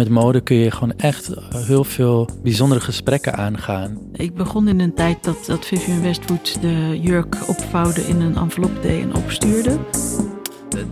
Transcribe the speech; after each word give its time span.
Met 0.00 0.08
mode 0.08 0.40
kun 0.40 0.56
je 0.56 0.70
gewoon 0.70 0.92
echt 0.96 1.30
heel 1.54 1.84
veel 1.84 2.28
bijzondere 2.42 2.80
gesprekken 2.80 3.34
aangaan. 3.34 3.98
Ik 4.12 4.34
begon 4.34 4.68
in 4.68 4.80
een 4.80 4.94
tijd 4.94 5.24
dat, 5.24 5.44
dat 5.46 5.66
Vivian 5.66 6.02
Westwood 6.02 6.60
de 6.60 7.00
jurk 7.00 7.48
opvouwde 7.48 8.00
in 8.00 8.20
een 8.20 8.36
envelop 8.36 8.82
deed 8.82 9.02
en 9.02 9.14
opstuurde. 9.14 9.78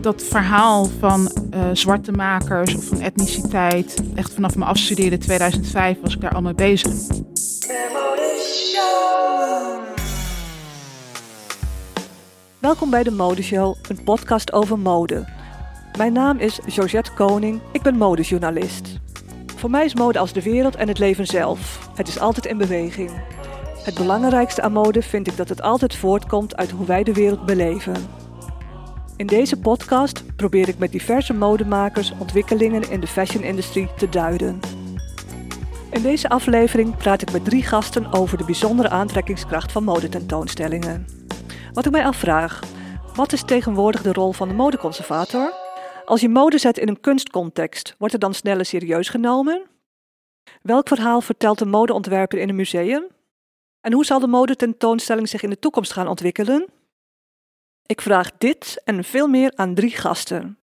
Dat 0.00 0.22
verhaal 0.22 0.84
van 0.84 1.32
uh, 1.54 1.60
zwarte 1.72 2.12
makers 2.12 2.74
of 2.74 2.84
van 2.84 3.00
etniciteit, 3.00 4.02
echt 4.14 4.32
vanaf 4.32 4.56
mijn 4.56 4.70
afstudeerde 4.70 5.18
2005 5.18 6.00
was 6.02 6.14
ik 6.14 6.20
daar 6.20 6.34
al 6.34 6.42
mee 6.42 6.54
bezig. 6.54 6.92
Welkom 12.58 12.90
bij 12.90 13.02
de 13.02 13.10
Modeshow, 13.10 13.74
een 13.88 14.02
podcast 14.04 14.52
over 14.52 14.78
mode. 14.78 15.37
Mijn 15.98 16.12
naam 16.12 16.38
is 16.38 16.60
Georgette 16.66 17.12
Koning, 17.12 17.60
ik 17.72 17.82
ben 17.82 17.96
modejournalist. 17.96 18.98
Voor 19.56 19.70
mij 19.70 19.84
is 19.84 19.94
mode 19.94 20.18
als 20.18 20.32
de 20.32 20.42
wereld 20.42 20.76
en 20.76 20.88
het 20.88 20.98
leven 20.98 21.26
zelf. 21.26 21.90
Het 21.94 22.08
is 22.08 22.18
altijd 22.18 22.46
in 22.46 22.58
beweging. 22.58 23.10
Het 23.84 23.94
belangrijkste 23.94 24.62
aan 24.62 24.72
mode 24.72 25.02
vind 25.02 25.26
ik 25.26 25.36
dat 25.36 25.48
het 25.48 25.62
altijd 25.62 25.94
voortkomt 25.94 26.56
uit 26.56 26.70
hoe 26.70 26.86
wij 26.86 27.02
de 27.02 27.12
wereld 27.12 27.46
beleven. 27.46 27.94
In 29.16 29.26
deze 29.26 29.60
podcast 29.60 30.36
probeer 30.36 30.68
ik 30.68 30.78
met 30.78 30.92
diverse 30.92 31.34
modemakers 31.34 32.12
ontwikkelingen 32.18 32.90
in 32.90 33.00
de 33.00 33.06
fashion-industrie 33.06 33.88
te 33.96 34.08
duiden. 34.08 34.60
In 35.90 36.02
deze 36.02 36.28
aflevering 36.28 36.96
praat 36.96 37.22
ik 37.22 37.32
met 37.32 37.44
drie 37.44 37.62
gasten 37.62 38.12
over 38.12 38.38
de 38.38 38.44
bijzondere 38.44 38.88
aantrekkingskracht 38.88 39.72
van 39.72 39.84
modetentoonstellingen. 39.84 41.06
Wat 41.72 41.86
ik 41.86 41.92
mij 41.92 42.04
afvraag, 42.04 42.60
wat 43.14 43.32
is 43.32 43.42
tegenwoordig 43.42 44.02
de 44.02 44.12
rol 44.12 44.32
van 44.32 44.48
de 44.48 44.54
modeconservator? 44.54 45.66
Als 46.08 46.20
je 46.20 46.28
mode 46.28 46.58
zet 46.58 46.78
in 46.78 46.88
een 46.88 47.00
kunstcontext, 47.00 47.94
wordt 47.98 48.12
het 48.12 48.22
dan 48.22 48.34
sneller 48.34 48.64
serieus 48.64 49.08
genomen? 49.08 49.62
Welk 50.62 50.88
verhaal 50.88 51.20
vertelt 51.20 51.60
een 51.60 51.68
modeontwerper 51.68 52.38
in 52.38 52.48
een 52.48 52.54
museum? 52.54 53.06
En 53.80 53.92
hoe 53.92 54.04
zal 54.04 54.20
de 54.20 54.26
modetentoonstelling 54.26 55.28
zich 55.28 55.42
in 55.42 55.50
de 55.50 55.58
toekomst 55.58 55.92
gaan 55.92 56.08
ontwikkelen? 56.08 56.66
Ik 57.86 58.00
vraag 58.00 58.30
dit 58.38 58.82
en 58.84 59.04
veel 59.04 59.28
meer 59.28 59.52
aan 59.54 59.74
drie 59.74 59.90
gasten. 59.90 60.58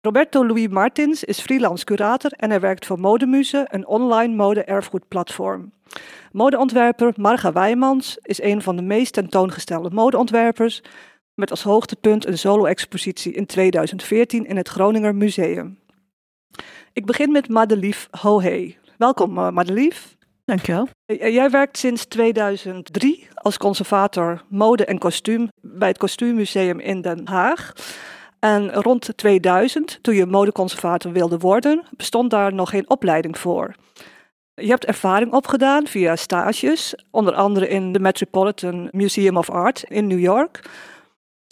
Roberto 0.00 0.46
Louis 0.46 0.68
Martins 0.68 1.24
is 1.24 1.40
freelance 1.40 1.84
curator 1.84 2.32
en 2.32 2.50
hij 2.50 2.60
werkt 2.60 2.86
voor 2.86 3.00
Modemuse, 3.00 3.66
een 3.70 3.86
online 3.86 4.34
mode-erfgoedplatform. 4.34 5.72
Modeontwerper 6.32 7.12
Marga 7.16 7.52
Wijmans 7.52 8.18
is 8.22 8.42
een 8.42 8.62
van 8.62 8.76
de 8.76 8.82
meest 8.82 9.12
tentoongestelde 9.12 9.90
modeontwerpers 9.90 10.82
met 11.38 11.50
als 11.50 11.62
hoogtepunt 11.62 12.26
een 12.26 12.38
solo-expositie 12.38 13.32
in 13.32 13.46
2014 13.46 14.46
in 14.46 14.56
het 14.56 14.68
Groninger 14.68 15.14
Museum. 15.14 15.78
Ik 16.92 17.06
begin 17.06 17.32
met 17.32 17.48
Madelief 17.48 18.08
Hohe. 18.20 18.74
Welkom 18.96 19.38
uh, 19.38 19.50
Madelief. 19.50 20.16
Dankjewel. 20.44 20.88
Jij 21.06 21.50
werkt 21.50 21.78
sinds 21.78 22.04
2003 22.06 23.28
als 23.34 23.58
conservator 23.58 24.44
mode 24.48 24.84
en 24.84 24.98
kostuum 24.98 25.48
bij 25.60 25.88
het 25.88 25.98
Kostuummuseum 25.98 26.80
in 26.80 27.00
Den 27.00 27.28
Haag. 27.28 27.72
En 28.38 28.72
rond 28.72 29.16
2000, 29.16 29.98
toen 30.02 30.14
je 30.14 30.26
modeconservator 30.26 31.12
wilde 31.12 31.38
worden, 31.38 31.84
bestond 31.96 32.30
daar 32.30 32.54
nog 32.54 32.70
geen 32.70 32.90
opleiding 32.90 33.38
voor. 33.38 33.74
Je 34.54 34.68
hebt 34.68 34.84
ervaring 34.84 35.32
opgedaan 35.32 35.86
via 35.86 36.16
stages, 36.16 36.94
onder 37.10 37.34
andere 37.34 37.68
in 37.68 37.92
de 37.92 38.00
Metropolitan 38.00 38.88
Museum 38.90 39.36
of 39.36 39.50
Art 39.50 39.82
in 39.82 40.06
New 40.06 40.20
York. 40.20 40.60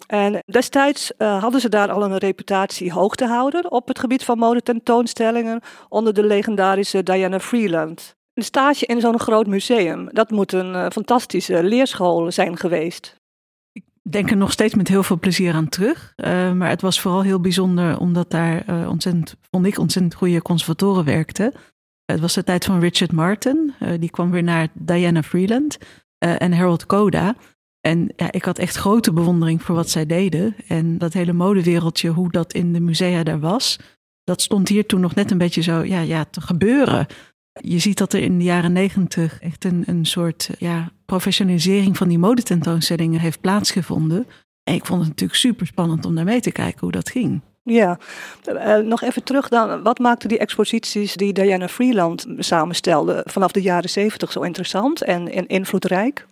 En 0.05 0.43
destijds 0.45 1.11
uh, 1.17 1.41
hadden 1.41 1.61
ze 1.61 1.69
daar 1.69 1.91
al 1.91 2.03
een 2.03 2.17
reputatie 2.17 2.91
hoog 2.91 3.15
te 3.15 3.25
houden 3.25 3.71
op 3.71 3.87
het 3.87 3.99
gebied 3.99 4.23
van 4.23 4.37
modetentoonstellingen 4.37 5.61
onder 5.89 6.13
de 6.13 6.23
legendarische 6.23 7.03
Diana 7.03 7.39
Freeland. 7.39 8.15
Een 8.33 8.43
stage 8.43 8.85
in 8.85 9.01
zo'n 9.01 9.19
groot 9.19 9.47
museum, 9.47 10.09
dat 10.11 10.31
moet 10.31 10.53
een 10.53 10.73
uh, 10.73 10.85
fantastische 10.89 11.63
leerschool 11.63 12.31
zijn 12.31 12.57
geweest. 12.57 13.15
Ik 13.71 13.83
denk 14.01 14.29
er 14.29 14.37
nog 14.37 14.51
steeds 14.51 14.75
met 14.75 14.87
heel 14.87 15.03
veel 15.03 15.19
plezier 15.19 15.53
aan 15.53 15.69
terug. 15.69 16.13
Uh, 16.15 16.51
maar 16.51 16.69
het 16.69 16.81
was 16.81 17.01
vooral 17.01 17.21
heel 17.21 17.39
bijzonder 17.39 17.99
omdat 17.99 18.31
daar 18.31 18.87
ontzettend, 18.87 19.35
vond 19.51 19.65
ik, 19.65 19.77
ontzettend 19.77 20.15
goede 20.15 20.41
conservatoren 20.41 21.05
werkten. 21.05 21.53
Het 22.05 22.19
was 22.19 22.33
de 22.33 22.43
tijd 22.43 22.65
van 22.65 22.79
Richard 22.79 23.11
Martin, 23.11 23.73
die 23.99 24.09
kwam 24.09 24.31
weer 24.31 24.43
naar 24.43 24.67
Diana 24.73 25.23
Freeland 25.23 25.77
en 26.17 26.53
Harold 26.53 26.85
Koda. 26.85 27.35
En 27.87 28.09
ja, 28.15 28.31
ik 28.31 28.45
had 28.45 28.59
echt 28.59 28.75
grote 28.75 29.13
bewondering 29.13 29.61
voor 29.61 29.75
wat 29.75 29.89
zij 29.89 30.05
deden. 30.05 30.55
En 30.67 30.97
dat 30.97 31.13
hele 31.13 31.33
modewereldje, 31.33 32.09
hoe 32.09 32.31
dat 32.31 32.53
in 32.53 32.73
de 32.73 32.79
musea 32.79 33.23
daar 33.23 33.39
was, 33.39 33.79
dat 34.23 34.41
stond 34.41 34.67
hier 34.67 34.85
toen 34.85 34.99
nog 35.01 35.15
net 35.15 35.31
een 35.31 35.37
beetje 35.37 35.61
zo 35.61 35.83
ja, 35.83 35.99
ja, 35.99 36.25
te 36.25 36.41
gebeuren. 36.41 37.07
Je 37.61 37.79
ziet 37.79 37.97
dat 37.97 38.13
er 38.13 38.21
in 38.21 38.37
de 38.37 38.43
jaren 38.43 38.71
negentig 38.71 39.39
echt 39.39 39.65
een, 39.65 39.83
een 39.85 40.05
soort 40.05 40.49
ja, 40.57 40.91
professionalisering 41.05 41.97
van 41.97 42.07
die 42.07 42.17
modetentoonstellingen 42.17 43.19
heeft 43.19 43.41
plaatsgevonden. 43.41 44.27
En 44.63 44.73
ik 44.73 44.85
vond 44.85 44.99
het 44.99 45.09
natuurlijk 45.09 45.39
super 45.39 45.67
spannend 45.67 46.05
om 46.05 46.15
daar 46.15 46.25
mee 46.25 46.41
te 46.41 46.51
kijken 46.51 46.79
hoe 46.79 46.91
dat 46.91 47.09
ging. 47.09 47.41
Ja, 47.63 47.99
uh, 48.49 48.77
nog 48.77 49.01
even 49.01 49.23
terug 49.23 49.49
dan. 49.49 49.83
Wat 49.83 49.99
maakte 49.99 50.27
die 50.27 50.37
exposities 50.37 51.15
die 51.15 51.33
Diana 51.33 51.67
Freeland 51.67 52.25
samenstelde 52.37 53.21
vanaf 53.25 53.51
de 53.51 53.61
jaren 53.61 53.89
zeventig 53.89 54.31
zo 54.31 54.41
interessant 54.41 55.01
en 55.01 55.47
invloedrijk? 55.47 56.25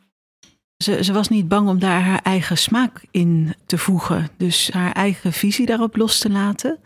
Ze, 0.84 1.04
ze, 1.04 1.14
was 1.14 1.30
niet 1.30 1.48
bang 1.48 1.70
om 1.70 1.80
daar 1.80 2.02
haar 2.02 2.22
eigen 2.22 2.58
smaak 2.58 3.06
in 3.12 3.56
te 3.66 3.78
voegen. 3.78 4.30
Dus 4.38 4.72
haar 4.72 4.92
eigen 4.92 5.34
visie 5.34 5.66
daarop 5.66 5.96
los 5.96 6.20
te 6.20 6.30
laten. 6.30 6.80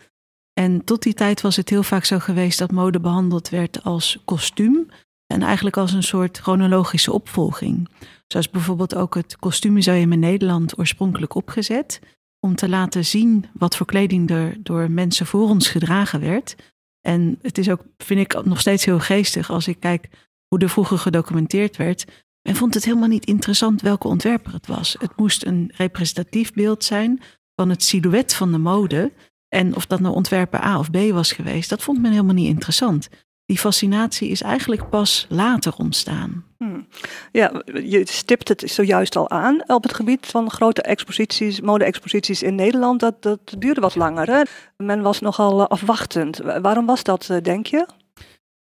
En 0.53 0.83
tot 0.83 1.03
die 1.03 1.13
tijd 1.13 1.41
was 1.41 1.55
het 1.55 1.69
heel 1.69 1.83
vaak 1.83 2.05
zo 2.05 2.19
geweest 2.19 2.59
dat 2.59 2.71
mode 2.71 2.99
behandeld 2.99 3.49
werd 3.49 3.83
als 3.83 4.19
kostuum. 4.25 4.87
En 5.33 5.41
eigenlijk 5.41 5.77
als 5.77 5.93
een 5.93 6.03
soort 6.03 6.37
chronologische 6.37 7.13
opvolging. 7.13 7.89
Zoals 8.27 8.49
bijvoorbeeld 8.49 8.95
ook 8.95 9.15
het 9.15 9.35
Kostuummuseum 9.37 10.11
in 10.11 10.19
Nederland 10.19 10.79
oorspronkelijk 10.79 11.35
opgezet. 11.35 11.99
Om 12.39 12.55
te 12.55 12.69
laten 12.69 13.05
zien 13.05 13.45
wat 13.53 13.75
voor 13.75 13.85
kleding 13.85 14.29
er 14.29 14.57
door 14.63 14.91
mensen 14.91 15.25
voor 15.25 15.49
ons 15.49 15.67
gedragen 15.67 16.19
werd. 16.19 16.55
En 17.01 17.39
het 17.41 17.57
is 17.57 17.69
ook, 17.69 17.81
vind 17.97 18.19
ik, 18.19 18.45
nog 18.45 18.59
steeds 18.59 18.85
heel 18.85 18.99
geestig 18.99 19.49
als 19.49 19.67
ik 19.67 19.79
kijk 19.79 20.09
hoe 20.47 20.59
er 20.59 20.69
vroeger 20.69 20.97
gedocumenteerd 20.97 21.77
werd 21.77 22.05
en 22.49 22.55
vond 22.55 22.73
het 22.73 22.85
helemaal 22.85 23.07
niet 23.07 23.25
interessant 23.25 23.81
welke 23.81 24.07
ontwerper 24.07 24.53
het 24.53 24.67
was. 24.67 24.95
Het 24.99 25.11
moest 25.15 25.45
een 25.45 25.71
representatief 25.75 26.53
beeld 26.53 26.83
zijn 26.83 27.21
van 27.55 27.69
het 27.69 27.83
silhouet 27.83 28.33
van 28.33 28.51
de 28.51 28.57
mode. 28.57 29.11
En 29.47 29.75
of 29.75 29.85
dat 29.85 29.99
nou 29.99 30.15
ontwerper 30.15 30.63
A 30.63 30.79
of 30.79 30.91
B 30.91 30.97
was 30.97 31.31
geweest, 31.31 31.69
dat 31.69 31.83
vond 31.83 32.01
men 32.01 32.11
helemaal 32.11 32.33
niet 32.33 32.47
interessant. 32.47 33.09
Die 33.45 33.57
fascinatie 33.57 34.29
is 34.29 34.41
eigenlijk 34.41 34.89
pas 34.89 35.25
later 35.29 35.73
ontstaan. 35.77 36.45
Hmm. 36.57 36.87
Ja, 37.31 37.63
je 37.83 38.01
stipt 38.05 38.47
het 38.47 38.63
zojuist 38.65 39.15
al 39.15 39.29
aan 39.29 39.63
op 39.67 39.83
het 39.83 39.93
gebied 39.93 40.25
van 40.25 40.51
grote 40.51 40.81
exposities, 40.81 41.61
mode-exposities 41.61 42.43
in 42.43 42.55
Nederland. 42.55 42.99
Dat, 42.99 43.21
dat 43.21 43.55
duurde 43.57 43.81
wat 43.81 43.95
langer. 43.95 44.49
Men 44.77 45.01
was 45.01 45.19
nogal 45.19 45.67
afwachtend. 45.67 46.37
Waarom 46.61 46.85
was 46.85 47.03
dat, 47.03 47.29
eh, 47.29 47.37
denk 47.41 47.65
je? 47.65 47.87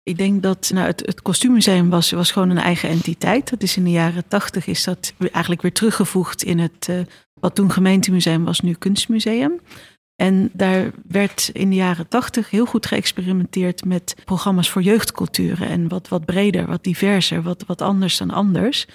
Ik 0.08 0.18
denk 0.18 0.42
dat 0.42 0.70
nou, 0.74 0.86
het, 0.86 1.22
kostuummuseum 1.22 1.90
was, 1.90 2.10
was 2.10 2.30
gewoon 2.30 2.50
een 2.50 2.58
eigen 2.58 2.88
entiteit. 2.88 3.50
Dat 3.50 3.62
is 3.62 3.76
in 3.76 3.84
de 3.84 3.90
jaren 3.90 4.28
tachtig 4.28 4.66
is 4.66 4.84
dat 4.84 5.12
eigenlijk 5.18 5.62
weer 5.62 5.72
teruggevoegd 5.72 6.42
in 6.42 6.58
het 6.58 6.86
uh, 6.90 7.00
wat 7.40 7.54
toen 7.54 7.70
gemeentemuseum 7.70 8.44
was, 8.44 8.60
nu 8.60 8.72
kunstmuseum. 8.72 9.60
En 10.14 10.50
daar 10.52 10.90
werd 11.08 11.50
in 11.52 11.70
de 11.70 11.76
jaren 11.76 12.08
tachtig 12.08 12.50
heel 12.50 12.66
goed 12.66 12.86
geëxperimenteerd 12.86 13.84
met 13.84 14.16
programma's 14.24 14.70
voor 14.70 14.82
jeugdculturen. 14.82 15.68
En 15.68 15.88
wat, 15.88 16.08
wat 16.08 16.24
breder, 16.24 16.66
wat 16.66 16.84
diverser, 16.84 17.42
wat, 17.42 17.64
wat 17.66 17.82
anders 17.82 18.16
dan 18.16 18.30
anders. 18.30 18.86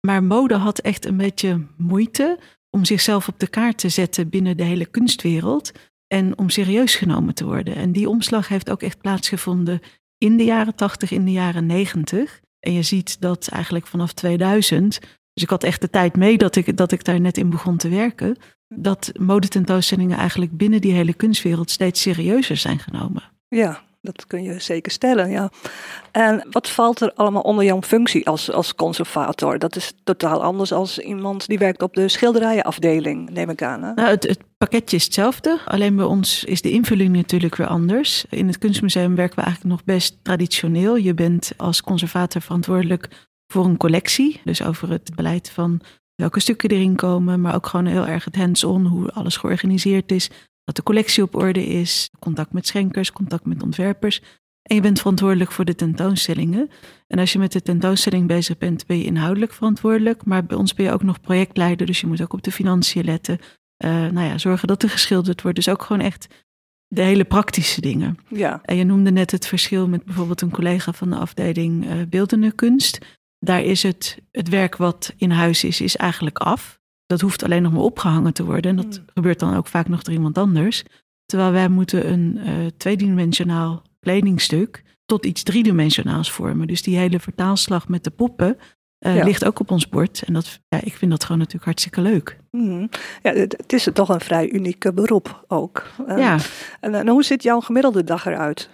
Maar 0.00 0.22
mode 0.22 0.54
had 0.54 0.78
echt 0.78 1.06
een 1.06 1.16
beetje 1.16 1.66
moeite 1.76 2.38
om 2.70 2.84
zichzelf 2.84 3.28
op 3.28 3.38
de 3.38 3.48
kaart 3.48 3.78
te 3.78 3.88
zetten 3.88 4.28
binnen 4.28 4.56
de 4.56 4.64
hele 4.64 4.86
kunstwereld. 4.86 5.72
En 6.06 6.38
om 6.38 6.50
serieus 6.50 6.94
genomen 6.94 7.34
te 7.34 7.44
worden. 7.44 7.74
En 7.74 7.92
die 7.92 8.08
omslag 8.08 8.48
heeft 8.48 8.70
ook 8.70 8.82
echt 8.82 9.00
plaatsgevonden 9.00 9.80
in 10.22 10.36
de 10.36 10.44
jaren 10.44 10.74
80, 10.74 11.10
in 11.10 11.24
de 11.24 11.32
jaren 11.32 11.66
90. 11.66 12.40
En 12.60 12.72
je 12.72 12.82
ziet 12.82 13.20
dat 13.20 13.48
eigenlijk 13.48 13.86
vanaf 13.86 14.12
2000, 14.12 15.00
dus 15.32 15.42
ik 15.42 15.50
had 15.50 15.64
echt 15.64 15.80
de 15.80 15.90
tijd 15.90 16.16
mee 16.16 16.38
dat 16.38 16.56
ik, 16.56 16.76
dat 16.76 16.92
ik 16.92 17.04
daar 17.04 17.20
net 17.20 17.36
in 17.36 17.50
begon 17.50 17.76
te 17.76 17.88
werken, 17.88 18.36
dat 18.68 19.12
modetentoonstellingen 19.18 20.18
eigenlijk 20.18 20.56
binnen 20.56 20.80
die 20.80 20.92
hele 20.92 21.14
kunstwereld 21.14 21.70
steeds 21.70 22.00
serieuzer 22.00 22.56
zijn 22.56 22.78
genomen. 22.78 23.22
Ja, 23.48 23.82
dat 24.02 24.26
kun 24.26 24.42
je 24.42 24.60
zeker 24.60 24.92
stellen, 24.92 25.30
ja. 25.30 25.50
En 26.10 26.46
wat 26.50 26.68
valt 26.68 27.00
er 27.00 27.12
allemaal 27.14 27.42
onder 27.42 27.64
jouw 27.64 27.82
functie 27.82 28.26
als, 28.26 28.52
als 28.52 28.74
conservator? 28.74 29.58
Dat 29.58 29.76
is 29.76 29.92
totaal 30.04 30.42
anders 30.42 30.72
als 30.72 30.98
iemand 30.98 31.46
die 31.46 31.58
werkt 31.58 31.82
op 31.82 31.94
de 31.94 32.08
schilderijenafdeling, 32.08 33.30
neem 33.30 33.50
ik 33.50 33.62
aan. 33.62 33.80
Nou, 33.80 34.00
het, 34.00 34.22
het 34.22 34.38
pakketje 34.58 34.96
is 34.96 35.04
hetzelfde, 35.04 35.60
alleen 35.64 35.96
bij 35.96 36.04
ons 36.04 36.44
is 36.44 36.62
de 36.62 36.70
invulling 36.70 37.16
natuurlijk 37.16 37.56
weer 37.56 37.66
anders. 37.66 38.24
In 38.28 38.46
het 38.46 38.58
kunstmuseum 38.58 39.14
werken 39.14 39.36
we 39.36 39.42
eigenlijk 39.42 39.74
nog 39.74 39.84
best 39.84 40.18
traditioneel. 40.22 40.96
Je 40.96 41.14
bent 41.14 41.52
als 41.56 41.82
conservator 41.82 42.42
verantwoordelijk 42.42 43.08
voor 43.46 43.64
een 43.64 43.76
collectie, 43.76 44.40
dus 44.44 44.62
over 44.62 44.90
het 44.90 45.14
beleid 45.14 45.50
van 45.50 45.80
welke 46.14 46.40
stukken 46.40 46.70
erin 46.70 46.96
komen, 46.96 47.40
maar 47.40 47.54
ook 47.54 47.66
gewoon 47.66 47.86
heel 47.86 48.06
erg 48.06 48.24
het 48.24 48.36
hands-on, 48.36 48.86
hoe 48.86 49.10
alles 49.10 49.36
georganiseerd 49.36 50.12
is, 50.12 50.30
dat 50.64 50.76
de 50.76 50.82
collectie 50.82 51.22
op 51.22 51.34
orde 51.34 51.66
is, 51.66 52.10
contact 52.18 52.52
met 52.52 52.66
schenkers, 52.66 53.12
contact 53.12 53.44
met 53.44 53.62
ontwerpers. 53.62 54.22
En 54.62 54.74
je 54.74 54.80
bent 54.82 54.98
verantwoordelijk 54.98 55.52
voor 55.52 55.64
de 55.64 55.74
tentoonstellingen. 55.74 56.70
En 57.06 57.18
als 57.18 57.32
je 57.32 57.38
met 57.38 57.52
de 57.52 57.62
tentoonstelling 57.62 58.26
bezig 58.26 58.58
bent, 58.58 58.86
ben 58.86 58.98
je 58.98 59.04
inhoudelijk 59.04 59.52
verantwoordelijk. 59.52 60.24
Maar 60.24 60.44
bij 60.44 60.56
ons 60.56 60.74
ben 60.74 60.86
je 60.86 60.92
ook 60.92 61.02
nog 61.02 61.20
projectleider, 61.20 61.86
dus 61.86 62.00
je 62.00 62.06
moet 62.06 62.22
ook 62.22 62.32
op 62.32 62.42
de 62.42 62.52
financiën 62.52 63.04
letten. 63.04 63.38
Uh, 63.84 63.90
nou 63.90 64.26
ja, 64.26 64.38
zorgen 64.38 64.68
dat 64.68 64.82
er 64.82 64.90
geschilderd 64.90 65.42
wordt. 65.42 65.56
Dus 65.56 65.68
ook 65.68 65.82
gewoon 65.82 66.02
echt 66.02 66.28
de 66.86 67.02
hele 67.02 67.24
praktische 67.24 67.80
dingen. 67.80 68.18
Ja. 68.28 68.60
En 68.62 68.76
je 68.76 68.84
noemde 68.84 69.10
net 69.10 69.30
het 69.30 69.46
verschil 69.46 69.88
met 69.88 70.04
bijvoorbeeld 70.04 70.40
een 70.40 70.50
collega 70.50 70.92
van 70.92 71.10
de 71.10 71.16
afdeling 71.16 71.84
uh, 71.84 71.92
beeldende 72.08 72.52
kunst. 72.52 72.98
Daar 73.38 73.62
is 73.62 73.82
het, 73.82 74.18
het 74.30 74.48
werk 74.48 74.76
wat 74.76 75.14
in 75.16 75.30
huis 75.30 75.64
is, 75.64 75.80
is 75.80 75.96
eigenlijk 75.96 76.38
af. 76.38 76.80
Dat 77.12 77.20
hoeft 77.20 77.44
alleen 77.44 77.62
nog 77.62 77.72
maar 77.72 77.82
opgehangen 77.82 78.32
te 78.32 78.44
worden. 78.44 78.70
En 78.70 78.76
dat 78.76 78.96
Hmm. 78.96 79.04
gebeurt 79.14 79.38
dan 79.38 79.56
ook 79.56 79.66
vaak 79.66 79.88
nog 79.88 80.02
door 80.02 80.14
iemand 80.14 80.38
anders. 80.38 80.84
Terwijl 81.26 81.52
wij 81.52 81.68
moeten 81.68 82.12
een 82.12 82.38
uh, 82.46 82.66
tweedimensionaal 82.76 83.82
kledingstuk 84.00 84.82
tot 85.06 85.26
iets 85.26 85.42
driedimensionaals 85.42 86.30
vormen. 86.30 86.66
Dus 86.66 86.82
die 86.82 86.96
hele 86.96 87.20
vertaalslag 87.20 87.88
met 87.88 88.04
de 88.04 88.10
poppen 88.10 88.56
uh, 89.06 89.16
ja. 89.16 89.24
ligt 89.24 89.44
ook 89.44 89.60
op 89.60 89.70
ons 89.70 89.88
bord. 89.88 90.22
En 90.22 90.32
dat, 90.32 90.60
ja, 90.68 90.80
ik 90.82 90.94
vind 90.94 91.10
dat 91.10 91.22
gewoon 91.22 91.38
natuurlijk 91.38 91.64
hartstikke 91.64 92.00
leuk. 92.00 92.36
Mm. 92.50 92.88
Ja, 93.22 93.32
het, 93.32 93.72
is 93.72 93.88
toch 93.92 94.08
een 94.08 94.20
vrij 94.20 94.50
uniek 94.50 94.94
beroep 94.94 95.44
ook. 95.48 95.86
Uh, 96.08 96.18
ja. 96.18 96.38
En, 96.80 96.94
en, 96.94 97.08
hoe 97.08 97.24
ziet 97.24 97.42
jouw 97.42 97.60
gemiddelde 97.60 98.04
dag 98.04 98.26
eruit? 98.26 98.70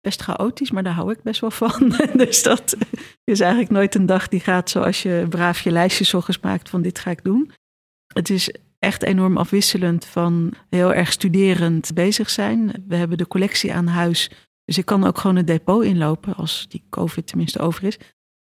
Best 0.00 0.22
chaotisch, 0.22 0.70
maar 0.70 0.82
daar 0.82 0.92
hou 0.92 1.10
ik 1.10 1.22
best 1.22 1.40
wel 1.40 1.50
van. 1.50 1.94
dus 2.24 2.42
dat 2.42 2.76
is 3.24 3.40
eigenlijk 3.40 3.70
nooit 3.70 3.94
een 3.94 4.06
dag 4.06 4.28
die 4.28 4.40
gaat 4.40 4.70
zoals 4.70 5.02
je 5.02 5.26
braaf 5.28 5.60
je 5.60 5.70
lijstjes 5.70 6.14
ochtends 6.14 6.40
maakt 6.40 6.68
van 6.68 6.82
dit 6.82 6.98
ga 6.98 7.10
ik 7.10 7.24
doen. 7.24 7.50
Het 8.16 8.30
is 8.30 8.54
echt 8.78 9.02
enorm 9.02 9.36
afwisselend 9.36 10.04
van 10.04 10.52
heel 10.70 10.94
erg 10.94 11.12
studerend 11.12 11.94
bezig 11.94 12.30
zijn. 12.30 12.84
We 12.88 12.96
hebben 12.96 13.18
de 13.18 13.26
collectie 13.26 13.72
aan 13.74 13.86
huis. 13.86 14.30
Dus 14.64 14.78
ik 14.78 14.84
kan 14.84 15.04
ook 15.04 15.18
gewoon 15.18 15.36
het 15.36 15.46
depot 15.46 15.84
inlopen 15.84 16.34
als 16.34 16.66
die 16.68 16.84
COVID 16.90 17.26
tenminste 17.26 17.58
over 17.58 17.84
is. 17.84 17.98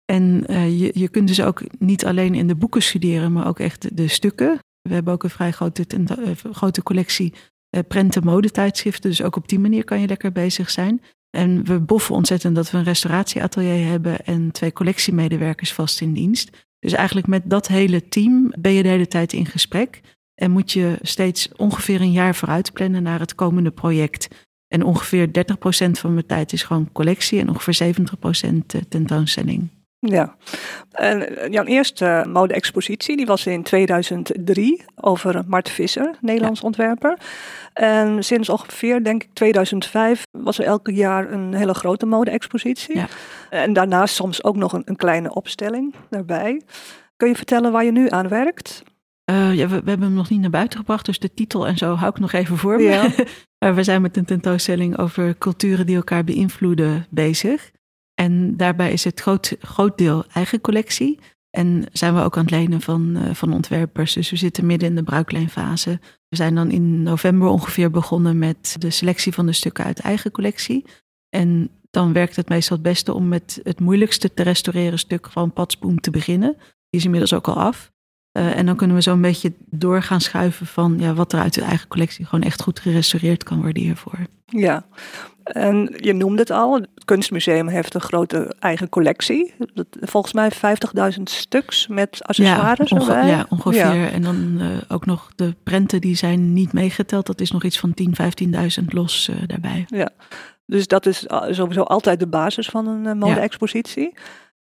En 0.05 0.43
uh, 0.49 0.79
je, 0.79 0.91
je 0.93 1.07
kunt 1.07 1.27
dus 1.27 1.41
ook 1.41 1.61
niet 1.79 2.05
alleen 2.05 2.35
in 2.35 2.47
de 2.47 2.55
boeken 2.55 2.81
studeren, 2.81 3.31
maar 3.31 3.47
ook 3.47 3.59
echt 3.59 3.97
de, 3.97 4.07
stukken. 4.07 4.59
We 4.81 4.93
hebben 4.93 5.13
ook 5.13 5.23
een 5.23 5.29
vrij 5.29 5.51
grote, 5.51 5.85
uh, 5.97 6.07
grote 6.51 6.83
collectie 6.83 7.33
uh, 7.75 7.81
prenten 7.87 8.23
modetijdschriften. 8.23 9.09
Dus 9.09 9.21
ook 9.21 9.35
op 9.35 9.47
die 9.47 9.59
manier 9.59 9.83
kan 9.83 9.99
je 9.99 10.07
lekker 10.07 10.31
bezig 10.31 10.69
zijn. 10.69 11.01
En 11.29 11.65
we 11.65 11.79
boffen 11.79 12.15
ontzettend 12.15 12.55
dat 12.55 12.71
we 12.71 12.77
een 12.77 12.83
restauratieatelier 12.83 13.87
hebben 13.87 14.25
en 14.25 14.51
twee 14.51 14.73
collectiemedewerkers 14.73 15.73
vast 15.73 16.01
in 16.01 16.13
dienst. 16.13 16.65
Dus 16.83 16.93
eigenlijk 16.93 17.27
met 17.27 17.41
dat 17.45 17.67
hele 17.67 18.07
team 18.07 18.53
ben 18.59 18.71
je 18.71 18.83
de 18.83 18.89
hele 18.89 19.07
tijd 19.07 19.33
in 19.33 19.45
gesprek. 19.45 20.01
En 20.35 20.51
moet 20.51 20.71
je 20.71 20.97
steeds 21.01 21.51
ongeveer 21.55 22.01
een 22.01 22.11
jaar 22.11 22.35
vooruit 22.35 22.73
plannen 22.73 23.03
naar 23.03 23.19
het 23.19 23.35
komende 23.35 23.71
project. 23.71 24.27
En 24.67 24.83
ongeveer 24.83 25.27
30% 25.27 25.31
van 25.91 26.13
mijn 26.13 26.25
tijd 26.25 26.53
is 26.53 26.63
gewoon 26.63 26.91
collectie 26.91 27.39
en 27.39 27.49
ongeveer 27.49 27.93
70% 27.95 28.87
tentoonstelling. 28.89 29.69
Ja, 30.05 30.35
en 30.91 31.49
jouw 31.51 31.63
eerste 31.63 32.25
mode-expositie 32.27 33.17
die 33.17 33.25
was 33.25 33.45
in 33.45 33.63
2003 33.63 34.83
over 34.95 35.43
Mart 35.47 35.69
Visser, 35.69 36.15
Nederlands 36.21 36.59
ja. 36.59 36.65
ontwerper. 36.65 37.17
En 37.73 38.23
sinds 38.23 38.49
ongeveer, 38.49 39.03
denk 39.03 39.23
ik, 39.23 39.29
2005 39.33 40.23
was 40.31 40.59
er 40.59 40.65
elke 40.65 40.93
jaar 40.93 41.31
een 41.31 41.53
hele 41.53 41.73
grote 41.73 42.05
mode-expositie. 42.05 42.95
Ja. 42.95 43.07
En 43.49 43.73
daarnaast 43.73 44.15
soms 44.15 44.43
ook 44.43 44.55
nog 44.55 44.73
een, 44.73 44.81
een, 44.85 44.95
kleine 44.95 45.33
opstelling 45.33 45.93
daarbij. 46.09 46.61
Kun 47.17 47.27
je 47.27 47.35
vertellen 47.35 47.71
waar 47.71 47.85
je 47.85 47.91
nu 47.91 48.09
aan 48.09 48.27
werkt? 48.27 48.83
Uh, 49.31 49.53
ja, 49.53 49.67
we, 49.67 49.81
we, 49.83 49.89
hebben 49.89 50.07
hem 50.07 50.17
nog 50.17 50.29
niet 50.29 50.41
naar 50.41 50.49
buiten 50.49 50.79
gebracht, 50.79 51.05
dus 51.05 51.19
de 51.19 51.33
titel 51.33 51.67
en 51.67 51.77
zo 51.77 51.95
hou 51.95 52.11
ik 52.11 52.19
nog 52.19 52.31
even 52.31 52.57
voor 52.57 52.75
me. 52.75 52.83
Ja. 52.83 53.09
we 53.75 53.83
zijn 53.83 54.01
met 54.01 54.17
een 54.17 54.25
tentoonstelling 54.25 54.97
over 54.97 55.37
culturen 55.37 55.85
die 55.85 55.95
elkaar 55.95 56.23
beïnvloeden 56.23 57.05
bezig. 57.09 57.71
En 58.23 58.57
daarbij 58.57 58.91
is 58.91 59.03
het 59.03 59.19
groot, 59.19 59.55
groot 59.59 59.97
deel 59.97 60.25
eigen 60.33 60.61
collectie. 60.61 61.19
En 61.49 61.85
zijn 61.91 62.15
we 62.15 62.21
ook 62.21 62.37
aan 62.37 62.43
het 62.43 62.51
lenen 62.51 62.81
van, 62.81 63.17
uh, 63.17 63.33
van 63.33 63.53
ontwerpers. 63.53 64.13
Dus 64.13 64.29
we 64.29 64.35
zitten 64.35 64.65
midden 64.65 64.89
in 64.89 64.95
de 64.95 65.03
bruikleenfase. 65.03 65.99
We 66.29 66.35
zijn 66.35 66.55
dan 66.55 66.71
in 66.71 67.03
november 67.03 67.47
ongeveer 67.47 67.91
begonnen 67.91 68.37
met 68.37 68.75
de 68.79 68.89
selectie 68.89 69.33
van 69.33 69.45
de 69.45 69.51
stukken 69.51 69.83
uit 69.83 69.99
eigen 69.99 70.31
collectie. 70.31 70.85
En 71.29 71.69
dan 71.89 72.13
werkt 72.13 72.35
het 72.35 72.49
meestal 72.49 72.77
het 72.77 72.85
beste 72.85 73.13
om 73.13 73.27
met 73.27 73.59
het 73.63 73.79
moeilijkste 73.79 74.33
te 74.33 74.43
restaureren 74.43 74.99
stuk 74.99 75.29
van 75.29 75.53
Patsboom 75.53 75.99
te 75.99 76.11
beginnen. 76.11 76.55
Die 76.89 76.99
is 76.99 77.05
inmiddels 77.05 77.33
ook 77.33 77.47
al 77.47 77.55
af. 77.55 77.91
Uh, 78.33 78.57
en 78.57 78.65
dan 78.65 78.75
kunnen 78.75 78.95
we 78.95 79.01
zo 79.01 79.13
een 79.13 79.21
beetje 79.21 79.53
door 79.69 80.01
gaan 80.01 80.21
schuiven 80.21 80.65
van 80.65 80.95
ja, 80.99 81.13
wat 81.13 81.33
er 81.33 81.39
uit 81.39 81.53
de 81.53 81.61
eigen 81.61 81.87
collectie 81.87 82.25
gewoon 82.25 82.45
echt 82.45 82.61
goed 82.61 82.79
gerestaureerd 82.79 83.43
kan 83.43 83.61
worden 83.61 83.83
hiervoor. 83.83 84.19
Ja, 84.45 84.85
en 85.43 85.93
je 85.97 86.13
noemde 86.13 86.41
het 86.41 86.51
al, 86.51 86.73
het 86.73 86.87
Kunstmuseum 87.05 87.67
heeft 87.67 87.93
een 87.93 88.01
grote 88.01 88.55
eigen 88.59 88.89
collectie. 88.89 89.53
Volgens 89.99 90.33
mij 90.33 90.51
50.000 91.15 91.23
stuks 91.23 91.87
met 91.87 92.23
accessoires 92.23 92.89
ja, 92.89 92.97
onge 92.97 93.25
ja 93.25 93.45
ongeveer. 93.49 93.95
Ja. 93.95 94.09
En 94.09 94.21
dan 94.21 94.57
uh, 94.57 94.67
ook 94.87 95.05
nog 95.05 95.31
de 95.35 95.55
prenten 95.63 96.01
die 96.01 96.15
zijn 96.15 96.53
niet 96.53 96.73
meegeteld. 96.73 97.25
Dat 97.25 97.41
is 97.41 97.51
nog 97.51 97.63
iets 97.63 97.79
van 97.79 97.93
10.000, 98.01 98.09
15.000 98.79 98.85
los 98.85 99.29
uh, 99.29 99.35
daarbij. 99.47 99.85
Ja, 99.87 100.09
dus 100.65 100.87
dat 100.87 101.05
is 101.05 101.25
sowieso 101.49 101.81
altijd 101.81 102.19
de 102.19 102.27
basis 102.27 102.67
van 102.67 102.87
een 102.87 103.17
mode-expositie. 103.17 104.11
Ja. 104.13 104.21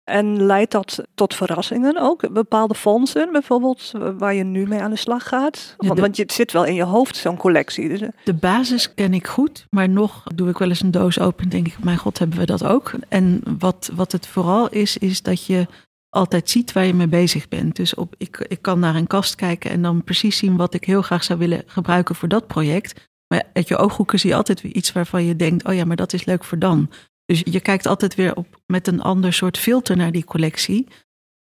En 0.08 0.46
leidt 0.46 0.72
dat 0.72 1.04
tot 1.16 1.36
verrassingen 1.36 1.98
ook? 2.02 2.34
Bepaalde 2.34 2.76
fondsen 2.76 3.32
bijvoorbeeld, 3.32 3.92
waar 4.18 4.34
je 4.34 4.44
nu 4.44 4.68
mee 4.68 4.80
aan 4.80 4.92
de 4.92 4.98
slag 4.98 5.28
gaat? 5.28 5.74
Want, 5.78 5.96
de, 5.96 6.02
want 6.02 6.16
je 6.16 6.24
zit 6.28 6.52
wel 6.52 6.66
in 6.66 6.74
je 6.74 6.84
hoofd, 6.84 7.16
zo'n 7.16 7.38
collectie. 7.38 7.90
Dus... 7.90 8.10
De 8.24 8.34
basis 8.34 8.94
ken 8.94 9.14
ik 9.14 9.28
goed, 9.28 9.66
maar 9.70 9.90
nog 9.90 10.24
doe 10.36 10.50
ik 10.50 10.58
wel 10.58 10.70
eens 10.70 10.82
een 10.82 10.92
doos 10.92 11.20
open 11.20 11.44
en 11.44 11.50
denk 11.50 11.68
ik, 11.68 11.84
mijn 11.84 11.98
god, 11.98 12.20
hebben 12.20 12.38
we 12.38 12.46
dat 12.46 12.64
ook? 12.64 12.92
En 13.10 13.42
wat, 13.60 13.90
wat 13.96 14.12
het 14.12 14.28
vooral 14.28 14.70
is, 14.70 14.98
is 14.98 15.22
dat 15.22 15.46
je 15.46 15.68
altijd 16.10 16.50
ziet 16.50 16.72
waar 16.72 16.86
je 16.86 16.94
mee 16.94 17.08
bezig 17.08 17.48
bent. 17.48 17.76
Dus 17.76 17.96
op, 17.96 18.16
ik, 18.18 18.46
ik 18.48 18.62
kan 18.62 18.80
naar 18.80 18.96
een 18.96 19.08
kast 19.08 19.36
kijken 19.36 19.72
en 19.72 19.82
dan 19.82 20.04
precies 20.04 20.38
zien 20.38 20.56
wat 20.56 20.74
ik 20.74 20.84
heel 20.84 21.02
graag 21.02 21.24
zou 21.24 21.40
willen 21.40 21.64
gebruiken 21.66 22.16
voor 22.16 22.28
dat 22.28 22.48
project. 22.48 23.08
Maar 23.28 23.44
uit 23.54 23.68
je 23.68 23.78
ooghoeken 23.78 24.20
zie 24.20 24.30
je 24.30 24.36
altijd 24.36 24.62
weer 24.62 24.74
iets 24.74 24.92
waarvan 24.92 25.26
je 25.26 25.36
denkt, 25.36 25.66
oh 25.66 25.74
ja, 25.74 25.86
maar 25.86 25.96
dat 25.96 26.14
is 26.14 26.26
leuk 26.26 26.44
voor 26.44 26.60
dan. 26.60 26.90
Dus 27.28 27.42
je 27.46 27.60
kijkt 27.60 27.86
altijd 27.86 28.16
weer 28.16 28.36
op 28.36 28.62
met 28.66 28.88
een 28.88 29.02
ander 29.02 29.34
soort 29.34 29.58
filter 29.58 29.98
naar 29.98 30.12
die 30.12 30.26
collectie. 30.26 30.88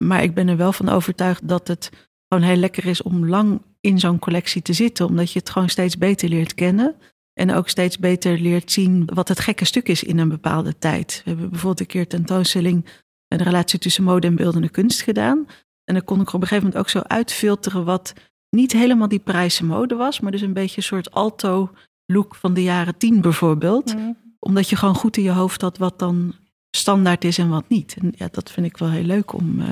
Maar 0.05 0.23
ik 0.23 0.35
ben 0.35 0.49
er 0.49 0.57
wel 0.57 0.73
van 0.73 0.89
overtuigd 0.89 1.49
dat 1.49 1.69
het 1.69 1.91
gewoon 2.29 2.49
heel 2.49 2.57
lekker 2.57 2.87
is 2.87 3.03
om 3.03 3.29
lang 3.29 3.63
in 3.81 3.99
zo'n 3.99 4.19
collectie 4.19 4.63
te 4.63 4.73
zitten. 4.73 5.07
Omdat 5.07 5.33
je 5.33 5.39
het 5.39 5.51
gewoon 5.51 5.69
steeds 5.69 5.99
beter 5.99 6.29
leert 6.29 6.55
kennen. 6.55 6.95
En 7.33 7.53
ook 7.53 7.69
steeds 7.69 7.99
beter 7.99 8.39
leert 8.39 8.73
zien 8.73 9.05
wat 9.15 9.29
het 9.29 9.41
gekke 9.41 9.65
stuk 9.65 9.89
is 9.89 10.03
in 10.03 10.19
een 10.19 10.29
bepaalde 10.29 10.79
tijd. 10.79 11.21
We 11.25 11.31
hebben 11.31 11.51
bijvoorbeeld 11.51 11.81
een 11.81 11.87
keer 11.87 12.07
tentoonstelling 12.07 12.87
een 13.29 13.43
relatie 13.43 13.79
tussen 13.79 14.05
mode 14.05 14.27
en 14.27 14.37
beeldende 14.37 14.69
kunst 14.69 15.03
gedaan. 15.03 15.47
En 15.85 15.95
dan 15.95 16.05
kon 16.05 16.21
ik 16.21 16.29
op 16.29 16.41
een 16.41 16.49
gegeven 16.49 16.65
moment 16.65 16.81
ook 16.81 16.89
zo 16.89 16.99
uitfilteren 16.99 17.85
wat 17.85 18.13
niet 18.49 18.73
helemaal 18.73 19.09
die 19.09 19.19
Parijse 19.19 19.65
mode 19.65 19.95
was. 19.95 20.21
Maar 20.21 20.33
dus 20.33 20.41
een 20.41 20.53
beetje 20.53 20.77
een 20.77 20.83
soort 20.83 21.11
alto 21.11 21.71
look 22.07 22.35
van 22.35 22.55
de 22.55 22.63
jaren 22.63 22.97
tien 22.97 23.21
bijvoorbeeld. 23.21 23.95
Mm 23.95 24.30
omdat 24.41 24.69
je 24.69 24.77
gewoon 24.77 24.95
goed 24.95 25.17
in 25.17 25.23
je 25.23 25.31
hoofd 25.31 25.61
had 25.61 25.79
wat 25.79 25.99
dan 25.99 26.35
standaard 26.77 27.25
is 27.25 27.39
en 27.39 27.49
wat 27.49 27.69
niet. 27.69 27.97
En 28.01 28.13
ja, 28.17 28.29
dat 28.31 28.51
vind 28.51 28.67
ik 28.67 28.77
wel 28.77 28.91
heel 28.91 29.03
leuk 29.03 29.33
om 29.33 29.59
uh, 29.59 29.69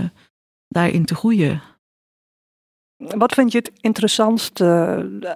daarin 0.68 1.04
te 1.04 1.14
groeien. 1.14 1.62
Wat 2.96 3.34
vind 3.34 3.52
je 3.52 3.58
het 3.58 3.72
interessantste 3.80 5.34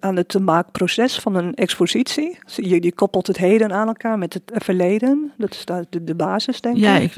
aan 0.00 0.16
het 0.16 0.38
maakproces 0.38 1.18
van 1.18 1.34
een 1.34 1.54
expositie? 1.54 2.38
Je, 2.46 2.82
je 2.82 2.94
koppelt 2.94 3.26
het 3.26 3.36
heden 3.36 3.72
aan 3.72 3.86
elkaar 3.86 4.18
met 4.18 4.34
het 4.34 4.50
verleden. 4.54 5.32
Dat 5.36 5.54
is 5.54 5.64
de, 5.64 6.04
de 6.04 6.14
basis, 6.14 6.60
denk 6.60 6.76
ja, 6.76 6.96
ik. 6.96 7.14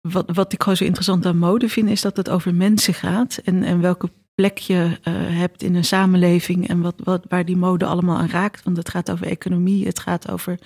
Wat, 0.00 0.30
wat 0.34 0.52
ik 0.52 0.62
gewoon 0.62 0.76
zo 0.76 0.84
interessant 0.84 1.26
aan 1.26 1.38
mode 1.38 1.68
vind, 1.68 1.88
is 1.88 2.00
dat 2.00 2.16
het 2.16 2.28
over 2.28 2.54
mensen 2.54 2.94
gaat. 2.94 3.40
En, 3.44 3.62
en 3.62 3.80
welke 3.80 4.10
plek 4.34 4.58
je 4.58 4.74
uh, 4.74 5.14
hebt 5.38 5.62
in 5.62 5.74
een 5.74 5.84
samenleving 5.84 6.68
en 6.68 6.80
wat, 6.80 6.94
wat, 7.04 7.24
waar 7.28 7.44
die 7.44 7.56
mode 7.56 7.84
allemaal 7.84 8.16
aan 8.16 8.28
raakt. 8.28 8.62
Want 8.62 8.76
het 8.76 8.88
gaat 8.88 9.10
over 9.10 9.26
economie, 9.26 9.86
het 9.86 9.98
gaat 9.98 10.30
over 10.30 10.58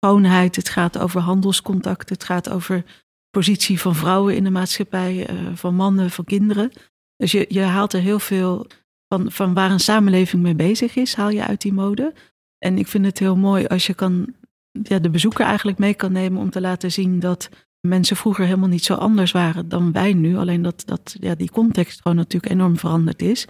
schoonheid, 0.00 0.56
het 0.56 0.68
gaat 0.68 0.98
over 0.98 1.20
handelscontact, 1.20 2.08
het 2.08 2.24
gaat 2.24 2.50
over 2.50 2.84
positie 3.30 3.80
van 3.80 3.94
vrouwen 3.94 4.36
in 4.36 4.44
de 4.44 4.50
maatschappij, 4.50 5.30
uh, 5.30 5.50
van 5.54 5.74
mannen, 5.74 6.10
van 6.10 6.24
kinderen. 6.24 6.70
Dus 7.16 7.32
je, 7.32 7.46
je 7.48 7.60
haalt 7.60 7.92
er 7.92 8.00
heel 8.00 8.18
veel 8.18 8.66
van, 9.08 9.32
van 9.32 9.54
waar 9.54 9.70
een 9.70 9.80
samenleving 9.80 10.42
mee 10.42 10.54
bezig 10.54 10.96
is, 10.96 11.14
haal 11.14 11.30
je 11.30 11.46
uit 11.46 11.60
die 11.60 11.72
mode. 11.72 12.14
En 12.58 12.78
ik 12.78 12.86
vind 12.86 13.04
het 13.04 13.18
heel 13.18 13.36
mooi 13.36 13.66
als 13.66 13.86
je 13.86 13.94
kan, 13.94 14.34
ja, 14.70 14.98
de 14.98 15.10
bezoeker 15.10 15.44
eigenlijk 15.44 15.78
mee 15.78 15.94
kan 15.94 16.12
nemen 16.12 16.40
om 16.40 16.50
te 16.50 16.60
laten 16.60 16.92
zien 16.92 17.20
dat 17.20 17.48
mensen 17.80 18.16
vroeger 18.16 18.44
helemaal 18.44 18.68
niet 18.68 18.84
zo 18.84 18.94
anders 18.94 19.32
waren 19.32 19.68
dan 19.68 19.92
wij 19.92 20.12
nu. 20.12 20.36
Alleen 20.36 20.62
dat, 20.62 20.82
dat 20.86 21.16
ja, 21.20 21.34
die 21.34 21.50
context 21.50 22.00
gewoon 22.00 22.16
natuurlijk 22.16 22.52
enorm 22.52 22.78
veranderd 22.78 23.22
is. 23.22 23.46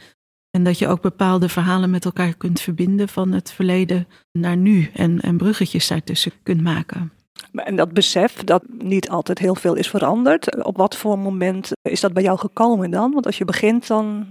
En 0.51 0.65
dat 0.65 0.79
je 0.79 0.89
ook 0.89 1.01
bepaalde 1.01 1.49
verhalen 1.49 1.91
met 1.91 2.05
elkaar 2.05 2.35
kunt 2.37 2.61
verbinden 2.61 3.09
van 3.09 3.33
het 3.33 3.53
verleden 3.53 4.07
naar 4.33 4.57
nu 4.57 4.91
en, 4.95 5.21
en 5.21 5.37
bruggetjes 5.37 5.89
daartussen 5.89 6.33
kunt 6.43 6.63
maken. 6.63 7.13
En 7.53 7.77
dat 7.77 7.93
besef 7.93 8.45
dat 8.45 8.63
niet 8.79 9.09
altijd 9.09 9.39
heel 9.39 9.55
veel 9.55 9.75
is 9.75 9.89
veranderd, 9.89 10.65
op 10.65 10.77
wat 10.77 10.97
voor 10.97 11.19
moment 11.19 11.73
is 11.83 12.01
dat 12.01 12.13
bij 12.13 12.23
jou 12.23 12.39
gekomen 12.39 12.91
dan? 12.91 13.13
Want 13.13 13.27
als 13.27 13.39
je 13.39 13.45
begint, 13.45 13.87
dan 13.87 14.27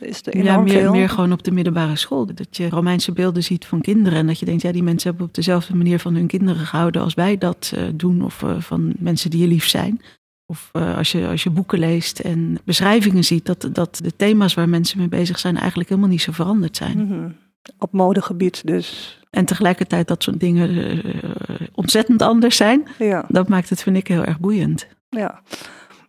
is 0.00 0.26
er 0.26 0.36
Ja, 0.36 0.42
enorm 0.42 0.64
meer, 0.64 0.80
veel. 0.80 0.92
meer 0.92 1.08
gewoon 1.08 1.32
op 1.32 1.42
de 1.42 1.50
middelbare 1.50 1.96
school. 1.96 2.26
Dat 2.34 2.56
je 2.56 2.68
Romeinse 2.68 3.12
beelden 3.12 3.42
ziet 3.42 3.64
van 3.64 3.80
kinderen. 3.80 4.18
En 4.18 4.26
dat 4.26 4.38
je 4.38 4.46
denkt, 4.46 4.62
ja, 4.62 4.72
die 4.72 4.82
mensen 4.82 5.08
hebben 5.08 5.26
op 5.26 5.34
dezelfde 5.34 5.76
manier 5.76 5.98
van 5.98 6.14
hun 6.14 6.26
kinderen 6.26 6.66
gehouden 6.66 7.02
als 7.02 7.14
wij 7.14 7.38
dat 7.38 7.72
eh, 7.74 7.82
doen. 7.94 8.24
Of 8.24 8.42
eh, 8.42 8.60
van 8.60 8.92
mensen 8.98 9.30
die 9.30 9.40
je 9.40 9.46
lief 9.46 9.66
zijn. 9.66 10.00
Of 10.50 10.68
eh, 10.72 10.96
als, 10.96 11.12
je, 11.12 11.26
als 11.26 11.42
je 11.42 11.50
boeken 11.50 11.78
leest 11.78 12.18
en 12.18 12.58
beschrijvingen 12.64 13.24
ziet, 13.24 13.46
dat, 13.46 13.68
dat 13.72 14.00
de 14.02 14.16
thema's 14.16 14.54
waar 14.54 14.68
mensen 14.68 14.98
mee 14.98 15.08
bezig 15.08 15.38
zijn 15.38 15.56
eigenlijk 15.56 15.88
helemaal 15.88 16.10
niet 16.10 16.22
zo 16.22 16.32
veranderd 16.32 16.76
zijn. 16.76 17.06
Mhm. 17.06 17.28
Op 17.78 17.92
modegebied 17.92 18.66
dus. 18.66 19.18
En 19.30 19.44
tegelijkertijd 19.44 20.08
dat 20.08 20.22
soort 20.22 20.40
dingen 20.40 20.68
eh, 21.02 21.30
ontzettend 21.74 22.22
anders 22.22 22.56
zijn. 22.56 22.88
Ja, 22.98 23.24
Dat 23.28 23.48
maakt 23.48 23.68
het, 23.70 23.82
vind 23.82 23.96
ik, 23.96 24.08
heel 24.08 24.24
erg 24.24 24.40
boeiend. 24.40 24.86
ja. 25.08 25.42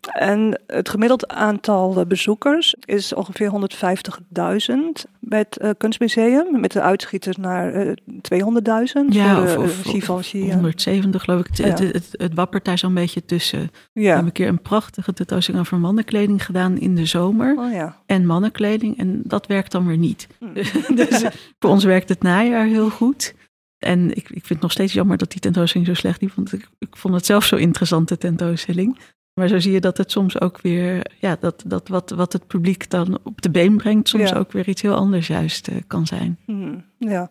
En 0.08 0.62
het 0.68 0.90
gemiddeld 0.90 1.28
aantal 1.28 2.00
eh, 2.00 2.06
bezoekers 2.06 2.76
is 2.86 3.14
ongeveer 3.14 3.52
150.000 3.52 4.76
bij 5.20 5.40
het 5.40 5.58
eh, 5.58 5.70
kunstmuseum. 5.78 6.60
Met 6.60 6.72
de 6.72 6.82
uitschieters 6.82 7.38
naar 7.38 7.74
eh 7.74 7.94
200.000 8.22 9.06
Ja, 9.10 9.36
voor 9.36 9.44
of- 9.44 9.54
de 9.54 9.60
of- 9.60 9.86
eh, 9.86 9.92
Givenchy. 9.92 10.42
en- 10.50 10.54
170 10.54 11.24
geloof 11.24 11.40
ik. 11.40 11.48
Het, 11.48 11.58
Ja. 11.58 11.66
het, 11.66 11.80
het, 11.80 12.10
het 12.12 12.34
wappert 12.34 12.66
daar 12.66 12.78
zo'n 12.78 12.94
beetje 12.94 13.26
tussen. 13.26 13.72
We 13.94 14.02
Ja. 14.02 14.08
hebben 14.08 14.26
een 14.26 14.32
keer 14.32 14.48
een 14.48 14.62
prachtige 14.62 15.14
tentoonstelling 15.14 15.64
over 15.64 15.78
mannenkleding 15.80 16.46
gedaan 16.46 16.78
in 16.78 16.96
de 16.96 17.06
zomer. 17.06 17.56
Oh 17.58 17.72
ja. 17.74 17.98
En 18.06 18.26
mannenkleding. 18.26 18.98
En 18.98 19.22
dat 19.24 19.48
werkt 19.48 19.72
dan 19.72 19.88
weer 19.88 19.98
niet. 19.98 20.28
Hm. 20.40 20.54
dus 20.96 21.24
voor 21.60 21.70
ons 21.70 21.84
werkt 21.84 22.10
het 22.10 22.22
najaar 22.22 22.66
heel 22.66 22.90
goed. 22.90 23.34
En 23.78 24.10
ik, 24.10 24.18
ik 24.18 24.26
vind 24.30 24.50
het 24.50 24.62
nog 24.62 24.72
steeds 24.72 24.94
jammer 24.94 25.18
dat 25.18 25.32
die 25.32 25.40
tentoonstelling 25.40 25.90
zo 25.90 25.96
slecht 25.96 26.22
liep. 26.22 26.32
Want 26.36 26.54
ik, 26.54 26.68
ik 26.80 26.98
vond 26.98 27.14
het 27.14 27.26
zelf 27.26 27.46
zo 27.46 27.56
interessante 27.56 28.18
tentoonstelling. 28.18 28.98
Maar 29.42 29.50
zo 29.50 29.60
zie 29.60 29.72
je 29.72 29.80
dat 29.80 29.98
het 29.98 30.12
soms 30.12 30.42
ook 30.42 30.62
weer, 30.62 31.12
ja, 31.20 31.38
dat, 31.40 31.64
dat 31.66 31.88
wat, 31.88 32.10
wat 32.10 32.34
het 32.34 32.48
publiek 32.48 32.90
dan 32.90 33.20
op 33.24 33.42
de 33.42 33.50
been 33.50 33.78
brengt, 33.78 34.10
soms 34.10 34.30
Ja. 34.30 34.38
ook 34.38 34.52
weer 34.52 34.68
iets 34.68 34.82
heel 34.82 34.96
anders 34.96 35.28
juist 35.28 35.68
eh, 35.68 35.76
kan 35.88 36.06
zijn. 36.06 36.38
Hm, 36.46 36.78
ja. 36.98 37.30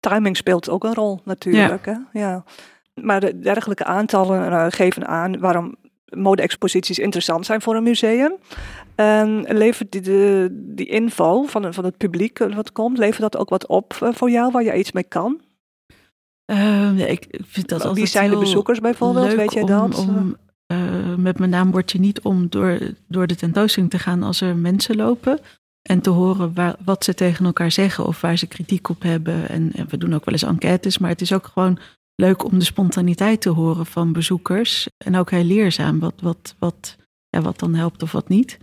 Timing 0.00 0.36
speelt 0.36 0.68
ook 0.68 0.84
een 0.84 0.94
rol 0.94 1.20
natuurlijk. 1.24 1.86
Hè? 1.86 1.94
Ja. 2.12 2.44
Maar 2.94 3.20
de 3.20 3.38
dergelijke 3.38 3.84
aantallen 3.84 4.50
eh, 4.50 4.66
geven 4.68 5.06
aan 5.06 5.38
waarom 5.38 5.74
mode-exposities 6.04 6.98
interessant 6.98 7.46
zijn 7.46 7.62
voor 7.62 7.76
een 7.76 7.82
museum. 7.82 8.36
En 8.94 9.46
levert 9.48 9.92
die, 9.92 10.00
de, 10.00 10.48
die 10.52 10.86
info 10.86 11.42
van, 11.42 11.74
van 11.74 11.84
het 11.84 11.96
publiek 11.96 12.40
eh, 12.40 12.54
wat 12.54 12.72
komt, 12.72 12.98
levert 12.98 13.20
dat 13.20 13.36
ook 13.36 13.48
wat 13.48 13.66
op 13.66 13.92
voor 13.98 14.30
jou 14.30 14.52
waar 14.52 14.64
je 14.64 14.78
iets 14.78 14.92
mee 14.92 15.04
kan? 15.08 15.40
Ja, 16.96 17.06
ik 17.06 17.40
vind 17.44 17.68
dat 17.68 17.92
Wie 17.92 18.06
zijn 18.06 18.30
de 18.30 18.38
bezoekers 18.38 18.80
bijvoorbeeld? 18.80 19.34
Weet 19.34 19.52
jij 19.52 19.62
om, 19.62 19.68
dat? 19.68 19.98
Om, 19.98 20.36
eh, 20.66 21.14
met 21.14 21.38
mijn 21.38 21.50
naam 21.50 21.70
word 21.70 21.92
je 21.92 21.98
niet 21.98 22.20
om 22.20 22.48
door, 22.48 22.78
door 23.08 23.26
de 23.26 23.34
tentoonstelling 23.34 23.90
te 23.90 23.98
gaan 23.98 24.22
als 24.22 24.40
er 24.40 24.56
mensen 24.56 24.96
lopen. 24.96 25.40
En 25.82 26.00
te 26.00 26.10
horen 26.10 26.54
wat 26.84 27.04
ze 27.04 27.14
tegen 27.14 27.44
elkaar 27.44 27.70
zeggen 27.70 28.06
of 28.06 28.20
waar 28.20 28.36
ze 28.36 28.46
kritiek 28.46 28.88
op 28.88 29.02
hebben. 29.02 29.48
En, 29.48 29.72
en 29.72 29.88
we 29.88 29.98
doen 29.98 30.14
ook 30.14 30.24
wel 30.24 30.34
eens 30.34 30.42
enquêtes, 30.42 30.98
maar 30.98 31.10
het 31.10 31.20
is 31.20 31.32
ook 31.32 31.46
gewoon 31.46 31.78
leuk 32.14 32.44
om 32.44 32.58
de 32.58 32.64
spontaniteit 32.64 33.40
te 33.40 33.48
horen 33.48 33.86
van 33.86 34.12
bezoekers. 34.12 34.88
En 35.04 35.16
ook 35.16 35.30
heel 35.30 35.44
leerzaam 35.44 35.98
wat, 35.98 36.14
wat, 36.20 36.54
wat, 36.58 36.96
ja, 37.28 37.40
wat 37.40 37.58
dan 37.58 37.74
helpt 37.74 38.02
of 38.02 38.12
wat 38.12 38.28
niet. 38.28 38.58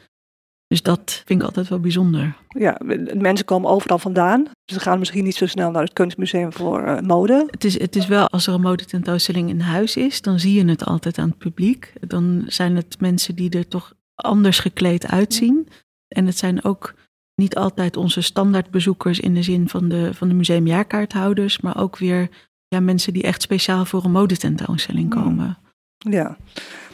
Dus 0.74 0.82
dat 0.82 1.22
vind 1.26 1.40
ik 1.40 1.46
altijd 1.46 1.68
wel 1.68 1.80
bijzonder. 1.80 2.36
Ja, 2.48 2.78
mensen 3.14 3.46
komen 3.46 3.70
overal 3.70 3.98
vandaan. 3.98 4.48
Ze 4.66 4.80
gaan 4.80 5.00
misschien 5.00 5.24
niet 5.24 5.36
zo 5.36 5.46
snel 5.46 5.72
naar 5.72 5.84
het 5.84 5.94
kunstmuseum 5.94 6.54
voor 6.54 6.84
eh, 6.84 7.02
mode. 7.02 7.48
Het 7.50 7.64
is, 7.64 7.80
het 7.80 7.96
is 7.96 8.08
wel, 8.08 8.28
als 8.28 8.48
er 8.48 8.54
een 8.54 8.62
modetentoonstelling 8.62 9.50
in 9.50 9.60
huis 9.60 9.98
is, 9.98 10.22
dan 10.22 10.40
zie 10.40 10.54
je 10.54 10.70
het 10.70 10.86
altijd 10.86 11.18
aan 11.18 11.30
het 11.30 11.38
publiek. 11.38 11.94
Dan 12.08 12.44
zijn 12.48 12.76
het 12.76 13.00
mensen 13.00 13.36
die 13.36 13.50
er 13.50 13.68
toch 13.68 13.94
anders 14.16 14.60
gekleed 14.60 15.08
uitzien. 15.08 15.68
En 16.08 16.26
het 16.26 16.38
zijn 16.38 16.64
ook 16.64 16.94
niet 17.36 17.56
altijd 17.56 17.98
onze 17.98 18.22
standaardbezoekers 18.22 19.20
in 19.20 19.34
de 19.34 19.44
zin 19.44 19.70
van 19.70 19.90
de, 19.90 20.14
van 20.14 20.28
de 20.28 20.34
museumjaarkaarthouders, 20.34 21.62
maar 21.62 21.78
ook 21.78 21.98
weer 21.98 22.30
ja, 22.68 22.80
mensen 22.80 23.14
die 23.14 23.24
echt 23.24 23.42
speciaal 23.42 23.86
voor 23.86 24.04
een 24.04 24.12
modetentoonstelling 24.12 25.10
komen. 25.10 25.58
Ja. 25.98 26.38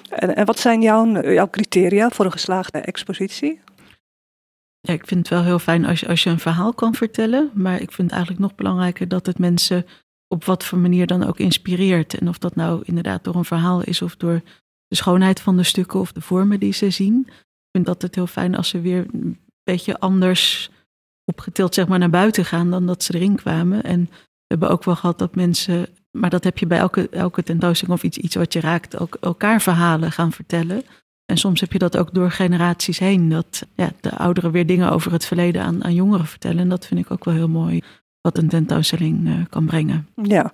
En, 0.09 0.35
en 0.35 0.45
wat 0.45 0.59
zijn 0.59 0.81
jouw, 0.81 1.31
jouw 1.33 1.49
criteria 1.49 2.09
voor 2.09 2.25
een 2.25 2.31
geslaagde 2.31 2.79
expositie? 2.79 3.59
Ja, 4.81 4.93
ik 4.93 5.07
vind 5.07 5.19
het 5.19 5.29
wel 5.29 5.43
heel 5.43 5.59
fijn 5.59 5.85
als 5.85 5.99
je, 5.99 6.07
als 6.07 6.23
je 6.23 6.29
een 6.29 6.39
verhaal 6.39 6.73
kan 6.73 6.95
vertellen. 6.95 7.51
Maar 7.53 7.81
ik 7.81 7.91
vind 7.91 8.07
het 8.07 8.11
eigenlijk 8.11 8.41
nog 8.41 8.55
belangrijker 8.55 9.07
dat 9.07 9.25
het 9.25 9.39
mensen 9.39 9.85
op 10.27 10.45
wat 10.45 10.63
voor 10.65 10.77
manier 10.77 11.07
dan 11.07 11.23
ook 11.23 11.39
inspireert. 11.39 12.19
En 12.19 12.27
of 12.27 12.37
dat 12.37 12.55
nou 12.55 12.81
inderdaad 12.85 13.23
door 13.23 13.35
een 13.35 13.45
verhaal 13.45 13.83
is 13.83 14.01
of 14.01 14.15
door 14.15 14.41
de 14.87 14.95
schoonheid 14.95 15.41
van 15.41 15.57
de 15.57 15.63
stukken 15.63 15.99
of 15.99 16.11
de 16.11 16.21
vormen 16.21 16.59
die 16.59 16.73
ze 16.73 16.89
zien. 16.89 17.23
Ik 17.27 17.69
vind 17.71 17.85
dat 17.85 18.01
het 18.01 18.15
heel 18.15 18.27
fijn 18.27 18.55
als 18.55 18.69
ze 18.69 18.81
weer 18.81 19.05
een 19.11 19.39
beetje 19.63 19.99
anders 19.99 20.71
opgetild 21.25 21.73
zeg 21.73 21.87
maar, 21.87 21.99
naar 21.99 22.09
buiten 22.09 22.45
gaan 22.45 22.69
dan 22.69 22.85
dat 22.85 23.03
ze 23.03 23.15
erin 23.15 23.35
kwamen. 23.35 23.83
En 23.83 24.03
we 24.09 24.45
hebben 24.47 24.69
ook 24.69 24.83
wel 24.83 24.95
gehad 24.95 25.19
dat 25.19 25.35
mensen, 25.35 25.87
maar 26.11 26.29
dat 26.29 26.43
heb 26.43 26.57
je 26.57 26.67
bij 26.67 26.77
elke, 26.77 27.09
elke 27.09 27.43
tentoonstelling 27.43 27.97
of 27.97 28.03
iets, 28.03 28.17
iets 28.17 28.35
wat 28.35 28.53
je 28.53 28.59
raakt, 28.59 28.99
ook 28.99 29.15
elkaar 29.15 29.61
verhalen 29.61 30.11
gaan 30.11 30.31
vertellen. 30.31 30.83
En 31.29 31.37
soms 31.37 31.59
heb 31.59 31.71
je 31.71 31.79
dat 31.79 31.97
ook 31.97 32.13
door 32.13 32.31
generaties 32.31 32.99
heen. 32.99 33.29
Dat 33.29 33.65
ja, 33.75 33.89
de 34.01 34.17
ouderen 34.17 34.51
weer 34.51 34.65
dingen 34.65 34.91
over 34.91 35.11
het 35.11 35.25
verleden 35.25 35.61
aan, 35.61 35.83
aan 35.83 35.93
jongeren 35.93 36.25
vertellen. 36.25 36.59
En 36.59 36.69
dat 36.69 36.85
vind 36.85 36.99
ik 36.99 37.11
ook 37.11 37.25
wel 37.25 37.33
heel 37.33 37.47
mooi. 37.47 37.81
Wat 38.21 38.37
een 38.37 38.49
tentoonstelling 38.49 39.27
eh, 39.27 39.33
kan 39.49 39.65
brengen. 39.65 40.07
Ja. 40.15 40.51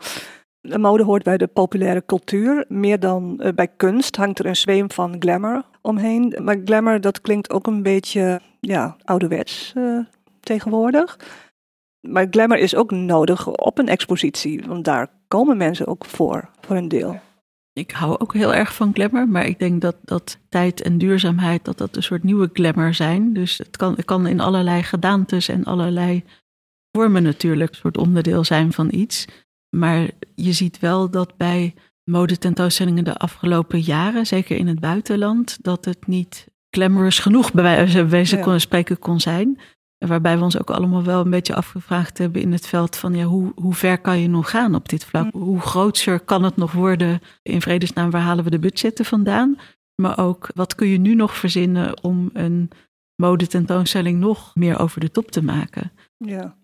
De 0.62 0.77
mode 0.77 1.03
hoort 1.03 1.24
bij 1.24 1.38
de 1.38 1.48
populaire 1.48 2.03
cultuur. 2.05 2.65
Meer 2.67 3.00
dan 3.00 3.39
eh, 3.39 3.53
bij 3.53 3.67
kunst 3.67 4.15
hangt 4.15 4.39
er 4.39 4.46
een 4.46 4.55
zweem 4.55 4.91
van 4.91 5.15
glamour 5.20 5.63
omheen. 5.82 6.36
Maar 6.41 6.58
glamour, 6.65 7.01
dat 7.01 7.22
klinkt 7.22 7.51
ook 7.51 7.67
een 7.67 7.84
beetje 7.84 8.41
ja, 8.60 8.96
ouderwets 9.03 9.74
eh, 9.75 10.00
tegenwoordig. 10.39 11.20
Maar 12.08 12.27
glamour 12.29 12.62
is 12.62 12.75
ook 12.75 12.91
nodig 12.91 13.48
op 13.48 13.77
een 13.77 13.88
expositie. 13.88 14.63
Want 14.67 14.86
daar 14.86 15.08
komen 15.27 15.58
mensen 15.58 15.88
ook 15.88 16.05
voor, 16.05 16.50
voor 16.62 16.75
een 16.75 16.88
deel. 16.88 17.20
Ik 17.79 17.91
hou 17.91 18.20
ook 18.20 18.34
heel 18.34 18.53
erg 18.53 18.75
van 18.75 18.94
glamour. 18.94 19.27
Maar 19.27 19.46
ik 19.46 19.60
denk 19.60 19.82
dat, 19.82 19.96
dat 20.03 20.38
tijd 20.50 20.82
en 20.82 20.98
duurzaamheid 20.98 21.65
dat 21.65 21.77
dat 21.77 21.96
een 21.96 22.03
soort 22.03 22.24
nieuwe 22.24 22.50
glamour 22.53 22.94
zijn. 22.94 23.34
Dus 23.34 23.58
het 23.58 23.77
kan, 23.77 23.96
het 23.96 24.05
kan 24.05 24.27
in 24.27 24.39
allerlei 24.39 24.84
gedaantes 24.84 25.48
en 25.48 25.63
allerlei 25.63 26.24
vormen 26.91 27.24
natuurlijk 27.24 27.70
een 27.70 27.75
soort 27.75 27.98
onderdeel 27.98 28.44
zijn 28.44 28.74
van 28.74 28.88
iets. 28.91 29.25
Maar 29.70 30.10
je 30.36 30.53
ziet 30.53 30.79
wel 30.79 31.10
dat 31.10 31.38
bij 31.38 31.74
modetentoonstellingen 32.03 33.03
de 33.03 33.17
afgelopen 33.17 33.79
jaren, 33.79 34.25
zeker 34.25 34.58
in 34.58 34.67
het 34.67 34.79
buitenland, 34.79 35.58
dat 35.62 35.86
het 35.86 36.08
niet 36.08 36.48
glamorous 36.70 37.20
genoeg 37.20 37.53
bij 37.53 38.08
wijze 38.08 38.39
kon 38.39 38.60
spreken 38.60 39.00
kon 39.00 39.20
zijn. 39.20 39.60
Waarbij 39.98 40.38
we 40.38 40.44
ons 40.44 40.60
ook 40.60 40.70
allemaal 40.70 41.04
wel 41.04 41.22
een 41.22 41.30
beetje 41.30 41.56
afgevraagd 41.56 42.18
hebben 42.18 42.42
in 42.42 42.52
het 42.52 42.68
veld 42.68 42.96
van 42.96 43.14
ja, 43.14 43.24
hoe, 43.24 43.52
hoe 43.56 43.74
ver 43.74 43.98
kan 43.98 44.20
je 44.20 44.28
nog 44.28 44.50
gaan 44.50 44.75
op 44.75 44.90
dit 44.90 45.06
vlak? 45.06 45.34
Hoe 45.34 45.60
grootser 45.60 46.20
kan 46.20 46.44
het 46.44 46.56
nog 46.58 46.72
worden? 46.72 47.20
In 47.42 47.62
vredesnaam, 47.62 48.10
waar 48.10 48.22
halen 48.22 48.44
we 48.44 48.50
de 48.50 48.60
budgetten 48.60 49.06
vandaan? 49.06 49.58
Maar 49.96 50.18
ook, 50.18 50.50
wat 50.56 50.75
kun 50.75 50.88
je 50.88 50.98
nu 50.98 51.16
nog 51.16 51.36
verzinnen 51.36 52.04
om 52.04 52.30
een 52.34 52.70
modetentoonstelling 53.16 54.20
nog 54.20 54.56
meer 54.56 54.80
over 54.80 55.00
de 55.00 55.12
top 55.12 55.32
te 55.32 55.44
maken? 55.44 55.92
Ja. 56.18 56.58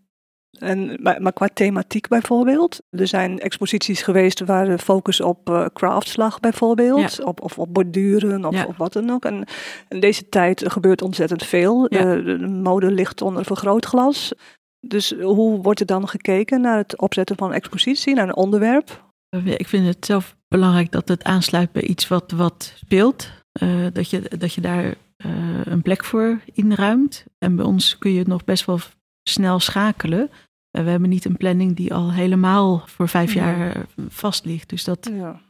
En, 0.62 0.98
maar, 1.01 1.22
maar 1.22 1.34
qua 1.34 1.50
thematiek 1.53 2.08
bijvoorbeeld. 2.08 2.80
Er 2.89 3.08
zijn 3.08 3.39
exposities 3.39 4.01
geweest 4.01 4.39
waar 4.39 4.65
de 4.65 4.77
focus 4.77 5.22
op 5.22 5.50
eh, 5.50 5.65
crafts 5.74 6.15
lag 6.15 6.39
bijvoorbeeld. 6.39 7.24
Op, 7.24 7.41
of 7.41 7.60
op 7.60 7.74
borduren 7.74 8.46
of, 8.46 8.53
Ja. 8.53 8.65
of 8.65 8.77
wat 8.77 8.94
dan 8.94 9.10
ook. 9.10 9.25
En 9.25 9.44
in 9.89 10.00
deze 10.00 10.30
tijd 10.30 10.72
gebeurt 10.72 11.01
ontzettend 11.01 11.44
veel. 11.46 11.86
Ja. 11.94 12.00
Eh, 12.00 12.25
de, 12.25 12.38
de 12.38 12.48
mode 12.48 12.91
ligt 12.91 13.22
onder 13.22 13.46
vergrootglas. 13.46 14.34
Dus 14.88 15.13
hoe 15.22 15.62
wordt 15.62 15.80
er 15.80 15.86
dan 15.86 16.08
gekeken 16.08 16.62
naar 16.62 16.77
het 16.77 16.98
opzetten 16.98 17.38
van 17.38 17.48
een 17.50 17.56
expositie, 17.56 18.15
naar 18.15 18.27
een 18.27 18.36
onderwerp? 18.36 19.03
Eh, 19.30 19.46
Ik 19.48 19.68
vind 19.68 19.86
het 19.88 20.06
zelf 20.06 20.36
belangrijk 20.48 20.91
dat 20.91 21.08
het 21.08 21.24
aansluit 21.24 21.72
bij 21.72 21.84
iets 21.84 22.08
wat, 22.08 22.32
wat 22.32 22.74
speelt. 22.75 23.30
Dat, 23.94 24.10
je, 24.10 24.22
dat 24.38 24.53
je 24.53 24.62
daar 24.62 24.94
een 25.63 25.82
plek 25.82 26.06
voor 26.06 26.39
inruimt. 26.53 27.25
En 27.38 27.56
bij 27.56 27.65
ons 27.65 27.98
kun 27.98 28.12
je 28.12 28.20
het 28.20 28.27
nog 28.27 28.44
best 28.44 28.65
wel 28.65 28.80
snel 29.24 29.60
schakelen. 29.60 30.30
Eh, 30.72 30.84
we 30.84 30.90
hebben 30.90 31.10
niet 31.10 31.25
een 31.25 31.38
planning 31.38 31.75
die 31.75 31.94
al 31.94 32.12
helemaal 32.13 32.84
voor 32.86 33.08
vijf 33.08 33.34
Ja. 33.34 33.46
jaar 33.46 33.75
eh, 33.75 33.82
vast 34.08 34.46
ligt. 34.46 34.70
Dus 34.70 34.84
dat 34.84 35.10
Ja. 35.13 35.42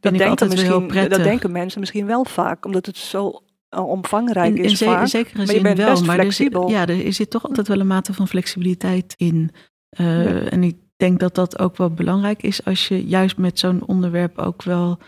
Dat, 0.00 0.12
ik 0.12 0.18
denken 0.18 0.48
misschien, 0.48 0.86
prettig. 0.86 1.16
dat 1.16 1.26
denken 1.26 1.52
mensen 1.52 1.80
misschien 1.80 2.06
wel 2.06 2.24
vaak, 2.24 2.64
omdat 2.64 2.86
het 2.86 2.96
zo 2.96 3.42
eh, 3.68 3.88
omvangrijk 3.88 4.56
in, 4.56 4.64
is 4.64 4.80
in, 4.80 4.88
vaak. 4.88 5.00
in 5.00 5.08
zekere 5.08 5.36
maar 5.36 5.46
je 5.46 5.52
zin 5.52 5.62
bent 5.62 5.78
wel. 5.78 5.90
best 5.90 6.04
maar 6.06 6.16
er 6.16 6.22
flexibel. 6.22 6.68
ja, 6.68 6.86
er 6.86 7.12
zit 7.12 7.30
toch 7.30 7.44
altijd 7.48 7.68
wel 7.68 7.80
een 7.80 7.86
mate 7.86 8.14
van 8.14 8.28
flexibiliteit 8.28 9.14
in. 9.16 9.50
Ja. 9.88 10.38
En 10.40 10.62
ik 10.62 10.76
denk 10.96 11.20
dat 11.20 11.34
dat 11.34 11.58
ook 11.58 11.76
wel 11.76 11.90
belangrijk 11.90 12.42
is 12.42 12.64
als 12.64 12.88
je 12.88 13.06
juist 13.06 13.36
met 13.36 13.58
zo'n 13.58 13.86
onderwerp 13.86 14.38
ook 14.38 14.62
wel 14.62 14.98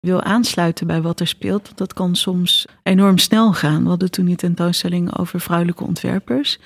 wil 0.00 0.22
aansluiten 0.22 0.86
bij 0.86 1.02
wat 1.02 1.20
er 1.20 1.26
speelt. 1.26 1.64
Want 1.66 1.78
dat 1.78 1.92
kan 1.92 2.14
soms 2.16 2.66
enorm 2.82 3.18
snel 3.18 3.52
gaan. 3.52 3.82
We 3.82 3.88
hadden 3.88 4.10
toen 4.10 4.24
die 4.24 4.36
tentoonstelling 4.36 5.18
over 5.18 5.40
vrouwelijke 5.40 5.84
ontwerpers. 5.84 6.58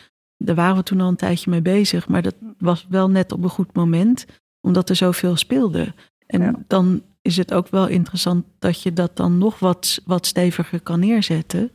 Daar 0.44 0.54
waren 0.54 0.76
we 0.76 0.82
toen 0.82 1.00
al 1.00 1.08
een 1.08 1.16
tijdje 1.16 1.50
mee 1.50 1.62
bezig. 1.62 2.08
Maar 2.08 2.22
dat 2.22 2.34
was 2.58 2.86
wel 2.88 3.10
net 3.10 3.32
op 3.32 3.42
een 3.42 3.50
goed 3.50 3.74
moment, 3.74 4.26
omdat 4.60 4.88
er 4.88 4.96
zoveel 4.96 5.36
speelde. 5.36 5.94
En 6.26 6.40
Ja. 6.40 6.54
dan 6.66 7.02
is 7.22 7.36
het 7.36 7.52
ook 7.54 7.68
wel 7.68 7.86
interessant 7.88 8.44
dat 8.58 8.82
je 8.82 8.92
dat 8.92 9.16
dan 9.16 9.38
nog 9.38 9.58
wat, 9.58 10.00
wat 10.04 10.26
steviger 10.26 10.80
kan 10.80 11.00
neerzetten. 11.00 11.70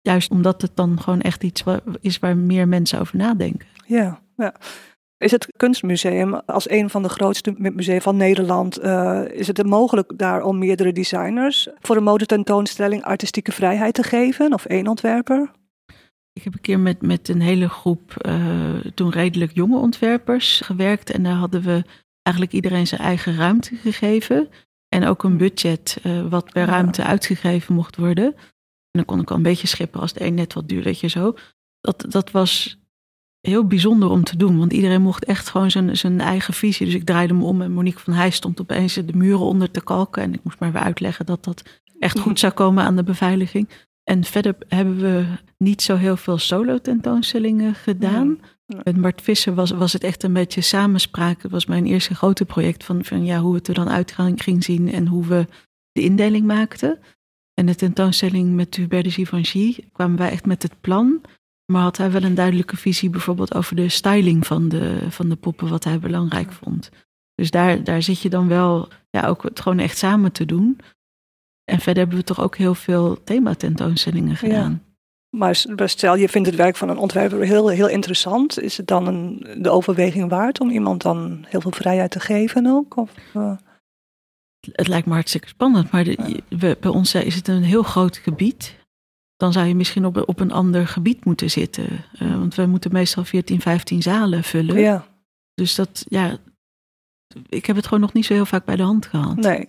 Juist 0.00 0.30
omdat 0.30 0.62
het 0.62 0.76
dan 0.76 1.00
gewoon 1.00 1.20
echt 1.20 1.42
iets 1.42 1.64
is 2.00 2.18
waar 2.18 2.36
meer 2.36 2.68
mensen 2.68 3.00
over 3.00 3.16
nadenken. 3.16 3.66
Ja, 3.86 4.20
ja. 4.36 4.54
Is 5.18 5.30
het 5.30 5.46
kunstmuseum 5.56 6.34
als 6.34 6.70
een 6.70 6.90
van 6.90 7.02
de 7.02 7.08
grootste 7.08 7.54
musea 7.56 8.00
van 8.00 8.16
Nederland, 8.16 8.84
uh, 8.84 9.22
is 9.30 9.46
het 9.46 9.66
mogelijk 9.66 10.12
daar 10.18 10.42
om 10.42 10.58
meerdere 10.58 10.92
designers 10.92 11.68
voor 11.80 11.96
een 11.96 12.02
modetentoonstelling 12.02 13.02
artistieke 13.04 13.52
vrijheid 13.52 13.94
te 13.94 14.02
geven 14.02 14.52
of 14.52 14.64
één 14.64 14.86
ontwerper? 14.86 15.50
Ik 16.34 16.44
heb 16.44 16.54
een 16.54 16.60
keer 16.60 16.80
met, 16.80 17.02
met 17.02 17.28
een 17.28 17.40
hele 17.40 17.68
groep 17.68 18.26
uh, 18.26 18.74
toen 18.94 19.10
redelijk 19.10 19.52
jonge 19.52 19.78
ontwerpers 19.78 20.60
gewerkt 20.60 21.10
en 21.10 21.22
daar 21.22 21.34
hadden 21.34 21.62
we 21.62 21.84
eigenlijk 22.22 22.56
iedereen 22.56 22.86
zijn 22.86 23.00
eigen 23.00 23.36
ruimte 23.36 23.76
gegeven 23.76 24.48
en 24.88 25.06
ook 25.06 25.22
een 25.22 25.36
budget 25.36 26.00
uh, 26.06 26.28
wat 26.28 26.52
per 26.52 26.66
ruimte 26.66 27.04
uitgegeven 27.04 27.74
mocht 27.74 27.96
worden. 27.96 28.34
En 28.34 29.02
dan 29.02 29.04
kon 29.04 29.20
ik 29.20 29.30
al 29.30 29.36
een 29.36 29.42
beetje 29.42 29.66
schippen 29.66 30.00
als 30.00 30.12
de 30.12 30.24
een 30.24 30.34
net 30.34 30.52
wat 30.52 30.68
duurder, 30.68 31.10
zo. 31.10 31.34
Dat, 31.80 32.04
dat 32.08 32.30
was 32.30 32.78
heel 33.40 33.66
bijzonder 33.66 34.08
om 34.10 34.24
te 34.24 34.36
doen. 34.36 34.58
Want 34.58 34.72
iedereen 34.72 35.02
mocht 35.02 35.24
echt 35.24 35.48
gewoon 35.48 35.70
zijn, 35.70 35.96
zijn 35.96 36.20
eigen 36.20 36.54
visie. 36.54 36.86
Dus 36.86 36.94
ik 36.94 37.04
draaide 37.04 37.34
me 37.34 37.44
om 37.44 37.62
en 37.62 37.72
Monique 37.72 38.00
van 38.00 38.12
Heij 38.12 38.30
stond 38.30 38.60
opeens 38.60 38.94
de 38.94 39.12
muren 39.14 39.46
onder 39.46 39.70
te 39.70 39.82
kalken. 39.82 40.22
En 40.22 40.34
ik 40.34 40.40
moest 40.42 40.58
maar 40.58 40.72
weer 40.72 40.82
uitleggen 40.82 41.26
dat 41.26 41.44
dat 41.44 41.82
echt 41.98 42.18
goed 42.18 42.38
zou 42.38 42.52
komen 42.52 42.84
aan 42.84 42.96
de 42.96 43.04
beveiliging. 43.04 43.68
En 44.04 44.24
verder 44.24 44.56
hebben 44.68 44.96
we 44.96 45.26
niet 45.58 45.82
zo 45.82 45.96
heel 45.96 46.16
veel 46.16 46.38
solo 46.38 46.78
tentoonstellingen 46.78 47.74
gedaan. 47.74 48.40
Met 48.82 49.00
Bart 49.00 49.22
Visser 49.22 49.54
was, 49.54 49.70
was 49.70 49.92
het 49.92 50.04
echt 50.04 50.22
een 50.22 50.32
beetje 50.32 50.60
samenspraak. 50.60 51.42
Het 51.42 51.50
was 51.50 51.66
mijn 51.66 51.86
eerste 51.86 52.14
grote 52.14 52.44
project 52.44 52.84
van, 52.84 53.04
van 53.04 53.24
ja, 53.24 53.40
hoe 53.40 53.54
het 53.54 53.68
er 53.68 53.74
dan 53.74 53.88
uit 53.88 54.14
ging 54.34 54.64
zien 54.64 54.92
en 54.92 55.06
hoe 55.06 55.26
we 55.26 55.46
de 55.92 56.02
indeling 56.02 56.46
maakten. 56.46 56.98
En 57.54 57.66
de 57.66 57.74
tentoonstelling 57.74 58.54
met 58.54 58.74
Hubert 58.74 59.04
de 59.04 59.10
Givenchy 59.10 59.76
kwamen 59.92 60.18
wij 60.18 60.30
echt 60.30 60.46
met 60.46 60.62
het 60.62 60.80
plan. 60.80 61.20
Maar 61.72 61.82
had 61.82 61.96
hij 61.96 62.10
wel 62.10 62.22
een 62.22 62.34
duidelijke 62.34 62.76
visie 62.76 63.10
bijvoorbeeld 63.10 63.54
over 63.54 63.76
de 63.76 63.88
styling 63.88 64.46
van 64.46 64.68
de, 64.68 65.10
van 65.10 65.28
de 65.28 65.36
poppen, 65.36 65.68
wat 65.68 65.84
hij 65.84 65.98
belangrijk 65.98 66.52
vond. 66.52 66.90
Dus 67.34 67.50
daar, 67.50 67.84
daar 67.84 68.02
zit 68.02 68.20
je 68.20 68.28
dan 68.28 68.48
wel 68.48 68.88
ja, 69.10 69.26
ook 69.26 69.42
het 69.42 69.60
gewoon 69.60 69.78
echt 69.78 69.98
samen 69.98 70.32
te 70.32 70.44
doen. 70.44 70.80
En 71.64 71.80
verder 71.80 72.02
hebben 72.02 72.18
we 72.18 72.24
toch 72.24 72.40
ook 72.40 72.56
heel 72.56 72.74
veel 72.74 73.22
thematentoonstellingen 73.24 74.36
gedaan. 74.36 74.82
Maar 75.30 75.56
stel, 75.88 76.16
je 76.16 76.28
vindt 76.28 76.48
het 76.48 76.56
werk 76.56 76.76
van 76.76 76.88
een 76.88 76.96
ontwerper 76.96 77.40
heel, 77.40 77.68
heel 77.68 77.88
interessant. 77.88 78.60
Is 78.60 78.76
het 78.76 78.86
dan 78.86 79.06
een, 79.06 79.46
de 79.62 79.70
overweging 79.70 80.30
waard 80.30 80.60
om 80.60 80.70
iemand 80.70 81.02
dan 81.02 81.44
heel 81.48 81.60
veel 81.60 81.72
vrijheid 81.72 82.10
te 82.10 82.20
geven 82.20 82.66
ook? 82.66 82.96
Of, 82.96 83.10
uh... 83.36 83.56
Het 84.72 84.88
lijkt 84.88 85.06
me 85.06 85.12
hartstikke 85.12 85.48
spannend, 85.48 85.90
maar 85.90 86.04
de, 86.04 86.42
we, 86.48 86.76
bij 86.80 86.90
ons 86.90 87.14
is 87.14 87.34
het 87.34 87.48
een 87.48 87.62
heel 87.62 87.82
groot 87.82 88.16
gebied 88.16 88.76
dan 89.36 89.52
zou 89.52 89.66
je 89.66 89.74
misschien 89.74 90.04
op, 90.04 90.28
op 90.28 90.40
een 90.40 90.52
ander 90.52 90.86
gebied 90.86 91.24
moeten 91.24 91.50
zitten. 91.50 92.04
Uh, 92.22 92.38
want 92.38 92.54
we 92.54 92.66
moeten 92.66 92.92
meestal 92.92 93.24
14, 93.24 93.60
15 93.60 94.02
zalen 94.02 94.44
vullen. 94.44 94.78
Ja. 94.78 95.06
Dus 95.54 95.74
dat, 95.74 96.04
ja, 96.08 96.38
ik 97.48 97.66
heb 97.66 97.76
het 97.76 97.84
gewoon 97.84 98.00
nog 98.00 98.12
niet 98.12 98.24
zo 98.24 98.32
heel 98.34 98.46
vaak 98.46 98.64
bij 98.64 98.76
de 98.76 98.82
hand 98.82 99.06
gehad. 99.06 99.36
Nee. 99.36 99.68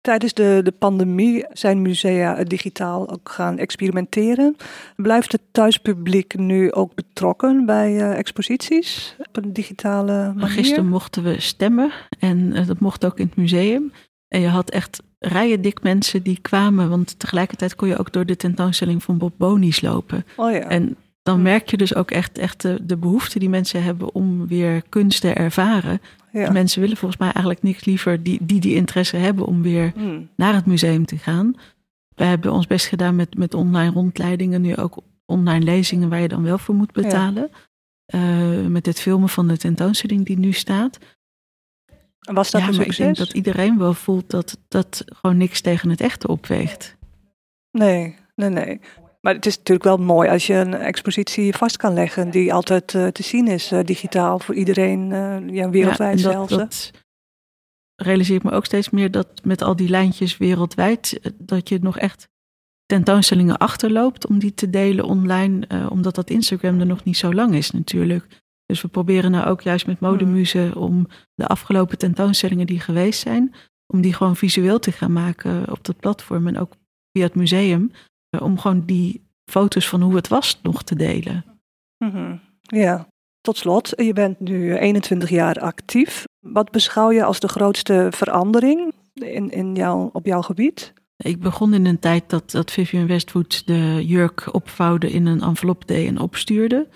Tijdens 0.00 0.34
de, 0.34 0.60
de 0.64 0.72
pandemie 0.72 1.46
zijn 1.52 1.82
musea 1.82 2.44
digitaal 2.44 3.10
ook 3.10 3.28
gaan 3.28 3.58
experimenteren. 3.58 4.56
Blijft 4.96 5.32
het 5.32 5.40
thuispubliek 5.50 6.38
nu 6.38 6.72
ook 6.72 6.94
betrokken 6.94 7.66
bij 7.66 7.92
uh, 7.92 8.18
exposities 8.18 9.16
op 9.18 9.36
een 9.36 9.52
digitale 9.52 10.32
manier? 10.34 10.48
Gisteren 10.48 10.88
mochten 10.88 11.22
we 11.22 11.40
stemmen 11.40 11.90
en 12.18 12.38
uh, 12.38 12.66
dat 12.66 12.80
mocht 12.80 13.04
ook 13.04 13.18
in 13.18 13.26
het 13.26 13.36
museum. 13.36 13.92
En 14.28 14.40
je 14.40 14.48
had 14.48 14.70
echt 14.70 15.02
rijen 15.18 15.62
dik 15.62 15.82
mensen 15.82 16.22
die 16.22 16.38
kwamen. 16.40 16.88
Want 16.88 17.18
tegelijkertijd 17.18 17.74
kon 17.74 17.88
je 17.88 17.98
ook 17.98 18.12
door 18.12 18.26
de 18.26 18.36
tentoonstelling 18.36 19.02
van 19.02 19.18
Bob 19.18 19.34
Bonies 19.36 19.80
lopen. 19.80 20.24
Oh 20.36 20.52
ja. 20.52 20.58
En 20.60 20.96
dan 21.30 21.42
merk 21.42 21.70
je 21.70 21.76
dus 21.76 21.94
ook 21.94 22.10
echt, 22.10 22.38
echt 22.38 22.62
de, 22.62 22.78
de 22.82 22.96
behoefte 22.96 23.38
die 23.38 23.48
mensen 23.48 23.82
hebben 23.82 24.14
om 24.14 24.46
weer 24.46 24.82
kunst 24.88 25.20
te 25.20 25.32
ervaren. 25.32 26.00
Ja. 26.32 26.50
mensen 26.50 26.80
willen 26.80 26.96
volgens 26.96 27.20
mij 27.20 27.32
eigenlijk 27.32 27.62
niks 27.62 27.84
liever 27.84 28.22
die 28.22 28.38
die, 28.42 28.60
die 28.60 28.74
interesse 28.74 29.16
hebben 29.16 29.46
om 29.46 29.62
weer 29.62 29.92
hm. 29.94 30.20
naar 30.36 30.54
het 30.54 30.66
museum 30.66 31.04
te 31.04 31.18
gaan. 31.18 31.54
We 32.14 32.24
hebben 32.24 32.52
ons 32.52 32.66
best 32.66 32.86
gedaan 32.86 33.16
met, 33.16 33.36
met 33.36 33.54
online 33.54 33.92
rondleidingen, 33.92 34.60
nu 34.60 34.76
ook 34.76 34.98
online 35.26 35.64
lezingen 35.64 36.08
waar 36.08 36.20
je 36.20 36.28
dan 36.28 36.42
wel 36.42 36.58
voor 36.58 36.74
moet 36.74 36.92
betalen. 36.92 37.50
Uh, 38.14 38.66
met 38.66 38.86
het 38.86 39.00
filmen 39.00 39.28
van 39.28 39.48
de 39.48 39.56
tentoonstelling 39.56 40.26
die 40.26 40.38
nu 40.38 40.52
staat. 40.52 40.98
Was 42.18 42.50
dat 42.50 42.60
ja, 42.60 42.66
een 42.66 42.74
succes? 42.74 42.98
ik 42.98 43.04
denk 43.04 43.16
dat 43.16 43.32
iedereen 43.32 43.78
wel 43.78 43.94
voelt 43.94 44.30
dat 44.30 44.58
dat 44.68 45.04
gewoon 45.06 45.36
niks 45.36 45.60
tegen 45.60 45.90
het 45.90 46.00
echte 46.00 46.28
opweegt. 46.28 46.96
Nee, 47.70 48.16
nee, 48.34 48.48
nee. 48.48 48.80
Maar 49.20 49.34
het 49.34 49.46
is 49.46 49.56
natuurlijk 49.56 49.86
wel 49.86 49.96
mooi 49.96 50.28
als 50.28 50.46
je 50.46 50.54
een 50.54 50.74
expositie 50.74 51.54
vast 51.54 51.76
kan 51.76 51.94
leggen 51.94 52.30
die 52.30 52.52
altijd 52.52 52.94
uh, 52.94 53.06
te 53.06 53.22
zien 53.22 53.48
is, 53.48 53.72
uh, 53.72 53.80
digitaal 53.84 54.38
voor 54.38 54.54
iedereen, 54.54 55.10
uh, 55.10 55.48
ja, 55.48 55.70
wereldwijd 55.70 56.20
ja, 56.20 56.30
zelfs. 56.30 56.56
Dat 56.56 56.90
realiseer 57.96 58.36
ik 58.36 58.42
me 58.42 58.50
ook 58.50 58.64
steeds 58.64 58.90
meer 58.90 59.10
dat 59.10 59.28
met 59.42 59.62
al 59.62 59.76
die 59.76 59.88
lijntjes 59.88 60.36
wereldwijd, 60.36 61.32
dat 61.38 61.68
je 61.68 61.78
nog 61.82 61.98
echt 61.98 62.28
tentoonstellingen 62.86 63.58
achterloopt 63.58 64.26
om 64.26 64.38
die 64.38 64.54
te 64.54 64.70
delen 64.70 65.04
online, 65.04 65.88
omdat 65.90 66.14
dat 66.14 66.30
Instagram 66.30 66.80
er 66.80 66.86
nog 66.86 67.04
niet 67.04 67.16
zo 67.16 67.32
lang 67.32 67.54
is 67.54 67.70
natuurlijk. 67.70 68.26
Dus 68.66 68.82
we 68.82 68.88
proberen 68.88 69.30
nou 69.30 69.46
ook 69.46 69.60
juist 69.60 69.86
met 69.86 69.98
hmm. 69.98 70.08
Modemuze 70.08 70.72
om 70.76 71.06
de 71.34 71.46
afgelopen 71.46 71.98
tentoonstellingen 71.98 72.66
die 72.66 72.80
geweest 72.80 73.20
zijn, 73.20 73.54
om 73.86 74.00
die 74.00 74.14
gewoon 74.14 74.36
visueel 74.36 74.78
te 74.78 74.92
gaan 74.92 75.12
maken 75.12 75.70
op 75.70 75.84
dat 75.84 75.96
platform 75.96 76.46
en 76.46 76.58
ook 76.58 76.72
via 77.12 77.24
het 77.24 77.34
museum, 77.34 77.90
eh, 77.92 77.98
om 78.38 78.58
gewoon 78.58 78.84
die 78.86 79.28
foto's 79.44 79.88
van 79.88 80.02
hoe 80.02 80.14
het 80.14 80.28
was 80.28 80.60
nog 80.62 80.82
te 80.82 80.96
delen. 80.96 81.44
Mhm. 81.98 82.36
Ja, 82.60 83.06
tot 83.40 83.56
slot, 83.56 83.92
je 83.96 84.12
bent 84.12 84.40
nu 84.40 84.76
21 84.76 85.30
jaar 85.30 85.60
actief. 85.60 86.24
Wat 86.40 86.70
beschouw 86.70 87.10
je 87.10 87.24
als 87.24 87.40
de 87.40 87.48
grootste 87.48 88.06
verandering 88.10 88.94
in, 89.12 89.50
in 89.50 89.74
jouw, 89.74 90.10
op 90.12 90.26
jouw 90.26 90.42
gebied? 90.42 90.92
Ik 91.16 91.40
begon 91.40 91.74
in 91.74 91.86
een 91.86 91.98
tijd 91.98 92.30
dat, 92.30 92.50
dat 92.50 92.70
Vivian 92.70 93.06
Westwood 93.06 93.66
de 93.66 94.06
jurk 94.06 94.54
opvouwde 94.54 95.10
in 95.10 95.26
een 95.26 95.40
envelop 95.40 95.86
deed 95.86 96.08
en 96.08 96.18
opstuurde. 96.18 96.88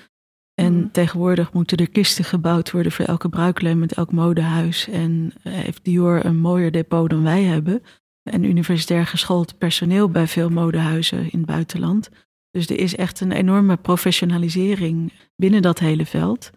En 0.55 0.79
mhm. 0.79 0.91
tegenwoordig 0.91 1.53
moeten 1.53 1.79
er 1.79 1.91
kisten 1.91 2.25
gebouwd 2.25 2.71
worden 2.71 2.93
voor 2.93 3.05
elke 3.05 3.29
bruiklijn 3.29 3.79
met 3.79 3.93
elk 3.93 4.13
modehuis. 4.13 4.89
En 4.89 5.33
eh, 5.43 5.53
heeft 5.53 5.85
Dior 5.85 6.25
een 6.25 6.39
mooier 6.39 6.73
depot 6.73 7.11
dan 7.11 7.23
wij 7.23 7.43
hebben. 7.43 7.83
En 8.31 8.45
universitair 8.45 9.07
geschoold 9.07 9.59
personeel 9.59 10.09
bij 10.09 10.27
veel 10.27 10.49
modehuizen 10.49 11.19
in 11.19 11.39
het 11.39 11.47
buitenland. 11.47 12.11
Dus 12.51 12.67
er 12.67 12.79
is 12.79 12.97
echt 12.97 13.21
een 13.21 13.33
enorme 13.33 13.77
professionalisering 13.77 15.13
binnen 15.37 15.63
dat 15.63 15.79
hele 15.79 16.07
veld. 16.07 16.51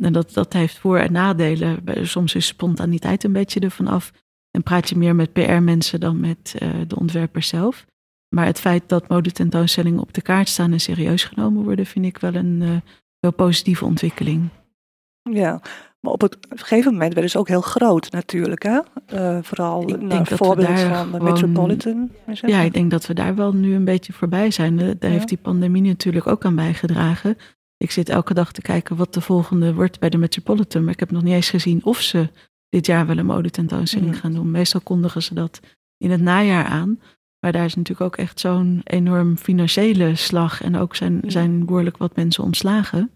En 0.00 0.12
dat, 0.12 0.32
dat 0.32 0.52
heeft 0.52 0.78
voor- 0.78 0.98
en 0.98 1.12
nadelen. 1.12 1.82
Soms 2.02 2.34
is 2.34 2.46
spontaniteit 2.46 3.24
een 3.24 3.32
beetje 3.32 3.60
ervan 3.60 3.86
af. 3.86 4.12
En 4.50 4.62
praat 4.62 4.88
je 4.88 4.96
meer 4.96 5.14
met 5.14 5.32
PR-mensen 5.32 6.00
dan 6.00 6.20
met 6.20 6.54
uh, 6.62 6.68
de 6.86 6.96
ontwerper 6.96 7.42
zelf. 7.42 7.86
Maar 8.34 8.46
het 8.46 8.60
feit 8.60 8.88
dat 8.88 9.08
modetentoonstellingen 9.08 10.00
op 10.00 10.14
de 10.14 10.22
kaart 10.22 10.48
staan 10.48 10.72
en 10.72 10.80
serieus 10.80 11.24
genomen 11.24 11.64
worden, 11.64 11.86
vind 11.86 12.04
ik 12.04 12.18
wel 12.18 12.34
een, 12.34 12.60
uh, 12.60 12.76
heel 13.20 13.32
positieve 13.32 13.84
ontwikkeling. 13.84 14.48
Ja, 15.32 15.60
maar 16.00 16.12
op 16.12 16.20
het 16.20 16.36
gegeven 16.48 16.92
moment 16.92 17.12
werden 17.12 17.30
ze 17.30 17.38
ook 17.38 17.48
heel 17.48 17.60
groot 17.60 18.10
natuurlijk. 18.10 18.62
Hè? 18.62 18.80
Uh, 19.14 19.38
vooral 19.42 19.88
ik 19.88 20.00
naar 20.00 20.26
voorbeeld 20.26 20.80
van 20.80 21.12
de 21.12 21.20
Metropolitan. 21.20 22.10
Ja, 22.32 22.60
ik 22.60 22.72
denk 22.72 22.90
dat 22.90 23.06
we 23.06 23.14
daar 23.14 23.34
wel 23.34 23.52
nu 23.52 23.74
een 23.74 23.84
beetje 23.84 24.12
voorbij 24.12 24.50
zijn. 24.50 24.76
Daar 24.98 25.10
heeft 25.10 25.28
die 25.28 25.38
pandemie 25.38 25.82
natuurlijk 25.82 26.26
ook 26.26 26.44
aan 26.44 26.54
bijgedragen. 26.54 27.36
Ik 27.76 27.90
zit 27.90 28.08
elke 28.08 28.34
dag 28.34 28.52
te 28.52 28.62
kijken 28.62 28.96
wat 28.96 29.14
de 29.14 29.20
volgende 29.20 29.74
wordt 29.74 29.98
bij 30.00 30.08
de 30.08 30.18
Metropolitan. 30.18 30.84
Maar 30.84 30.92
ik 30.92 31.00
heb 31.00 31.10
nog 31.10 31.22
niet 31.22 31.34
eens 31.34 31.50
gezien 31.50 31.84
of 31.84 32.00
ze 32.00 32.28
dit 32.68 32.86
jaar 32.86 33.06
wel 33.06 33.18
een 33.18 33.26
modetentoonstelling 33.26 34.14
mm. 34.14 34.20
gaan 34.20 34.32
doen. 34.32 34.50
Meestal 34.50 34.80
kondigen 34.80 35.22
ze 35.22 35.34
dat 35.34 35.60
in 35.96 36.10
het 36.10 36.20
najaar 36.20 36.64
aan. 36.64 37.00
Maar 37.40 37.52
daar 37.52 37.64
is 37.64 37.74
natuurlijk 37.74 38.06
ook 38.06 38.16
echt 38.16 38.40
zo'n 38.40 38.80
enorm 38.84 39.36
financiële 39.36 40.14
slag. 40.14 40.62
En 40.62 40.76
ook 40.76 40.96
zijn, 40.96 41.20
zijn 41.26 41.64
behoorlijk 41.64 41.96
wat 41.96 42.16
mensen 42.16 42.44
ontslagen. 42.44 43.10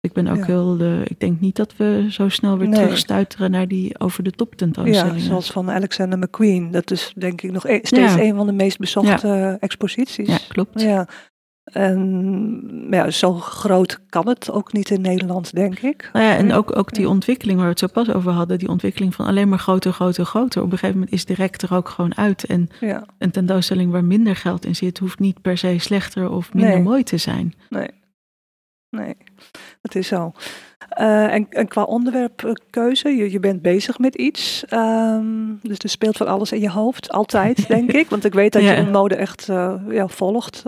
Ik 0.00 0.12
ben 0.12 0.28
ook 0.28 0.46
heel. 0.46 0.76
De, 0.76 1.02
ik 1.04 1.20
denk 1.20 1.40
niet 1.40 1.56
dat 1.56 1.76
we 1.76 2.06
zo 2.10 2.28
snel 2.28 2.58
weer 2.58 2.68
nee. 2.68 2.80
terugstuiteren 2.80 3.50
naar 3.50 3.68
die 3.68 4.00
over 4.00 4.22
de 4.22 4.30
top 4.30 4.54
tentoonstellingen. 4.54 5.20
Ja, 5.20 5.24
zoals 5.24 5.50
van 5.50 5.70
Alexander 5.70 6.18
McQueen. 6.18 6.70
Dat 6.70 6.90
is 6.90 7.12
denk 7.16 7.42
ik 7.42 7.52
nog 7.52 7.66
e 7.66 7.78
steeds 7.82 8.14
een 8.14 8.36
van 8.36 8.46
de 8.46 8.52
meest 8.52 8.78
bezochte 8.78 9.56
exposities. 9.60 10.28
Ja, 10.28 10.38
klopt. 10.48 10.80
Ja. 10.80 11.08
En 11.72 12.86
ja, 12.90 13.10
zo 13.10 13.32
groot 13.32 14.00
kan 14.08 14.28
het 14.28 14.50
ook 14.50 14.72
niet 14.72 14.90
in 14.90 15.00
Nederland, 15.00 15.54
denk 15.54 15.78
ik. 15.78 16.10
Nou 16.12 16.24
ja, 16.24 16.36
en 16.36 16.52
ook, 16.52 16.76
ook 16.76 16.94
die 16.94 17.08
ontwikkeling 17.08 17.56
waar 17.56 17.66
we 17.66 17.72
het 17.72 17.80
zo 17.80 18.02
pas 18.02 18.10
over 18.10 18.32
hadden, 18.32 18.58
die 18.58 18.68
ontwikkeling 18.68 19.14
van 19.14 19.26
alleen 19.26 19.48
maar 19.48 19.58
groter, 19.58 19.92
groter, 19.92 20.24
groter. 20.24 20.62
Op 20.62 20.72
een 20.72 20.78
gegeven 20.78 20.98
moment 20.98 21.14
is 21.14 21.24
direct 21.24 21.62
er 21.62 21.74
ook 21.74 21.88
gewoon 21.88 22.16
uit. 22.16 22.44
En 22.44 22.68
een 23.18 23.30
tentoonstelling 23.30 23.92
waar 23.92 24.04
minder 24.04 24.36
geld 24.36 24.64
in 24.64 24.76
zit, 24.76 24.98
hoeft 24.98 25.18
niet 25.18 25.40
per 25.40 25.58
se 25.58 25.78
slechter 25.78 26.30
of 26.30 26.54
minder 26.54 26.82
mooi 26.82 27.02
te 27.02 27.16
zijn. 27.16 27.54
Nee. 27.68 27.88
Nee, 28.90 29.16
dat 29.80 29.94
is 29.94 30.08
zo. 30.08 30.32
Uh, 31.00 31.34
en, 31.34 31.46
en, 31.50 31.68
qua 31.68 31.82
onderwerpkeuze, 31.82 33.08
je, 33.08 33.30
je 33.30 33.40
bent 33.40 33.62
bezig 33.62 33.98
met 33.98 34.14
iets. 34.14 34.64
Um, 34.72 35.58
dus 35.62 35.78
er 35.78 35.88
speelt 35.88 36.16
van 36.16 36.26
alles 36.26 36.52
in 36.52 36.60
je 36.60 36.70
hoofd, 36.70 37.10
altijd, 37.10 37.66
denk 37.68 37.92
ik. 37.92 38.08
Want 38.08 38.24
ik 38.24 38.34
weet 38.34 38.52
dat 38.52 38.62
je 38.62 38.74
de 38.74 38.90
mode 38.90 39.14
echt 39.16 39.48
uh, 39.48 39.74
ja, 39.88 40.08
volgt, 40.08 40.62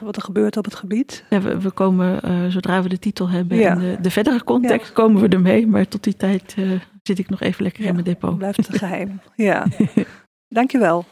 wat 0.00 0.16
er 0.16 0.22
gebeurt 0.22 0.56
op 0.56 0.64
het 0.64 0.74
gebied. 0.74 1.24
We, 1.28 1.60
we 1.60 1.70
komen, 1.70 2.20
uh, 2.24 2.46
zodra 2.48 2.82
we 2.82 2.88
de 2.88 2.98
titel 2.98 3.28
hebben 3.28 3.66
en 3.66 3.78
de, 3.78 3.96
de 4.00 4.10
verdere 4.10 4.44
context, 4.44 4.92
komen 4.92 5.22
we 5.22 5.28
ermee. 5.28 5.66
Maar 5.66 5.88
tot 5.88 6.04
die 6.04 6.16
tijd 6.16 6.56
zit 7.02 7.18
ik 7.18 7.28
nog 7.28 7.40
even 7.40 7.62
lekker 7.62 7.84
in 7.84 7.92
mijn 7.92 8.04
depot. 8.04 8.38
Blijft 8.38 8.66
het 8.66 8.78
geheim, 8.84 9.20
ja. 9.34 9.66
Dankjewel. 10.48 11.04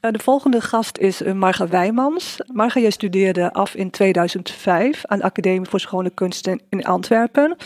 Eh, 0.00 0.12
de 0.12 0.18
volgende 0.18 0.60
gast 0.60 0.98
is 0.98 1.22
eh, 1.22 1.32
Marga 1.32 1.68
Wijmans. 1.68 2.40
Marga, 2.52 2.90
studeerde 2.90 3.52
af 3.52 3.74
in 3.74 3.90
2005 3.90 5.04
aan 5.04 5.18
de 5.18 5.24
Academie 5.24 5.68
voor 5.68 5.80
Schone 5.80 6.10
Kunsten 6.10 6.60
in 6.68 6.84
Antwerpen. 6.84 7.56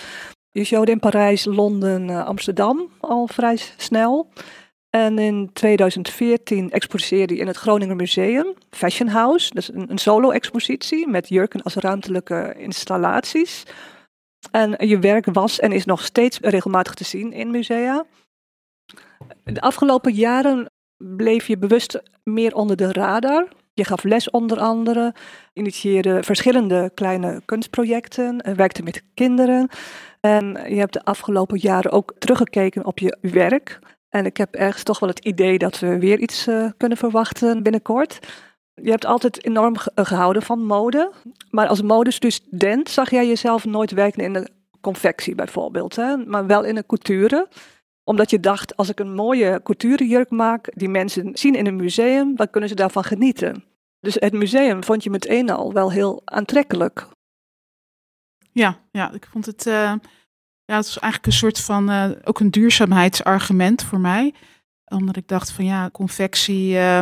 Je 0.51 0.65
showde 0.65 0.91
in 0.91 0.99
Parijs, 0.99 1.45
Londen, 1.45 2.11
eh, 2.11 2.27
Amsterdam 2.27 2.91
al 3.01 3.27
vrij 3.27 3.59
snel. 3.77 4.29
En 4.91 5.19
in 5.19 5.51
2014 5.53 6.71
exposeerde 6.71 7.35
je 7.35 7.41
in 7.41 7.47
het 7.47 7.57
Groninger 7.57 7.97
Museum, 7.97 8.55
Fashion 8.71 9.09
House. 9.09 9.55
Is 9.55 9.69
een, 9.69 9.91
een 9.91 9.99
solo-expositie 9.99 11.09
met 11.09 11.29
jurken 11.29 11.63
als 11.63 11.75
ruimtelijke 11.75 12.55
installaties. 12.57 13.63
En 14.51 14.89
je 14.89 14.99
werk 14.99 15.27
was 15.33 15.61
en 15.61 15.73
is 15.73 15.85
nog 15.85 16.05
steeds 16.05 16.39
regelmatig 16.41 16.95
te 16.95 17.05
zien 17.05 17.33
in 17.33 17.51
musea. 17.51 18.05
De 19.45 19.61
afgelopen 19.61 20.13
jaren 20.13 20.72
bleef 21.17 21.47
je 21.47 21.59
bewust 21.59 22.03
meer 22.25 22.55
onder 22.55 22.77
de 22.77 22.93
radar. 22.93 23.49
Je 23.75 23.85
gaf 23.85 24.05
les 24.05 24.31
onder 24.31 24.59
andere, 24.59 25.15
initieerde 25.53 26.23
verschillende 26.23 26.91
kleine 26.95 27.43
kunstprojecten, 27.45 28.55
werkte 28.57 28.83
met 28.83 29.03
kinderen. 29.15 29.69
En 30.21 30.45
je 30.69 30.79
hebt 30.79 30.93
de 30.93 31.05
afgelopen 31.05 31.59
jaren 31.59 31.91
ook 31.91 32.15
teruggekeken 32.19 32.85
op 32.85 32.99
je 32.99 33.17
werk. 33.21 33.79
En 34.09 34.27
ik 34.27 34.37
heb 34.37 34.55
ergens 34.55 34.83
toch 34.83 34.99
wel 34.99 35.09
het 35.09 35.25
idee 35.25 35.59
dat 35.59 35.79
we 35.79 35.99
weer 35.99 36.19
iets 36.19 36.49
uh, 36.49 36.71
kunnen 36.77 36.99
verwachten 36.99 37.63
binnenkort. 37.63 38.19
Je 38.75 38.91
hebt 38.91 39.05
altijd 39.05 39.45
enorm 39.45 39.75
gehouden 39.95 40.43
van 40.43 40.65
mode. 40.65 41.13
Maar 41.51 41.67
als 41.67 41.83
modestudent 41.83 42.89
zag 42.89 43.11
jij 43.11 43.27
jezelf 43.27 43.65
nooit 43.65 43.91
werken 43.91 44.23
in 44.23 44.33
de 44.33 44.49
confectie 44.81 45.35
bijvoorbeeld. 45.35 45.97
Hè? 45.97 46.17
Maar 46.17 46.47
wel 46.47 46.65
in 46.65 46.75
de 46.75 46.87
couture 46.87 47.49
omdat 48.05 48.31
je 48.31 48.41
dacht, 48.41 48.77
als 48.77 48.89
ik 48.89 49.01
een 49.01 49.15
mooie 49.15 49.61
couturejurk 49.63 50.31
maak, 50.31 50.73
die 50.75 50.89
mensen 50.89 51.31
zien 51.39 51.55
in 51.55 51.67
een 51.67 51.77
museum, 51.77 52.37
dan 52.37 52.51
kunnen 52.51 52.69
ze 52.69 52.75
daarvan 52.75 53.05
genieten. 53.05 53.65
Dus 54.01 54.15
het 54.15 54.33
museum 54.33 54.85
vond 54.85 55.03
je 55.03 55.11
meteen 55.11 55.51
al 55.51 55.73
wel 55.73 55.93
heel 55.93 56.23
aantrekkelijk. 56.25 57.09
Ja, 58.53 58.79
ja 58.91 59.13
ik 59.13 59.27
vond 59.31 59.47
het, 59.47 59.67
uh, 59.67 59.75
ja, 60.65 60.77
het 60.77 60.87
was 60.87 60.99
eigenlijk 60.99 61.27
een 61.27 61.39
soort 61.39 61.61
van, 61.61 61.91
uh, 61.91 62.11
ook 62.25 62.41
een 62.41 62.51
duurzaamheidsargument 62.51 63.85
voor 63.85 64.01
mij. 64.01 64.35
Omdat 64.85 65.17
ik 65.17 65.29
dacht 65.29 65.51
van 65.51 65.65
ja, 65.65 65.91
confectie, 65.91 66.75
uh, 66.75 67.01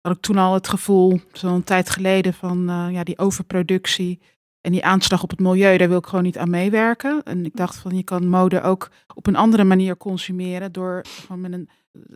had 0.00 0.16
ik 0.16 0.20
toen 0.20 0.38
al 0.38 0.54
het 0.54 0.68
gevoel, 0.68 1.20
zo'n 1.32 1.64
tijd 1.64 1.90
geleden, 1.90 2.34
van 2.34 2.70
uh, 2.70 2.86
ja, 2.90 3.02
die 3.04 3.18
overproductie. 3.18 4.20
En 4.68 4.74
die 4.74 4.84
aanslag 4.84 5.22
op 5.22 5.30
het 5.30 5.40
milieu, 5.40 5.76
daar 5.76 5.88
wil 5.88 5.98
ik 5.98 6.06
gewoon 6.06 6.24
niet 6.24 6.38
aan 6.38 6.50
meewerken. 6.50 7.22
En 7.24 7.44
ik 7.44 7.56
dacht 7.56 7.76
van 7.76 7.96
je 7.96 8.02
kan 8.02 8.28
mode 8.28 8.62
ook 8.62 8.90
op 9.14 9.26
een 9.26 9.36
andere 9.36 9.64
manier 9.64 9.96
consumeren 9.96 10.72
door 10.72 11.04
gewoon 11.04 11.40
met 11.40 11.52
een, 11.52 11.68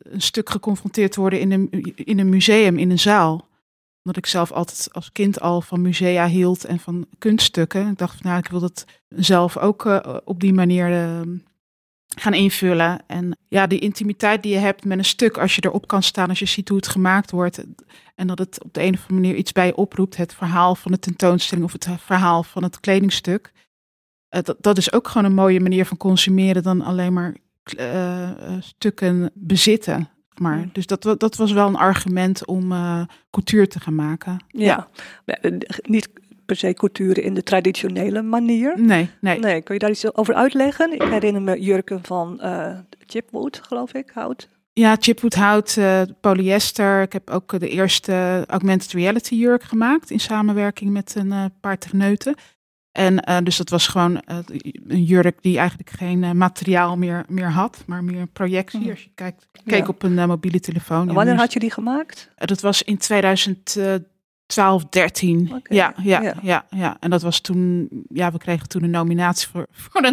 een 0.02 0.20
stuk 0.20 0.50
geconfronteerd 0.50 1.12
te 1.12 1.20
worden 1.20 1.40
in 1.40 1.52
een, 1.52 1.70
in 1.94 2.18
een 2.18 2.28
museum, 2.28 2.78
in 2.78 2.90
een 2.90 2.98
zaal. 2.98 3.48
Omdat 4.04 4.24
ik 4.24 4.26
zelf 4.26 4.52
altijd 4.52 4.88
als 4.92 5.12
kind 5.12 5.40
al 5.40 5.60
van 5.60 5.82
musea 5.82 6.26
hield 6.26 6.64
en 6.64 6.78
van 6.78 7.06
kunststukken. 7.18 7.90
Ik 7.90 7.98
dacht 7.98 8.16
van 8.16 8.30
nou, 8.30 8.38
ik 8.38 8.50
wil 8.50 8.60
dat 8.60 8.84
zelf 9.08 9.58
ook 9.58 9.84
uh, 9.84 10.16
op 10.24 10.40
die 10.40 10.52
manier 10.52 10.90
uh, 10.90 11.20
gaan 12.14 12.34
invullen. 12.34 13.00
En 13.06 13.38
ja, 13.48 13.66
die 13.66 13.78
intimiteit 13.78 14.42
die 14.42 14.52
je 14.52 14.58
hebt 14.58 14.84
met 14.84 14.98
een 14.98 15.04
stuk, 15.04 15.38
als 15.38 15.54
je 15.54 15.64
erop 15.64 15.86
kan 15.86 16.02
staan, 16.02 16.28
als 16.28 16.38
je 16.38 16.46
ziet 16.46 16.68
hoe 16.68 16.76
het 16.76 16.88
gemaakt 16.88 17.30
wordt. 17.30 17.64
En 18.14 18.26
dat 18.26 18.38
het 18.38 18.64
op 18.64 18.74
de 18.74 18.82
een 18.82 18.94
of 18.94 19.00
andere 19.00 19.20
manier 19.20 19.34
iets 19.34 19.52
bij 19.52 19.66
je 19.66 19.76
oproept. 19.76 20.16
Het 20.16 20.34
verhaal 20.34 20.74
van 20.74 20.92
de 20.92 20.98
tentoonstelling 20.98 21.66
of 21.66 21.72
het 21.72 21.88
verhaal 21.98 22.42
van 22.42 22.62
het 22.62 22.80
kledingstuk. 22.80 23.52
Uh, 24.30 24.42
dat, 24.42 24.56
dat 24.60 24.78
is 24.78 24.92
ook 24.92 25.08
gewoon 25.08 25.24
een 25.24 25.34
mooie 25.34 25.60
manier 25.60 25.86
van 25.86 25.96
consumeren 25.96 26.62
dan 26.62 26.80
alleen 26.80 27.12
maar 27.12 27.36
uh, 27.78 28.30
stukken 28.60 29.30
bezitten. 29.34 30.08
Maar. 30.32 30.68
Dus 30.72 30.86
dat, 30.86 31.02
dat 31.02 31.36
was 31.36 31.52
wel 31.52 31.66
een 31.66 31.76
argument 31.76 32.46
om 32.46 32.72
uh, 32.72 33.02
couture 33.30 33.66
te 33.66 33.80
gaan 33.80 33.94
maken. 33.94 34.44
Ja, 34.48 34.88
ja. 35.24 35.38
niet 35.82 36.08
per 36.52 36.90
se 36.92 37.22
in 37.22 37.34
de 37.34 37.42
traditionele 37.42 38.22
manier. 38.22 38.80
Nee, 38.80 39.10
nee. 39.20 39.38
Nee, 39.38 39.62
kun 39.62 39.74
je 39.74 39.80
daar 39.80 39.90
iets 39.90 40.14
over 40.14 40.34
uitleggen? 40.34 40.92
Ik 40.92 41.02
herinner 41.02 41.42
me 41.42 41.60
jurken 41.60 42.04
van 42.04 42.40
uh, 42.42 42.78
chipwood, 43.06 43.60
geloof 43.62 43.94
ik, 43.94 44.10
hout. 44.14 44.48
Ja, 44.72 44.96
chipwood 44.98 45.34
hout, 45.34 45.76
uh, 45.78 46.02
polyester. 46.20 47.02
Ik 47.02 47.12
heb 47.12 47.30
ook 47.30 47.60
de 47.60 47.68
eerste 47.68 48.44
augmented 48.46 48.92
reality 48.92 49.34
jurk 49.34 49.62
gemaakt 49.62 50.10
in 50.10 50.20
samenwerking 50.20 50.90
met 50.90 51.14
een 51.14 51.26
uh, 51.26 51.44
paar 51.60 51.78
techneuten. 51.78 52.34
En 52.92 53.28
uh, 53.28 53.38
dus 53.42 53.56
dat 53.56 53.68
was 53.68 53.86
gewoon 53.86 54.22
een 54.88 55.04
jurk 55.04 55.42
die 55.42 55.58
eigenlijk 55.58 55.90
geen 55.90 56.36
materiaal 56.36 56.96
meer, 56.96 57.24
meer 57.28 57.50
had, 57.50 57.82
maar 57.86 58.04
meer 58.04 58.20
een 58.20 58.32
projectie. 58.32 58.80
Mhm. 58.80 58.90
Als 58.90 59.02
je 59.02 59.10
kijkt, 59.14 59.46
keek 59.64 59.88
op 59.88 60.02
een 60.02 60.28
mobiele 60.28 60.60
telefoon. 60.60 61.08
En 61.08 61.14
wanneer 61.14 61.36
had 61.36 61.52
je 61.52 61.58
die 61.58 61.70
gemaakt? 61.70 62.30
dat 62.36 62.60
was 62.60 62.82
in 62.82 62.98
2000. 62.98 63.78
12, 64.52 64.84
13. 64.84 65.62
Ja, 65.64 65.94
ja, 66.02 66.34
ja, 66.42 66.66
ja, 66.70 66.96
En 67.00 67.10
dat 67.10 67.22
was 67.22 67.40
toen, 67.40 67.88
ja, 68.08 68.32
we 68.32 68.38
kregen 68.38 68.68
toen 68.68 68.82
een 68.82 68.90
nominatie 68.90 69.48
voor, 69.48 69.66
voor 69.90 70.04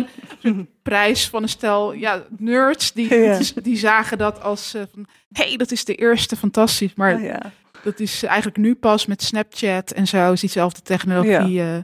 een, 0.41 0.69
prijs 0.81 1.29
van 1.29 1.43
een 1.43 1.49
stel 1.49 1.93
ja, 1.93 2.23
nerds. 2.37 2.91
Die, 2.91 3.37
die, 3.61 3.77
zagen 3.77 4.17
dat 4.17 4.41
als 4.41 4.75
uh, 4.75 4.81
van, 4.93 5.07
hey, 5.31 5.57
dat 5.57 5.71
is 5.71 5.85
de 5.85 5.95
eerste, 5.95 6.35
fantastisch. 6.35 6.93
Maar 6.95 7.15
oh, 7.15 7.23
ja. 7.23 7.51
dat 7.83 7.99
is 7.99 8.23
eigenlijk 8.23 8.57
nu 8.57 8.75
pas 8.75 9.05
met 9.05 9.23
Snapchat 9.23 9.91
en 9.91 10.07
zo, 10.07 10.31
is 10.31 10.39
diezelfde 10.39 10.81
technologie 10.81 11.59
uh, 11.59 11.77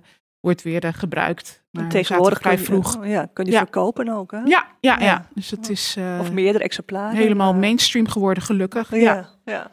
wordt 0.46 0.62
weer 0.62 0.86
uh, 0.86 0.94
gebruikt. 0.94 1.64
Maar 1.72 1.90
tegenwoordig 1.90 2.40
vrij 2.40 2.58
vroeg. 2.58 3.04
Je, 3.04 3.10
ja, 3.10 3.30
kun 3.34 3.46
je 3.46 3.52
verkopen 3.52 4.10
ook. 4.10 4.32
Hè? 4.32 4.38
Ja, 4.38 4.66
ja, 4.80 5.00
ja. 5.00 5.28
Dus 5.34 5.52
het 5.52 5.70
is. 5.70 5.98
of 6.20 6.32
meerdere 6.32 6.64
exemplaren. 6.64 7.16
Helemaal 7.16 7.54
mainstream 7.54 8.08
geworden, 8.08 8.44
gelukkig. 8.44 8.96
ja. 8.96 9.30
ja. 9.46 9.70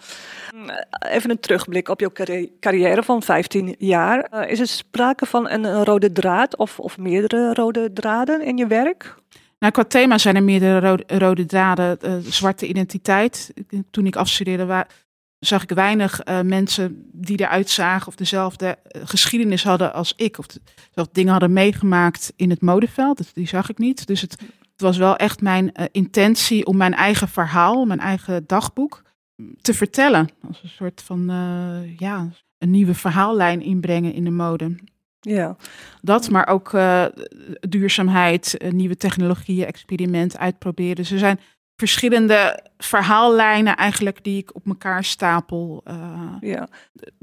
Even 1.09 1.31
een 1.31 1.41
terugblik 1.41 1.89
op 1.89 2.01
jouw 2.01 2.13
carrière 2.61 3.03
van 3.03 3.23
15 3.23 3.75
jaar. 3.79 4.21
Eh, 4.21 4.51
is 4.51 4.61
er 4.61 4.67
sprake 4.67 5.27
van 5.27 5.49
een, 5.51 5.85
rode 5.85 6.13
draad 6.13 6.57
of, 6.57 6.79
of 6.79 6.99
meerdere 6.99 7.55
rode 7.55 7.93
draden 7.93 8.45
in 8.45 8.57
je 8.57 8.67
werk? 8.67 9.15
Nou, 9.59 9.73
qua 9.73 9.85
thema 9.85 10.19
zijn 10.19 10.37
er 10.37 10.43
meerdere 10.43 11.05
rode, 11.07 11.47
draden. 11.47 11.99
Uh, 12.05 12.15
zwarte 12.25 12.67
identiteit. 12.67 13.53
Toen 13.91 14.07
ik 14.07 14.17
afstudeerde, 14.17 14.87
zag 15.47 15.63
ik 15.63 15.71
weinig 15.71 16.27
uh, 16.27 16.41
mensen 16.41 17.11
die 17.13 17.41
eruit 17.41 17.71
zagen 17.71 18.07
of 18.07 18.15
dezelfde 18.15 18.79
geschiedenis 19.05 19.65
hadden 19.65 19.93
als 19.93 20.13
ik. 20.17 20.39
Of 20.39 20.47
dezelfde 20.47 21.13
dingen 21.13 21.31
hadden 21.31 21.53
meegemaakt 21.53 22.33
in 22.37 22.51
het 22.51 22.61
modeveld. 22.61 23.17
Dat, 23.17 23.31
die 23.35 23.49
zag 23.49 23.71
ik 23.71 23.79
niet. 23.79 24.07
Dus 24.07 24.21
het, 24.21 24.33
het 24.73 24.81
was 24.81 24.97
wel 24.97 25.17
echt 25.17 25.41
mijn 25.41 25.73
intentie 25.93 26.67
om 26.67 26.77
mijn 26.77 26.95
eigen 26.95 27.29
verhaal, 27.29 27.85
mijn 27.85 28.01
eigen 28.01 28.45
dagboek 28.47 29.03
te 29.61 29.75
vertellen. 29.75 30.29
Als 30.49 30.63
een 30.63 30.69
soort 30.69 31.03
van 31.03 31.31
uh, 31.31 31.99
ja, 31.99 32.29
een 32.59 32.71
nieuwe 32.71 32.95
verhaallijn 32.95 33.63
inbrengen 33.63 34.13
in 34.15 34.25
de 34.25 34.31
mode. 34.31 34.77
Ja. 35.21 35.57
Dat, 36.01 36.31
maar 36.31 36.47
ook 36.47 36.71
duurzaamheid, 37.69 38.65
nieuwe 38.69 38.97
technologieën, 38.97 39.67
experiment 39.67 40.39
uitproberen. 40.39 40.97
Dus 40.97 41.11
er 41.11 41.19
zijn 41.19 41.41
verschillende 41.83 42.67
verhaallijnen 42.79 43.77
eigenlijk 43.77 44.25
die 44.25 44.39
ik 44.39 44.55
op 44.55 44.67
elkaar 44.67 45.05
stapel. 45.05 45.83
ja. 46.41 46.69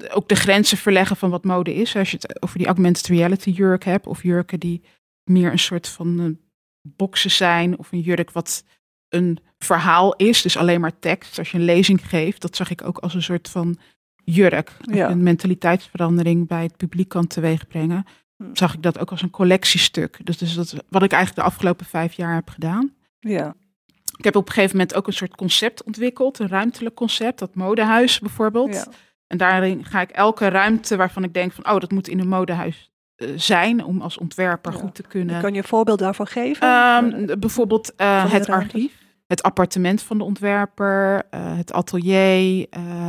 Ook 0.10 0.30
de 0.30 0.36
grenzen 0.36 0.78
verleggen 0.78 1.15
van 1.15 1.30
wat 1.30 1.43
mode 1.43 1.74
is. 1.74 1.95
Als 1.95 2.12
je 2.12 2.17
het 2.19 2.43
over 2.43 2.58
die 2.58 2.67
augmented 2.67 3.08
reality 3.08 3.50
jurk 3.50 3.84
hebt, 3.84 4.08
of 4.08 4.24
jurken 4.24 4.60
die 4.60 4.84
meer 5.24 5.52
een 5.52 5.60
soort 5.60 5.88
van 5.88 6.38
boxen 6.82 7.32
zijn, 7.32 7.78
of 7.78 7.91
een 7.91 8.00
jurk 8.00 8.32
wat 8.32 8.63
een 9.10 9.39
verhaal 9.58 10.15
is, 10.15 10.41
dus 10.41 10.58
alleen 10.58 10.82
maar 10.82 11.00
tekst. 11.00 11.38
Als 11.38 11.52
je 11.52 11.58
een 11.58 11.65
lezing 11.65 12.10
geeft, 12.10 12.41
dat 12.41 12.56
zag 12.56 12.69
ik 12.69 12.84
ook 12.84 12.98
als 12.98 13.13
een 13.13 13.24
soort 13.24 13.50
van 13.50 13.78
jurk. 14.24 14.78
Een 14.82 15.24
mentaliteitsverandering 15.24 16.48
bij 16.48 16.63
het 16.63 16.78
publiek 16.78 17.10
kan 17.10 17.28
teweegbrengen. 17.28 18.06
Hm. 18.36 18.43
Zag 18.54 18.74
ik 18.74 18.82
dat 18.82 19.00
ook 19.00 19.12
als 19.12 19.22
een 19.22 19.30
collectiestuk. 19.30 20.19
Dus, 20.24 20.38
dus 20.38 20.54
dat 20.54 20.76
wat 20.89 21.04
ik 21.04 21.12
eigenlijk 21.12 21.45
de 21.45 21.54
afgelopen 21.54 21.86
vijf 21.86 22.13
jaar 22.13 22.36
heb 22.36 22.50
gedaan. 22.50 22.93
Ja. 23.19 23.56
Ik 24.19 24.25
heb 24.25 24.36
op 24.36 24.47
een 24.47 24.53
gegeven 24.53 24.77
moment 24.77 24.95
ook 24.95 25.08
een 25.08 25.13
soort 25.13 25.36
concept 25.36 25.84
ontwikkeld, 25.84 26.39
een 26.39 26.47
ruimtelijk 26.47 26.95
concept, 26.95 27.39
dat 27.39 27.55
modehuis 27.55 28.19
bijvoorbeeld. 28.19 28.73
Ja. 28.73 28.86
En 29.27 29.38
daarin 29.38 29.86
ga 29.86 30.01
ik 30.01 30.10
elke 30.10 30.47
ruimte 30.47 30.95
waarvan 30.95 31.23
ik 31.23 31.34
denk 31.34 31.51
van, 31.51 31.69
oh, 31.69 31.79
dat 31.79 31.91
moet 31.91 32.08
in 32.08 32.19
een 32.19 32.27
modehuis 32.27 32.91
uh, 33.17 33.29
zijn 33.36 33.84
om 33.84 34.01
als 34.01 34.17
ontwerper 34.17 34.73
goed 34.73 34.95
te 34.95 35.03
kunnen. 35.03 35.41
Kan 35.41 35.53
je 35.53 35.58
een 35.58 35.67
voorbeeld 35.67 35.99
daarvan 35.99 36.27
geven? 36.27 36.67
Um, 36.67 37.39
bijvoorbeeld 37.39 37.93
uh, 37.97 38.32
het 38.32 38.49
archief 38.49 38.99
het 39.29 39.43
appartement 39.43 40.01
van 40.01 40.17
de 40.17 40.23
ontwerper, 40.23 41.23
uh, 41.32 41.58
het 41.58 41.73
atelier, 41.73 42.67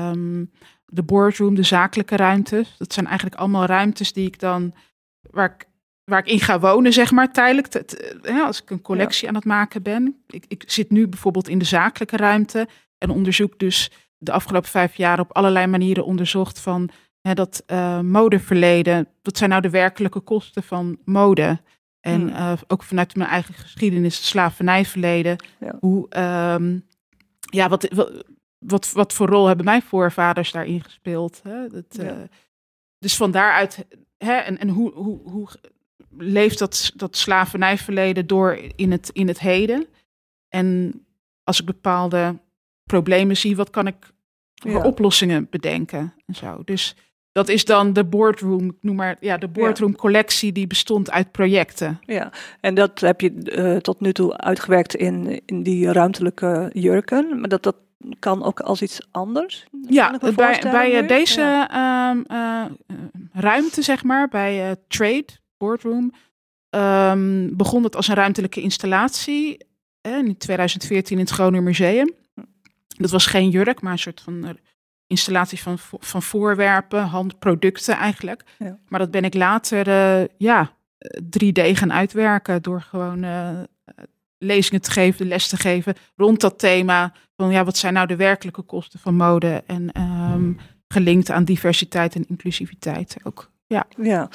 um, 0.09 0.51
de 0.87 1.03
boardroom, 1.03 1.55
de 1.55 1.63
zakelijke 1.63 2.17
ruimtes. 2.17 2.75
Dat 2.79 2.93
zijn 2.93 3.07
eigenlijk 3.07 3.37
allemaal 3.37 3.65
ruimtes 3.65 4.13
die 4.13 4.27
ik 4.27 4.39
dan, 4.39 4.75
waar 5.21 5.55
ik 5.57 5.69
waar 6.11 6.19
ik 6.19 6.27
in 6.33 6.41
ga 6.41 6.61
wonen, 6.61 6.93
zeg 6.93 7.11
maar, 7.11 7.33
tijdelijk. 7.33 7.67
T- 7.67 7.89
t- 7.89 8.19
hè, 8.23 8.41
als 8.41 8.63
ik 8.63 8.71
een 8.71 8.83
collectie 8.83 9.29
aan 9.29 9.35
het 9.35 9.45
maken 9.45 9.83
ben. 9.83 10.23
Ik, 10.27 10.45
ik 10.49 10.65
zit 10.67 10.91
nu 10.91 11.09
bijvoorbeeld 11.09 11.49
in 11.49 11.59
de 11.59 11.65
zakelijke 11.65 12.17
ruimte 12.17 12.69
en 12.99 13.11
onderzoek 13.11 13.59
dus 13.59 13.91
de 14.19 14.33
afgelopen 14.33 14.69
vijf 14.69 14.95
jaar 14.97 15.21
op 15.21 15.33
allerlei 15.37 15.67
manieren 15.67 16.05
onderzocht 16.05 16.61
van 16.61 16.91
hè, 17.21 17.35
dat 17.35 17.63
eh, 17.67 18.01
modeverleden. 18.01 19.09
Wat 19.23 19.37
zijn 19.39 19.51
nou 19.51 19.63
de 19.63 19.71
werkelijke 19.71 20.21
kosten 20.21 20.63
van 20.63 20.99
mode? 21.05 21.61
En 22.01 22.21
Hmm. 22.21 22.29
eh, 22.29 22.53
ook 22.67 22.83
vanuit 22.83 23.17
mijn 23.17 23.29
eigen 23.31 23.55
geschiedenis, 23.55 24.17
het 24.17 24.25
slavernijverleden. 24.25 25.37
Ja. 25.61 25.77
Hoe, 25.81 26.09
ehm, 26.09 26.79
ja, 27.41 27.69
wat, 27.69 27.89
wat, 27.95 28.25
wat, 28.59 28.93
wat 28.93 29.13
voor 29.13 29.27
rol 29.29 29.47
hebben 29.47 29.65
mijn 29.65 29.83
voorvaders 29.83 30.53
daarin 30.53 30.83
gespeeld? 30.83 31.41
Hè? 31.43 31.69
Dat, 31.69 31.85
Ja. 31.89 32.03
eh, 32.03 32.17
dus 32.99 33.17
van 33.17 33.31
daaruit, 33.31 33.87
hè, 34.19 34.33
en, 34.33 34.59
en 34.59 34.69
hoe, 34.69 34.93
hoe, 34.93 35.21
hoe 35.31 35.49
leeft 36.19 36.59
dat, 36.59 36.93
dat 36.97 37.17
slavernijverleden 37.17 38.27
door 38.27 38.59
in 38.77 38.91
het, 38.93 39.11
in 39.13 39.29
het 39.29 39.41
heden? 39.41 39.87
En 40.49 40.93
als 41.45 41.61
ik 41.61 41.67
bepaalde 41.67 42.39
problemen 42.85 43.37
zie, 43.37 43.57
wat 43.57 43.71
kan 43.71 43.87
ik 43.87 43.97
voor 44.55 44.71
Ja. 44.71 44.81
oplossingen 44.83 45.47
bedenken? 45.51 46.15
En 46.27 46.35
zo. 46.35 46.63
Dus 46.65 46.97
dat 47.33 47.49
is 47.49 47.65
dan 47.65 47.93
de 47.93 48.05
boardroom, 48.05 48.77
noem 48.81 48.97
maar 48.97 49.17
ja, 49.21 49.37
de 49.37 49.49
boardroom 49.49 49.97
collectie 49.97 50.53
die 50.53 50.67
bestond 50.67 51.11
uit 51.11 51.31
projecten. 51.33 51.99
Ja, 52.01 52.33
en 52.61 52.75
dat 52.75 53.01
heb 53.01 53.21
je 53.21 53.33
eh, 53.43 53.77
tot 53.77 54.01
nu 54.01 54.13
toe 54.13 54.37
uitgewerkt 54.37 54.95
in, 54.95 55.41
in 55.47 55.63
die 55.63 55.93
ruimtelijke 55.93 56.71
jurken. 56.73 57.41
Maar 57.41 57.49
dat, 57.49 57.63
dat 57.63 57.77
kan 58.19 58.43
ook 58.45 58.61
als 58.61 58.83
iets 58.83 59.01
anders. 59.11 59.67
Ja, 59.89 60.19
bij, 60.19 60.61
bij 60.63 60.95
eh, 60.95 61.01
nu. 61.01 61.07
deze 61.07 61.41
Ja. 61.41 61.69
ehm, 62.11 62.23
eh, 62.27 62.97
ruimte, 63.33 63.83
zeg 63.83 64.05
maar, 64.05 64.29
bij 64.29 64.77
Trade, 64.89 65.27
Boardroom, 65.61 66.13
ehm, 66.71 67.49
begon 67.57 67.85
het 67.85 67.97
als 67.97 68.09
een 68.09 68.15
ruimtelijke 68.15 68.61
installatie 68.61 69.67
eh, 70.01 70.17
in 70.17 70.37
2014 70.37 71.17
in 71.17 71.23
het 71.23 71.33
Groninger 71.33 71.63
Museum. 71.63 72.13
Dat 72.87 73.11
was 73.11 73.27
geen 73.27 73.51
jurk, 73.51 73.81
maar 73.81 73.93
een 73.93 73.99
soort 73.99 74.21
van 74.21 74.45
eh, 74.45 74.51
installatie 75.11 75.61
van, 75.61 75.79
van 75.99 76.23
voorwerpen, 76.23 77.03
handproducten 77.03 77.95
eigenlijk. 77.95 78.45
Ja. 78.59 78.79
Maar 78.89 79.01
dat 79.01 79.11
ben 79.11 79.25
ik 79.25 79.35
later 79.35 79.89
eh, 79.89 80.29
ja, 80.39 80.73
eh, 80.99 81.21
3D 81.23 81.77
gaan 81.77 81.93
uitwerken 81.93 82.63
door 82.63 82.81
gewoon 82.81 83.23
eh, 83.23 83.59
lezingen 84.39 84.81
te 84.81 84.91
geven, 84.91 85.27
les 85.27 85.49
te 85.49 85.57
geven 85.57 85.95
rond 86.17 86.41
dat 86.41 86.59
thema. 86.59 87.13
Van 87.37 87.51
ja, 87.51 87.65
wat 87.65 87.77
zijn 87.77 87.93
nou 87.93 88.07
de 88.07 88.17
werkelijke 88.17 88.63
kosten 88.63 88.99
van 88.99 89.15
mode? 89.15 89.63
En 89.67 89.93
ehm, 89.93 90.53
gelinkt 90.89 91.31
aan 91.31 91.45
diversiteit 91.45 92.15
en 92.15 92.27
inclusiviteit 92.29 93.17
ook. 93.23 93.51
Ja, 93.67 93.87
Ja, 93.97 94.29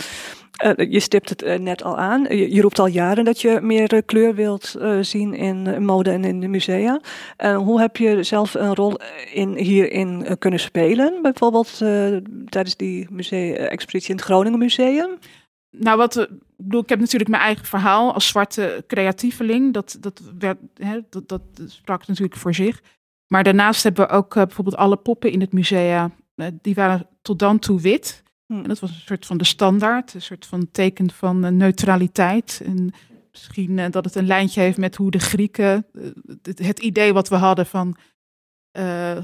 Eh, 0.55 0.91
je 0.91 0.99
stipt 0.99 1.29
het 1.29 1.41
eh, 1.41 1.59
net 1.59 1.83
al 1.83 1.97
aan. 1.97 2.23
Je, 2.23 2.61
roept 2.61 2.79
al 2.79 2.87
jaren 2.87 3.25
dat 3.25 3.41
je 3.41 3.59
meer 3.61 3.93
eh, 3.93 4.01
kleur 4.05 4.35
wilt 4.35 4.75
zien 5.01 5.33
in 5.33 5.83
mode 5.83 6.11
en 6.11 6.23
in 6.23 6.39
de 6.39 6.47
musea. 6.47 6.99
Hoe 7.37 7.79
heb 7.79 7.97
je 7.97 8.23
zelf 8.23 8.53
een 8.53 8.75
rol 8.75 8.99
in, 9.33 9.55
hierin 9.57 10.37
kunnen 10.39 10.59
spelen? 10.59 11.21
Bijvoorbeeld 11.21 11.77
tijdens 12.49 12.75
die 12.75 13.07
musea-expositie 13.09 14.09
in 14.09 14.15
het 14.15 14.25
Groningen 14.25 14.59
Museum? 14.59 15.17
nou 15.77 15.97
wat, 15.97 16.17
ik 16.17 16.29
bedoel, 16.57 16.81
ik 16.81 16.89
heb 16.89 16.99
natuurlijk 16.99 17.29
mijn 17.29 17.43
eigen 17.43 17.65
verhaal 17.65 18.13
als 18.13 18.27
zwarte 18.27 18.83
creatieveling. 18.87 19.73
Dat, 19.73 19.97
dat, 19.99 20.21
hè, 20.73 20.99
dat, 21.25 21.41
sprak 21.67 22.07
natuurlijk 22.07 22.37
voor 22.37 22.53
zich. 22.53 22.81
Maar 23.27 23.43
daarnaast 23.43 23.83
hebben 23.83 24.07
we 24.07 24.13
ook 24.13 24.33
bijvoorbeeld 24.33 24.75
alle 24.75 24.97
poppen 24.97 25.31
in 25.31 25.41
het 25.41 25.53
museum. 25.53 26.13
eh, 26.35 26.47
die 26.61 26.75
waren 26.75 27.07
tot 27.21 27.39
dan 27.39 27.59
toe 27.59 27.81
wit. 27.81 28.23
Hm. 28.45 28.53
En 28.53 28.67
dat 28.67 28.79
was 28.79 28.89
een 28.89 29.01
soort 29.05 29.25
van 29.25 29.37
de 29.37 29.43
standaard, 29.43 30.13
een 30.13 30.21
soort 30.21 30.45
van 30.45 30.71
teken 30.71 31.11
van 31.11 31.45
eh, 31.45 31.51
neutraliteit. 31.51 32.61
En 32.65 32.93
misschien 33.31 33.79
eh, 33.79 33.91
dat 33.91 34.05
het 34.05 34.15
een 34.15 34.27
lijntje 34.27 34.61
heeft 34.61 34.77
met 34.77 34.95
hoe 34.95 35.11
de 35.11 35.19
Grieken, 35.19 35.85
eh, 35.93 36.65
het, 36.65 36.79
idee 36.79 37.13
wat 37.13 37.29
we 37.29 37.35
hadden 37.35 37.65
van 37.65 37.97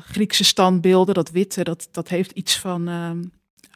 Griekse 0.04 0.44
standbeelden, 0.44 1.14
dat 1.14 1.32
witte, 1.32 1.64
dat, 1.64 1.88
dat 1.92 2.08
heeft 2.08 2.32
iets 2.32 2.60
van, 2.60 2.88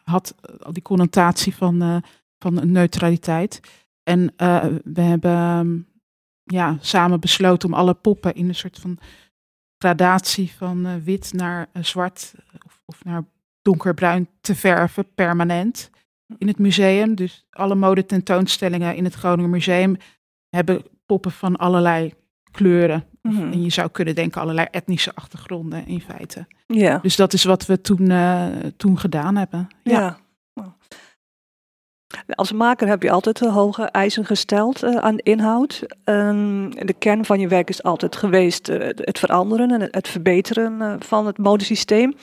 had 0.03 0.36
al 0.62 0.73
die 0.73 0.84
connotatie 0.84 1.55
van, 1.55 2.03
van 2.39 2.71
neutraliteit. 2.71 3.60
En 4.03 4.34
we 4.84 5.01
hebben 5.01 5.88
ja, 6.43 6.77
samen 6.81 7.19
besloten 7.19 7.69
om 7.69 7.75
alle 7.75 7.93
poppen 7.93 8.36
in 8.36 8.47
een 8.47 8.55
soort 8.55 8.79
van 8.79 8.97
gradatie 9.77 10.51
van 10.51 11.03
wit 11.03 11.34
naar 11.34 11.69
zwart 11.81 12.34
of, 12.65 12.81
of 12.86 13.03
naar 13.03 13.23
donkerbruin 13.65 14.28
te 14.41 14.56
verven, 14.56 15.06
permanent, 15.15 15.89
in 16.38 16.47
het 16.47 16.60
museum. 16.60 17.15
Dus 17.15 17.45
alle 17.49 17.75
modetentoonstellingen 17.75 18.95
in 18.95 19.04
het 19.04 19.13
Groninger 19.13 19.51
Museum 19.51 19.97
hebben 20.49 20.84
poppen 21.06 21.32
van 21.32 21.56
allerlei 21.56 22.13
kleuren. 22.51 23.04
Mhm. 23.21 23.51
En 23.51 23.63
je 23.63 23.69
zou 23.69 23.89
kunnen 23.89 24.15
denken 24.15 24.41
allerlei 24.41 24.67
etnische 24.71 25.12
achtergronden 25.13 25.88
in 25.88 26.01
feite. 26.01 26.47
Ja. 26.67 26.97
Dus 26.97 27.15
dat 27.15 27.34
is 27.34 27.43
wat 27.43 27.65
we 27.65 27.82
toen, 27.82 28.12
eh, 28.12 28.47
toen 28.78 28.99
gedaan 28.99 29.36
hebben. 29.36 29.67
Ja. 29.84 30.17
Ja. 30.54 30.75
Als 32.36 32.51
maker 32.51 32.88
heb 32.88 33.04
je 33.04 33.12
altijd 33.12 33.39
hoge 33.39 33.84
eisen 33.84 34.25
gesteld 34.25 34.84
eh, 34.84 34.95
aan 34.95 35.15
de 35.15 35.23
inhoud. 35.23 35.84
Ehm, 36.04 36.69
de 36.69 36.95
kern 36.99 37.25
van 37.25 37.39
je 37.39 37.47
werk 37.47 37.69
is 37.69 37.84
altijd 37.84 38.15
geweest 38.15 38.69
eh, 38.69 38.88
het 38.95 39.19
veranderen 39.19 39.71
en 39.71 39.82
het, 39.91 40.08
verbeteren 40.08 41.01
van 41.04 41.25
het 41.25 41.38
modesysteem. 41.38 42.13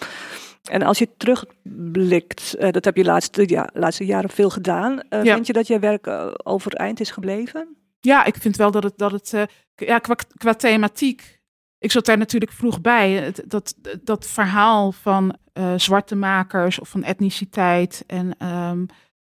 En 0.71 0.83
als 0.83 0.99
je 0.99 1.09
terugblikt, 1.17 2.55
eh, 2.55 2.71
dat 2.71 2.85
heb 2.85 2.97
je 2.97 3.05
laatste, 3.05 3.49
ja, 3.49 3.69
laatste 3.73 4.05
jaren 4.05 4.31
veel 4.31 4.51
gedaan. 4.51 5.01
eh, 5.09 5.23
Ja. 5.25 5.35
Vind 5.35 5.47
je 5.47 5.53
dat 5.53 5.67
je 5.67 5.79
werk 5.79 6.07
eh, 6.07 6.27
overeind 6.43 7.01
is 7.01 7.11
gebleven? 7.11 7.77
Ja, 8.01 8.25
ik 8.25 8.35
vind 8.37 8.57
wel 8.57 8.71
dat 8.71 8.83
het, 8.83 8.99
dat 8.99 9.13
het 9.13 9.35
ja, 9.75 9.99
qua, 9.99 10.15
qua 10.37 10.55
thematiek. 10.55 11.41
Ik 11.79 11.91
zat 11.91 12.05
daar 12.07 12.19
natuurlijk 12.19 12.53
vroeg 12.53 12.81
bij. 12.81 13.33
Dat, 13.47 13.75
dat 14.03 14.27
verhaal 14.27 14.93
van 14.93 15.37
zwarte 15.77 16.15
makers 16.15 16.79
of 16.79 16.89
van 16.89 17.03
etniciteit. 17.03 18.05
En 18.07 18.35
ehm 18.39 18.85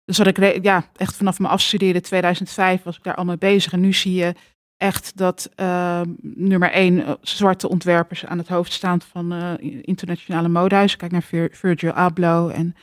dus 0.05 0.17
had 0.17 0.27
ik 0.27 0.63
ja, 0.63 0.85
echt 0.95 1.15
vanaf 1.15 1.39
mijn 1.39 1.51
afstuderen 1.53 2.01
2005 2.01 2.83
was 2.83 2.97
ik 2.97 3.03
daar 3.03 3.15
al 3.15 3.25
mee 3.25 3.37
bezig. 3.37 3.73
En 3.73 3.79
nu 3.79 3.93
zie 3.93 4.13
je 4.13 4.33
echt 4.77 5.17
dat 5.17 5.49
ehm, 5.55 6.13
nummer 6.21 6.71
één 6.71 7.05
eh, 7.05 7.13
zwarte 7.21 7.69
ontwerpers 7.69 8.25
aan 8.25 8.37
het 8.37 8.47
hoofd 8.47 8.71
staan 8.73 9.01
van 9.01 9.33
eh, 9.33 9.53
internationale 9.81 10.47
modehuizen. 10.49 10.97
Kijk 10.97 11.11
naar 11.11 11.23
Vir- 11.23 11.49
Virgil 11.55 11.91
Abloh 11.91 12.57
en 12.57 12.75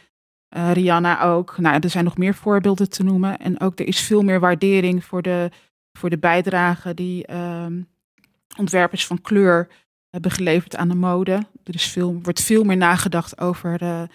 eh, 0.49 0.73
Rihanna 0.73 1.23
ook. 1.23 1.59
Nou, 1.59 1.79
er 1.81 1.91
zijn 1.91 2.05
nog 2.05 2.17
meer 2.17 2.35
voorbeelden 2.35 2.91
te 2.91 3.03
noemen. 3.03 3.39
En 3.39 3.61
ook 3.61 3.79
er 3.79 3.87
is 3.87 4.01
veel 4.01 4.23
meer 4.23 4.41
waardering 4.41 5.05
voor 5.05 5.23
de, 5.23 5.51
voor 5.93 6.11
de 6.11 6.19
bijdrage 6.19 6.95
die 6.95 7.27
ehm, 7.27 7.83
ontwerpers 8.59 9.07
van 9.07 9.21
kleur 9.21 9.69
hebben 10.11 10.31
geleverd 10.31 10.77
aan 10.77 10.89
de 10.89 10.95
mode. 10.95 11.33
Er 11.65 11.75
is 11.75 11.87
veel, 11.87 12.19
wordt 12.23 12.43
veel 12.43 12.65
meer 12.65 12.77
nagedacht 12.77 13.41
over 13.41 14.09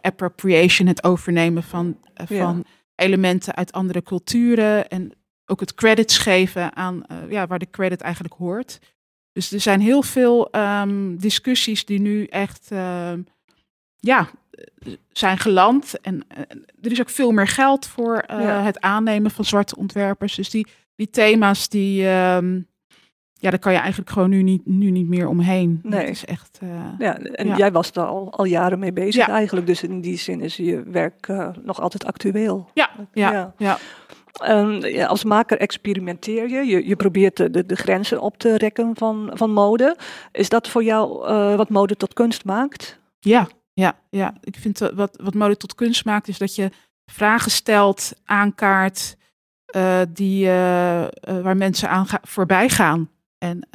appropriation, 0.00 0.86
het 0.88 1.04
overnemen 1.04 1.62
van, 1.62 1.98
Ja. 2.14 2.24
van 2.26 2.64
elementen 2.94 3.54
uit 3.54 3.72
andere 3.72 4.02
culturen. 4.02 4.88
En 4.88 5.12
ook 5.52 5.60
het 5.60 5.74
credits 5.74 6.18
geven 6.18 6.76
aan 6.76 7.04
eh, 7.06 7.16
ja, 7.30 7.46
waar 7.46 7.58
de 7.58 7.70
credit 7.70 8.00
eigenlijk 8.00 8.34
hoort. 8.34 8.78
Dus 9.32 9.52
er 9.52 9.60
zijn 9.60 9.80
heel 9.80 10.02
veel 10.02 10.50
ehm, 10.50 11.16
discussies 11.16 11.84
die 11.84 12.00
nu 12.00 12.24
echt 12.24 12.68
ehm, 12.70 13.20
ja, 13.98 14.28
zijn 15.12 15.38
geland. 15.38 16.00
En 16.00 16.24
eh, 16.28 16.38
er 16.82 16.90
is 16.92 17.00
ook 17.00 17.08
veel 17.10 17.30
meer 17.30 17.48
geld 17.48 17.86
voor 17.86 18.16
eh, 18.16 18.40
Ja. 18.40 18.62
het 18.62 18.80
aannemen 18.80 19.30
van 19.30 19.44
zwarte 19.44 19.76
ontwerpers. 19.76 20.34
Dus 20.34 20.50
die, 20.50 20.66
die 20.96 21.10
thema's, 21.10 21.68
die, 21.68 22.08
ehm, 22.08 22.60
ja, 23.32 23.50
daar 23.50 23.58
kan 23.58 23.72
je 23.72 23.78
eigenlijk 23.78 24.10
gewoon 24.10 24.30
nu 24.30 24.42
niet, 24.42 24.66
nu 24.66 24.90
niet 24.90 25.08
meer 25.08 25.28
omheen. 25.28 25.80
Nee. 25.82 26.06
Is 26.06 26.24
echt, 26.24 26.58
Ja, 26.98 27.18
en 27.18 27.46
Ja. 27.46 27.56
jij 27.56 27.72
was 27.72 27.92
daar 27.92 28.06
al, 28.06 28.32
al 28.32 28.44
jaren 28.44 28.78
mee 28.78 28.92
bezig 28.92 29.26
Ja. 29.26 29.32
eigenlijk. 29.32 29.66
Dus 29.66 29.82
in 29.82 30.00
die 30.00 30.16
zin 30.18 30.40
is 30.40 30.56
je 30.56 30.82
werk 30.82 31.28
nog 31.62 31.80
altijd 31.80 32.04
actueel. 32.04 32.70
ja, 32.74 32.90
ja, 33.12 33.32
Ja. 33.32 33.54
ja. 33.58 33.78
Ehm, 34.32 35.04
als 35.06 35.24
maker 35.24 35.58
experimenteer 35.58 36.48
je. 36.48 36.64
Je, 36.64 36.88
je 36.88 36.96
probeert 36.96 37.36
de, 37.36 37.66
de, 37.66 37.76
grenzen 37.76 38.20
op 38.20 38.38
te 38.38 38.56
rekken 38.56 38.96
van, 38.96 39.30
van 39.34 39.50
mode. 39.50 39.96
Is 40.32 40.48
dat 40.48 40.68
voor 40.68 40.84
jou 40.84 41.26
eh, 41.26 41.56
wat 41.56 41.68
mode 41.68 41.96
tot 41.96 42.12
kunst 42.12 42.44
maakt? 42.44 42.98
Ja, 43.18 43.48
ja, 43.72 43.98
ja. 44.10 44.34
Ik 44.40 44.56
vind 44.56 44.78
wat, 44.78 45.18
wat 45.22 45.34
mode 45.34 45.56
tot 45.56 45.74
kunst 45.74 46.04
maakt, 46.04 46.28
is 46.28 46.38
dat 46.38 46.54
je 46.54 46.70
vragen 47.06 47.50
stelt, 47.50 48.12
aankaart, 48.24 49.16
eh, 49.64 50.00
die, 50.08 50.46
eh, 50.46 51.06
waar 51.20 51.56
mensen 51.56 51.88
aan 51.88 52.06
voorbij 52.22 52.68
gaan. 52.68 53.10
En 53.38 53.68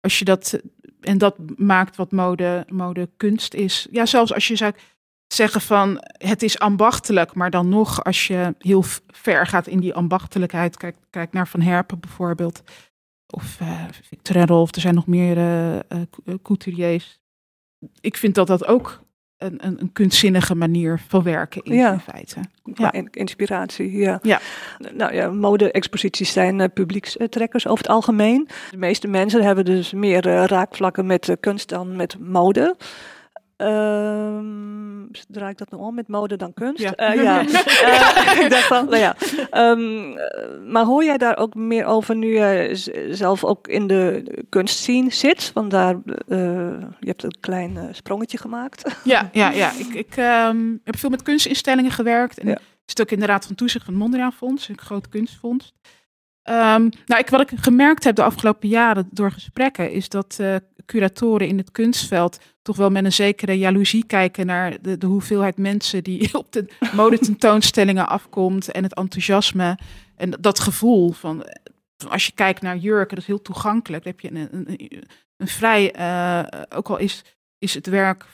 als 0.00 0.18
je 0.18 0.24
dat, 0.24 0.60
en 1.00 1.18
dat 1.18 1.36
maakt 1.56 1.96
wat 1.96 2.12
mode, 2.12 2.64
mode 2.68 3.08
kunst 3.16 3.54
is. 3.54 3.86
Ja, 3.90 4.06
zelfs 4.06 4.34
als 4.34 4.48
je 4.48 4.56
zou 4.56 4.72
zeggen 5.34 5.60
van 5.60 5.98
het 6.18 6.42
is 6.42 6.58
ambachtelijk, 6.58 7.34
maar 7.34 7.50
dan 7.50 7.68
nog 7.68 8.04
als 8.04 8.26
je 8.26 8.54
heel 8.58 8.84
ver 9.06 9.46
gaat 9.46 9.66
in 9.66 9.80
die 9.80 9.94
ambachtelijkheid, 9.94 10.76
kijk, 10.76 10.96
kijk 11.10 11.32
naar 11.32 11.48
Van 11.48 11.60
Herpen 11.60 12.00
bijvoorbeeld, 12.00 12.62
of 13.26 13.56
eh 13.60 13.84
Victor 14.02 14.46
Rolf, 14.46 14.74
er 14.74 14.80
zijn 14.80 14.94
nog 14.94 15.06
meer 15.06 15.38
eh, 15.38 16.00
couturiers 16.42 17.20
ik 18.00 18.16
vind 18.16 18.34
dat 18.34 18.46
dat 18.46 18.66
ook 18.66 19.00
een, 19.36 19.66
een, 19.66 19.80
een 19.80 19.92
kunstzinnige 19.92 20.54
manier 20.54 21.00
van 21.08 21.22
werken 21.22 21.62
in, 21.62 21.74
Ja. 21.74 21.92
in 21.92 22.00
feite. 22.00 22.40
In- 22.90 23.08
inspiratie, 23.10 23.92
ja. 23.92 24.18
Ja. 24.22 24.40
Nou 24.94 25.14
ja, 25.14 25.30
mode-exposities 25.30 26.32
zijn 26.32 26.60
eh, 26.60 26.68
publiekstrekkers 26.74 27.66
over 27.66 27.84
het 27.84 27.92
algemeen. 27.92 28.48
De 28.70 28.76
meeste 28.76 29.08
mensen 29.08 29.42
hebben 29.42 29.64
dus 29.64 29.92
meer 29.92 30.22
raakvlakken 30.46 31.06
met 31.06 31.36
kunst 31.40 31.68
dan 31.68 31.96
met 31.96 32.18
mode. 32.18 32.76
Ehm, 33.62 35.24
draai 35.28 35.50
ik 35.50 35.58
dat 35.58 35.70
nou 35.70 35.82
om 35.82 35.94
met 35.94 36.08
mode 36.08 36.36
dan 36.36 36.54
kunst? 36.54 36.82
Ja. 36.82 37.12
Ja. 37.12 37.40
Ik 38.44 38.50
dacht 38.50 38.66
van, 38.66 38.84
nou 38.84 38.96
ja. 38.96 39.16
Maar 40.66 40.84
hoor 40.84 41.04
jij 41.04 41.18
daar 41.18 41.36
ook 41.36 41.54
meer 41.54 41.84
over 41.84 42.16
nu 42.16 42.34
je 42.38 42.70
zelf 43.10 43.44
ook 43.44 43.68
in 43.68 43.86
de 43.86 44.24
kunstscene 44.48 45.10
zit? 45.12 45.50
Want 45.54 45.70
daar, 45.70 45.94
eh, 46.28 46.38
je 47.00 47.06
hebt 47.06 47.22
een 47.22 47.36
klein 47.40 47.76
eh, 47.76 47.84
sprongetje 47.92 48.38
gemaakt. 48.38 48.82
Ja, 49.04 49.28
ja, 49.32 49.50
ja. 49.50 49.70
Ik, 49.78 49.94
ik 49.94 50.16
ehm, 50.16 50.76
heb 50.84 50.96
veel 50.98 51.10
met 51.10 51.22
kunstinstellingen 51.22 51.90
gewerkt. 51.90 52.38
En 52.38 52.48
Ja. 52.48 52.58
zit 52.84 53.00
ook 53.00 53.10
in 53.10 53.20
de 53.20 53.26
Raad 53.26 53.46
van 53.46 53.54
Toezicht 53.54 53.84
van 53.84 53.94
het 53.94 54.02
Mondriaan 54.02 54.32
Fonds, 54.32 54.68
een 54.68 54.78
groot 54.78 55.08
kunstfonds. 55.08 55.72
Ehm, 56.42 56.88
nou, 57.06 57.20
ik, 57.20 57.28
wat 57.28 57.40
ik 57.40 57.58
gemerkt 57.58 58.04
heb 58.04 58.16
de 58.16 58.22
afgelopen 58.22 58.68
jaren 58.68 59.08
door 59.10 59.32
gesprekken, 59.32 59.92
is 59.92 60.08
dat 60.08 60.36
eh, 60.40 60.54
curatoren 60.86 61.48
in 61.48 61.58
het 61.58 61.70
kunstveld 61.70 62.38
toch 62.62 62.76
wel 62.76 62.90
met 62.90 63.04
een 63.04 63.12
zekere 63.12 63.58
jaloezie 63.58 64.06
kijken 64.06 64.46
naar 64.46 64.82
de, 64.82 64.98
de 64.98 65.06
hoeveelheid 65.06 65.56
mensen 65.56 66.04
die 66.04 66.34
op 66.38 66.52
de 66.52 66.68
modetentoonstellingen 66.92 68.08
afkomt 68.08 68.70
en 68.70 68.82
het 68.82 68.94
enthousiasme 68.94 69.78
en 70.16 70.30
dat 70.40 70.60
gevoel 70.60 71.12
van, 71.12 71.44
eh, 71.44 72.10
als 72.10 72.26
je 72.26 72.32
kijkt 72.32 72.62
naar 72.62 72.76
jurken, 72.76 73.08
dat 73.08 73.18
is 73.18 73.26
heel 73.26 73.42
toegankelijk. 73.42 74.04
Dan 74.04 74.12
heb 74.12 74.20
je 74.20 74.38
een, 74.38 74.66
een, 74.68 75.04
een, 75.36 75.48
vrij, 75.48 75.92
eh, 75.92 76.62
ook 76.76 76.90
al 76.90 76.98
is, 76.98 77.24
is 77.58 77.74
het 77.74 77.86
werk 77.86 78.26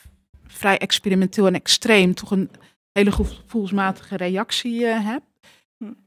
vrij 0.47 0.79
experimenteel 0.79 1.47
en 1.47 1.55
extreem, 1.55 2.15
toch 2.15 2.31
een 2.31 2.51
hele 2.93 3.13
gevoelsmatige 3.13 4.17
reactie 4.17 4.87
eh, 4.87 5.07
heb, 5.07 5.23
Hm. 5.23 5.28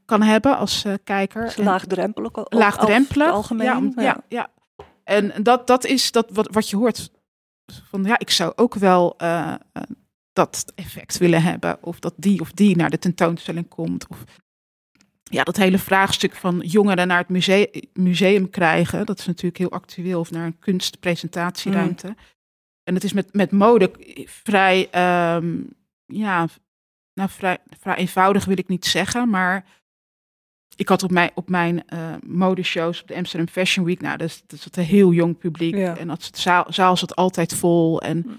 Kan 0.04 0.22
hebben 0.22 0.56
als 0.56 0.84
eh, 0.84 0.94
kijker. 1.04 1.44
Dus 1.44 1.56
laagdrempelig. 1.56 2.34
ook- 2.34 2.52
laagdrempelig. 2.52 3.30
algemeen. 3.30 3.66
Ja, 3.66 3.76
om- 3.76 3.92
ja, 3.96 4.24
ja. 4.28 4.50
En 5.04 5.42
dat, 5.42 5.66
dat 5.66 5.84
is 5.84 6.12
dat 6.12 6.30
wat, 6.30 6.48
wat 6.50 6.70
je 6.70 6.76
hoort. 6.76 7.10
Van 7.88 8.04
ja, 8.04 8.18
ik 8.18 8.30
zou 8.30 8.52
ook 8.56 8.74
wel 8.74 9.14
eh, 9.18 9.52
eh, 9.72 9.82
dat 10.32 10.72
effect 10.74 11.18
willen 11.18 11.42
hebben. 11.42 11.78
Of 11.82 11.98
dat 11.98 12.14
die 12.16 12.40
of 12.40 12.52
die 12.52 12.76
naar 12.76 12.90
de 12.90 12.98
tentoonstelling 12.98 13.68
komt. 13.68 14.06
Of 14.08 14.24
ja, 15.22 15.42
dat 15.42 15.56
hele 15.56 15.78
vraagstuk 15.78 16.34
van 16.36 16.58
jongeren 16.58 17.06
naar 17.06 17.18
het 17.18 17.28
museum, 17.28 17.66
museum 17.92 18.50
krijgen. 18.50 19.06
Dat 19.06 19.18
is 19.18 19.26
natuurlijk 19.26 19.58
heel 19.58 19.70
actueel. 19.70 20.20
Of 20.20 20.30
naar 20.30 20.46
een 20.46 20.58
kunstpresentatieruimte. 20.58 22.14
En 22.84 22.94
het 22.94 23.04
is 23.04 23.12
met, 23.12 23.32
met 23.34 23.50
mode 23.50 23.90
vrij, 24.24 24.88
ehm, 24.90 25.60
ja, 26.06 26.46
nou, 27.14 27.28
vrij, 27.30 27.58
vrij 27.80 27.96
eenvoudig 27.96 28.44
wil 28.44 28.58
ik 28.58 28.68
niet 28.68 28.84
zeggen. 28.86 29.30
Maar 29.30 29.64
ik 30.76 30.88
had 30.88 31.02
op 31.02 31.10
mijn, 31.10 31.30
op 31.34 31.48
mijn 31.48 31.86
eh, 31.88 32.14
modeshows 32.26 33.00
op 33.02 33.08
de 33.08 33.14
Amsterdam 33.14 33.48
Fashion 33.48 33.84
Week, 33.86 34.00
nou, 34.00 34.16
dat 34.16 34.28
is, 34.28 34.42
dat 34.46 34.58
is 34.58 34.66
een 34.70 34.84
heel 34.84 35.12
jong 35.12 35.38
publiek. 35.38 35.74
Ja. 35.74 35.96
En 35.96 36.08
dat 36.08 36.30
zaal, 36.34 36.66
zaal 36.68 36.96
zat 36.96 37.16
altijd 37.16 37.54
vol. 37.54 38.00
En 38.02 38.22
Hm. 38.26 38.30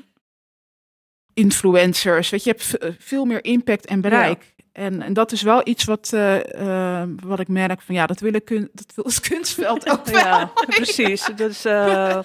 influencers, 1.33 2.29
weet 2.29 2.43
je, 2.43 2.49
je 2.49 2.55
hebt 2.55 2.97
v- 2.97 3.03
veel 3.05 3.25
meer 3.25 3.43
impact 3.43 3.85
en 3.85 4.01
bereik. 4.01 4.51
En, 4.71 5.01
en 5.01 5.13
dat 5.13 5.31
is 5.31 5.41
wel 5.41 5.61
iets 5.67 5.83
wat, 5.83 6.13
eh, 6.13 7.01
eh, 7.01 7.09
wat 7.23 7.39
ik 7.39 7.47
merk 7.47 7.81
van, 7.81 7.95
ja, 7.95 8.05
dat, 8.05 8.19
willen 8.19 8.43
kun, 8.43 8.69
dat 8.73 8.91
wil 8.95 9.05
het 9.05 9.19
kunstveld 9.19 9.89
ook 9.89 10.05
wel. 10.05 10.21
Ja, 10.23 10.45
precies. 10.65 11.25
Dus, 11.35 11.65
eh, 11.65 12.19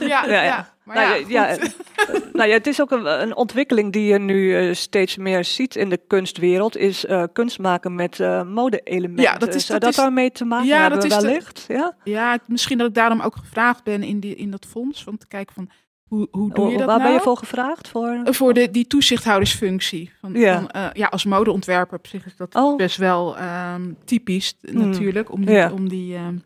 ja, 0.00 0.26
ja. 0.26 0.71
Maar 0.84 0.96
nou, 0.96 1.08
ja, 1.28 1.48
ja, 1.48 1.54
goed. 1.54 1.76
eh, 1.96 2.14
nou 2.32 2.48
ja, 2.48 2.54
het 2.54 2.66
is 2.66 2.80
ook 2.80 2.90
een, 2.90 3.22
een 3.22 3.36
ontwikkeling 3.36 3.92
die 3.92 4.04
je 4.06 4.18
nu 4.18 4.56
eh, 4.56 4.74
steeds 4.74 5.16
meer 5.16 5.44
ziet 5.44 5.76
in 5.76 5.88
de 5.88 6.00
kunstwereld, 6.06 6.76
is 6.76 7.04
eh, 7.06 7.24
kunst 7.32 7.58
maken 7.58 7.94
met 7.94 8.20
eh 8.20 8.42
mode-elementen. 8.42 9.24
Ja, 9.24 9.36
dat 9.38 9.54
is- 9.54 9.66
Zou 9.66 9.78
dat 9.78 9.88
is- 9.90 9.96
daarmee 9.96 10.30
te 10.32 10.44
maken 10.44 10.66
Ja, 10.66 10.80
hebben 10.80 11.00
dat 11.00 11.10
is 11.10 11.16
de- 11.18 11.26
wellicht? 11.26 11.64
Ja? 11.68 11.96
Ja, 12.04 12.38
misschien 12.46 12.78
dat 12.78 12.88
ik 12.88 12.94
daarom 12.94 13.20
ook 13.20 13.36
gevraagd 13.36 13.84
ben 13.84 14.02
in, 14.02 14.20
die, 14.20 14.34
in 14.34 14.50
dat 14.50 14.66
fonds. 14.66 15.06
Om 15.06 15.18
te 15.18 15.26
kijken 15.28 15.54
van 15.54 15.68
hoe, 16.02 16.28
hoe 16.30 16.54
doe 16.54 16.70
je 16.70 16.76
dat 16.76 16.86
Waar 16.86 16.96
nou? 16.98 17.02
ben 17.08 17.12
je 17.18 17.20
voor 17.24 17.36
gevraagd? 17.36 17.88
Voor? 17.88 18.20
Eh, 18.24 18.32
Voor 18.32 18.54
de, 18.54 18.70
die 18.70 18.86
toezichthoudersfunctie. 18.86 20.10
Van, 20.20 20.32
Ja. 20.34 20.54
van, 20.60 20.68
eh, 20.70 20.86
ja, 20.92 21.06
als 21.06 21.24
modeontwerper 21.24 21.98
op 21.98 22.06
zich 22.06 22.26
is 22.26 22.36
dat 22.36 22.54
Oh. 22.54 22.76
best 22.76 22.96
wel 22.96 23.36
ehm, 23.36 23.92
typisch 24.04 24.54
Mm. 24.60 24.88
natuurlijk 24.88 25.32
om 25.32 25.44
die, 25.46 25.54
Ja. 25.54 25.72
om 25.72 25.88
die 25.88 26.14
ehm, 26.14 26.36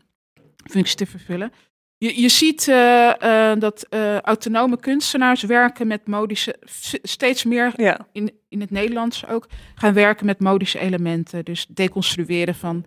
functie 0.71 0.95
te 0.97 1.05
vervullen. 1.05 1.51
Je, 1.99 2.21
je 2.21 2.29
ziet 2.29 2.67
eh, 2.67 3.51
eh, 3.51 3.59
dat 3.59 3.83
eh, 3.89 4.19
autonome 4.19 4.79
kunstenaars 4.79 5.41
werken 5.43 5.87
met 5.87 6.07
modische, 6.07 6.55
steeds 7.01 7.43
meer 7.43 7.73
Ja, 7.75 8.07
in, 8.11 8.31
in 8.49 8.61
het 8.61 8.71
Nederlands 8.71 9.27
ook, 9.27 9.47
gaan 9.75 9.93
werken 9.93 10.25
met 10.25 10.39
modische 10.39 10.79
elementen. 10.79 11.45
Dus 11.45 11.65
deconstrueren 11.69 12.55
van, 12.55 12.85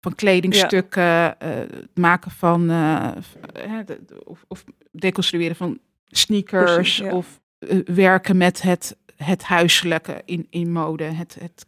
van 0.00 0.14
kledingstukken, 0.14 1.36
het 1.38 1.90
maken 1.98 2.30
van, 2.30 2.66
de- 2.66 4.22
of, 4.24 4.44
of 4.48 4.64
deconstrueren 4.92 5.56
van 5.56 5.78
sneakers, 6.06 6.74
Precies, 6.74 6.96
ja. 6.96 7.12
of 7.12 7.40
werken 7.84 8.36
met 8.36 8.62
het, 8.62 8.96
het 9.16 9.42
huiselijke 9.42 10.22
in, 10.24 10.46
in 10.50 10.72
mode, 10.72 11.04
het, 11.04 11.36
het, 11.40 11.64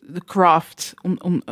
de, 0.00 0.24
craft, 0.24 0.94
om, 1.02 1.16
om, 1.22 1.42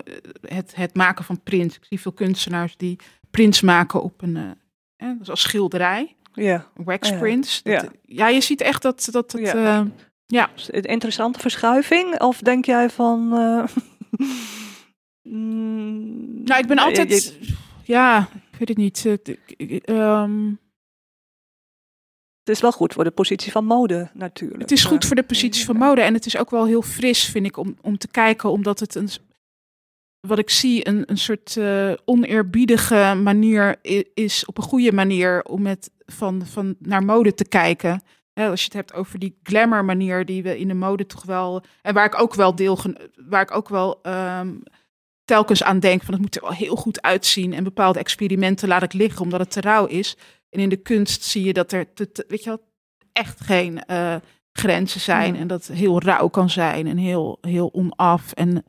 het, 0.41 0.75
het 0.77 0.95
maken 0.95 1.25
van 1.25 1.43
prints. 1.43 1.77
Ik 1.77 1.85
zie 1.85 2.01
veel 2.01 2.13
kunstenaars 2.13 2.77
die 2.77 2.99
prints 3.31 3.61
maken 3.61 4.03
op 4.03 4.23
een, 4.23 4.61
dat 5.09 5.21
is 5.21 5.31
als 5.31 5.41
schilderij, 5.41 6.17
ja. 6.33 6.67
wax 6.75 7.09
Ja. 7.09 7.17
Ja. 7.65 7.81
Dat- 7.81 7.91
ja, 8.03 8.29
je 8.29 8.41
ziet 8.41 8.61
echt 8.61 8.83
dat, 8.83 9.09
dat 9.11 9.33
het... 9.33 9.41
Ja. 9.43 9.87
ja, 10.27 10.51
Een 10.67 10.83
interessante 10.83 11.39
verschuiving? 11.39 12.21
Of 12.21 12.39
denk 12.39 12.65
jij 12.65 12.91
van... 12.91 13.33
eh, 13.37 13.65
mm, 15.23 16.43
Nou, 16.45 16.61
ik 16.61 16.67
ben 16.67 16.79
altijd. 16.79 17.09
je- 17.41 17.55
Ja, 17.85 18.29
ik 18.53 18.59
weet 18.59 18.69
het 18.69 18.77
niet. 18.77 19.07
eh, 19.07 19.79
ehm, 19.85 20.47
het 22.45 22.55
is 22.55 22.61
wel 22.61 22.73
goed 22.73 22.93
voor 22.93 23.05
de 23.05 23.11
positie 23.11 23.53
van 23.53 23.65
mode 23.65 24.11
natuurlijk. 24.15 24.61
het 24.61 24.71
is 24.71 24.85
goed 24.85 25.05
voor 25.05 25.17
de 25.17 25.23
positie 25.23 25.65
van 25.65 25.77
mode. 25.77 26.01
En 26.01 26.15
het 26.15 26.27
is 26.27 26.37
ook 26.37 26.51
wel 26.51 26.67
heel 26.67 26.83
fris, 26.83 27.25
vind 27.25 27.47
ik, 27.47 27.57
om, 27.57 27.77
om 27.81 27.99
te 27.99 28.09
kijken. 28.09 28.51
Omdat 28.51 28.81
het 28.81 28.95
een. 28.95 29.09
Wat 30.27 30.39
ik 30.39 30.51
zie, 30.51 30.89
een, 30.89 31.03
een 31.11 31.19
soort 31.19 31.57
eh, 31.57 31.93
oneerbiedige 32.05 33.15
manier 33.23 33.77
is. 34.15 34.45
Op 34.45 34.57
een 34.59 34.63
goede 34.65 34.93
manier 34.93 35.43
om 35.45 35.63
met, 35.63 35.91
van, 36.07 36.47
van 36.47 36.77
naar 36.79 37.05
mode 37.05 37.35
te 37.35 37.45
kijken. 37.49 38.03
Als 38.35 38.59
je 38.61 38.65
het 38.65 38.73
hebt 38.75 38.95
over 38.95 39.19
die 39.19 39.39
glamour 39.43 39.85
manier 39.85 40.25
die 40.25 40.43
we 40.43 40.59
in 40.59 40.69
de 40.69 40.75
mode 40.75 41.07
toch 41.07 41.25
wel. 41.25 41.63
En 41.83 41.95
waar 41.95 42.05
ik 42.05 42.21
ook 42.21 42.35
wel 42.35 42.55
deel. 42.55 42.79
Waar 43.29 43.43
ik 43.43 43.51
ook 43.57 43.69
wel. 43.69 44.03
ehm, 44.03 44.55
telkens 45.25 45.63
aan 45.63 45.79
denk 45.81 46.03
van 46.03 46.13
het 46.15 46.23
moet 46.23 46.37
er 46.37 46.43
wel 46.43 46.53
heel 46.53 46.77
goed 46.77 47.03
uitzien 47.03 47.53
en 47.53 47.65
bepaalde 47.65 47.99
experimenten 47.99 48.69
laat 48.69 48.83
ik 48.83 48.93
liggen 48.93 49.23
omdat 49.23 49.41
het 49.41 49.51
te 49.51 49.61
rauw 49.61 49.87
is. 49.87 50.17
En 50.51 50.61
in 50.61 50.69
de 50.69 50.77
kunst 50.77 51.23
zie 51.25 51.45
je 51.45 51.53
dat 51.53 51.73
er 51.73 51.93
te, 51.95 52.13
te- 52.13 52.25
weet 52.29 52.43
je 52.45 52.49
wel, 52.51 52.63
echt 53.13 53.41
geen 53.41 53.85
eh, 53.85 54.17
grenzen 54.53 55.01
zijn 55.01 55.35
Ja. 55.35 55.41
en 55.41 55.47
dat 55.47 55.67
heel 55.67 56.01
rauw 56.03 56.29
kan 56.29 56.51
zijn 56.51 56.87
en 56.87 56.97
heel, 56.97 57.39
heel 57.41 57.73
onaf 57.75 58.33
en, 58.33 58.65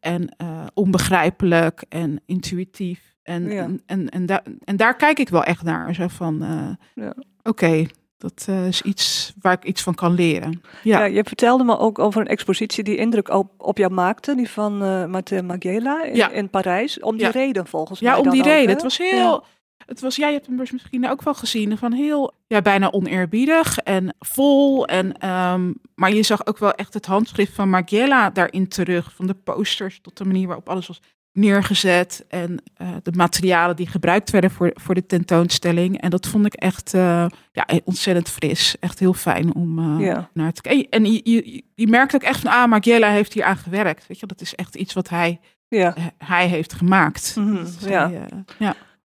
en 0.00 0.28
eh, 0.36 0.66
onbegrijpelijk 0.74 1.84
en 1.88 2.20
intuïtief. 2.26 3.16
En, 3.22 3.50
Ja. 3.50 3.62
en, 3.62 3.82
en, 3.86 4.08
en, 4.08 4.26
daar, 4.26 4.42
en 4.64 4.76
daar 4.76 4.96
kijk 4.96 5.18
ik 5.18 5.28
wel 5.28 5.44
echt 5.44 5.62
naar. 5.62 5.94
Zo 5.94 6.08
van, 6.08 6.42
eh, 6.42 7.04
Ja. 7.04 7.14
oké, 7.42 7.86
dat 8.18 8.44
eh, 8.48 8.66
is 8.66 8.82
iets 8.82 9.32
waar 9.40 9.52
ik 9.52 9.64
iets 9.64 9.82
van 9.82 9.94
kan 9.94 10.12
leren. 10.14 10.62
Ja, 10.82 10.98
Ja. 10.98 11.04
je 11.04 11.24
vertelde 11.24 11.64
me 11.64 11.78
ook 11.78 11.98
over 11.98 12.20
een 12.20 12.26
expositie 12.26 12.84
die 12.84 12.96
indruk 12.96 13.28
op, 13.28 13.52
op 13.58 13.78
jou 13.78 13.92
maakte, 13.92 14.34
die 14.34 14.50
van 14.50 14.78
Matteo 15.10 15.42
Magela 15.42 16.04
in, 16.04 16.32
in 16.32 16.50
Parijs. 16.50 17.00
Om 17.00 17.16
die 17.16 17.30
reden 17.30 17.66
volgens 17.66 18.00
mij. 18.00 18.10
Ja, 18.12 18.18
om 18.18 18.30
die 18.30 18.40
ook, 18.40 18.46
reden. 18.46 18.66
hè? 18.66 18.72
Het 18.72 18.82
was 18.82 18.98
heel. 18.98 19.44
Het 19.88 20.00
was, 20.00 20.16
jij 20.16 20.32
hebt 20.32 20.46
hem 20.46 20.56
dus 20.56 20.70
misschien 20.72 21.08
ook 21.10 21.22
wel 21.22 21.34
gezien, 21.34 21.78
van 21.78 21.92
heel, 21.92 22.34
ja, 22.46 22.62
bijna 22.62 22.90
oneerbiedig 22.90 23.78
en 23.78 24.14
vol. 24.18 24.86
En, 24.86 25.18
ehm, 25.18 25.72
maar 25.94 26.12
je 26.12 26.22
zag 26.22 26.46
ook 26.46 26.58
wel 26.58 26.72
echt 26.72 26.94
het 26.94 27.06
handschrift 27.06 27.54
van 27.54 27.70
Margiela 27.70 28.30
daarin 28.30 28.68
terug. 28.68 29.12
Van 29.14 29.26
de 29.26 29.34
posters 29.34 29.98
tot 30.02 30.16
de 30.16 30.24
manier 30.24 30.46
waarop 30.46 30.68
alles 30.68 30.86
was 30.86 31.00
neergezet. 31.32 32.24
En 32.28 32.62
eh, 32.74 32.88
de 33.02 33.12
materialen 33.12 33.76
die 33.76 33.86
gebruikt 33.86 34.30
werden 34.30 34.50
voor, 34.50 34.70
voor 34.74 34.94
de 34.94 35.06
tentoonstelling. 35.06 36.00
En 36.00 36.10
dat 36.10 36.26
vond 36.26 36.46
ik 36.46 36.54
echt 36.54 36.94
eh, 36.94 37.26
ja, 37.52 37.66
ontzettend 37.84 38.28
fris. 38.28 38.76
Echt 38.80 38.98
heel 38.98 39.12
fijn 39.14 39.54
om 39.54 39.78
eh, 39.78 40.06
Ja. 40.06 40.30
naar 40.34 40.52
te 40.52 40.60
kijken. 40.62 40.88
En 40.90 41.04
je, 41.12 41.20
je, 41.24 41.62
je 41.74 41.86
merkt 41.88 42.14
ook 42.14 42.22
echt 42.22 42.40
van, 42.40 42.50
ah, 42.50 42.68
Margiela 42.68 43.10
heeft 43.10 43.32
hier 43.32 43.44
aan 43.44 43.56
gewerkt. 43.56 44.06
Weet 44.06 44.20
je, 44.20 44.26
dat 44.26 44.40
is 44.40 44.54
echt 44.54 44.74
iets 44.74 44.92
wat 44.94 45.08
hij, 45.08 45.40
Ja. 45.68 45.94
hij 46.18 46.46
heeft 46.46 46.72
gemaakt. 46.72 47.36
Mhm, 47.38 47.56
is 47.56 47.76
ja. 47.88 48.10
hij, 48.10 48.28
ja. 48.58 48.74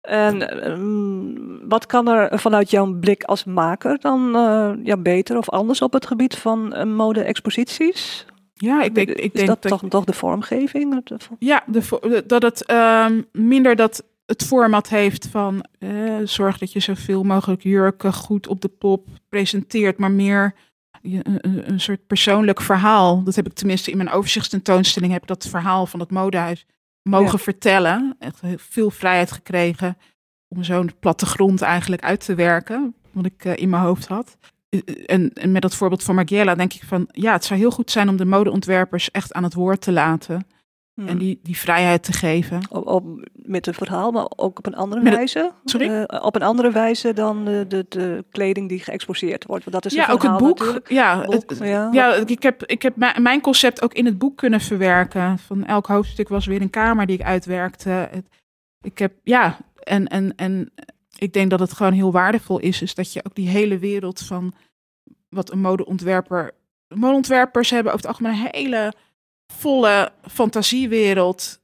En 0.10 0.64
ehm, 0.64 1.68
wat 1.68 1.86
kan 1.86 2.08
er 2.08 2.40
vanuit 2.40 2.70
jouw 2.70 2.94
blik 2.94 3.24
als 3.24 3.44
maker 3.44 4.00
dan 4.00 4.36
eh, 4.36 4.72
ja, 4.84 4.98
beter 4.98 5.38
of 5.38 5.50
anders 5.50 5.82
op 5.82 5.94
het 5.94 6.06
gebied 6.06 6.36
van 6.36 6.74
eh, 6.74 6.86
mode-exposities? 6.86 8.26
Ja, 8.54 8.84
ik 8.84 8.96
denk, 8.96 9.10
ik 9.10 9.18
is 9.18 9.32
denk 9.32 9.48
dat, 9.48 9.62
dat, 9.62 9.72
toch, 9.72 9.90
toch 9.90 10.04
de 10.04 10.14
vormgeving? 10.14 11.04
Ja, 11.40 11.64
de, 11.68 12.24
dat 12.28 12.42
het 12.42 12.66
ehm, 12.66 13.22
minder 13.32 13.76
dat 13.76 14.04
het 14.26 14.46
format 14.46 14.90
heeft 14.90 15.28
van 15.28 15.66
eh, 15.80 15.90
zorg 16.24 16.58
dat 16.58 16.72
je 16.72 16.80
zoveel 16.80 17.24
mogelijk 17.24 17.64
jurken 17.64 18.14
goed 18.14 18.48
op 18.48 18.62
de 18.62 18.68
pop 18.68 19.08
presenteert, 19.30 19.98
maar 19.98 20.12
meer 20.12 20.54
een, 21.02 21.70
een 21.72 21.80
soort 21.80 22.08
persoonlijk 22.08 22.62
verhaal. 22.62 23.24
Dat 23.24 23.36
heb 23.36 23.46
ik 23.46 23.54
tenminste 23.54 23.92
in 23.92 23.98
mijn 23.98 24.10
overzichtstentoonstelling. 24.10 25.12
Heb 25.12 25.22
ik 25.22 25.28
dat 25.28 25.48
verhaal 25.48 25.86
van 25.86 26.00
het 26.00 26.12
modehuis 26.12 26.66
mogen 27.02 27.38
Ja. 27.38 27.44
vertellen. 27.44 28.16
Echt 28.20 28.40
veel 28.58 28.92
vrijheid 28.92 29.32
gekregen 29.32 29.98
om 30.48 30.64
zo'n 30.64 30.92
plattegrond 31.00 31.62
eigenlijk 31.62 32.04
uit 32.04 32.26
te 32.26 32.36
werken. 32.36 32.96
Wat 33.12 33.26
ik 33.26 33.46
eh, 33.46 33.58
in 33.58 33.70
mijn 33.70 33.84
hoofd 33.84 34.08
had. 34.08 34.38
En, 35.06 35.34
en 35.34 35.52
met 35.52 35.62
dat 35.62 35.76
voorbeeld 35.76 36.04
van 36.04 36.16
Margiela 36.16 36.56
denk 36.56 36.74
ik 36.74 36.84
van... 36.84 37.08
Ja, 37.12 37.32
het 37.34 37.46
zou 37.46 37.60
heel 37.60 37.72
goed 37.72 37.92
zijn 37.92 38.10
om 38.10 38.18
de 38.18 38.26
modeontwerpers 38.26 39.12
echt 39.12 39.34
aan 39.34 39.44
het 39.44 39.54
woord 39.54 39.82
te 39.82 39.92
laten. 39.92 40.48
Hmm. 41.00 41.08
En 41.08 41.18
die, 41.18 41.40
die 41.44 41.58
vrijheid 41.58 42.04
te 42.04 42.14
geven. 42.14 42.60
Op, 42.70 42.88
op- 42.88 43.28
met 43.34 43.68
een 43.68 43.74
verhaal, 43.74 44.12
maar 44.12 44.28
ook 44.36 44.58
op 44.58 44.66
een 44.66 44.76
andere 44.76 45.02
Met 45.02 45.14
wijze. 45.14 45.52
Sorry? 45.66 45.88
Eh, 45.90 46.24
op 46.26 46.36
een 46.36 46.42
andere 46.42 46.72
wijze 46.72 47.14
dan 47.14 47.46
de, 47.46 47.66
de, 47.68 47.86
de 47.90 48.26
kleding 48.32 48.70
die 48.70 48.80
geëxposeerd 48.80 49.46
wordt. 49.46 49.64
Want 49.66 49.76
dat 49.84 49.86
is 49.92 49.98
ja, 49.98 50.08
ook 50.12 50.24
het 50.24 50.38
boek. 50.38 50.58
natuurlijk. 50.60 50.90
Ja, 50.90 51.22
Boek, 51.26 51.50
het- 51.50 51.60
ja. 51.60 51.90
Ja, 51.92 52.14
ik 52.14 52.44
heb, 52.44 52.66
ik 52.66 52.82
heb 52.82 52.96
mijn 53.20 53.42
concept 53.42 53.82
ook 53.82 53.94
in 53.94 54.06
het 54.06 54.18
boek 54.18 54.38
kunnen 54.38 54.62
verwerken. 54.62 55.38
Van 55.40 55.66
elk 55.66 55.88
hoofdstuk 55.88 56.30
was 56.30 56.46
weer 56.46 56.62
een 56.62 56.70
kamer 56.70 57.06
die 57.06 57.18
ik 57.20 57.26
uitwerkte. 57.26 58.10
Ik 58.82 58.98
heb, 58.98 59.14
ja, 59.24 59.58
en, 59.84 60.08
en, 60.08 60.36
en 60.36 60.72
ik 61.18 61.34
denk 61.34 61.50
dat 61.50 61.60
het 61.60 61.74
gewoon 61.74 61.94
heel 61.94 62.12
waardevol 62.12 62.60
is, 62.60 62.82
is 62.82 62.96
dat 62.96 63.14
je 63.14 63.26
ook 63.26 63.36
die 63.36 63.48
hele 63.50 63.78
wereld 63.78 64.20
van 64.20 64.54
wat 65.30 65.52
een 65.52 65.62
modeontwerper. 65.62 66.52
Modeontwerpers 66.88 67.70
hebben 67.70 67.94
over 67.94 68.08
het 68.08 68.18
algemeen 68.18 68.40
een 68.42 68.50
hele 68.52 68.94
volle 69.54 70.12
fantasiewereld 70.32 71.60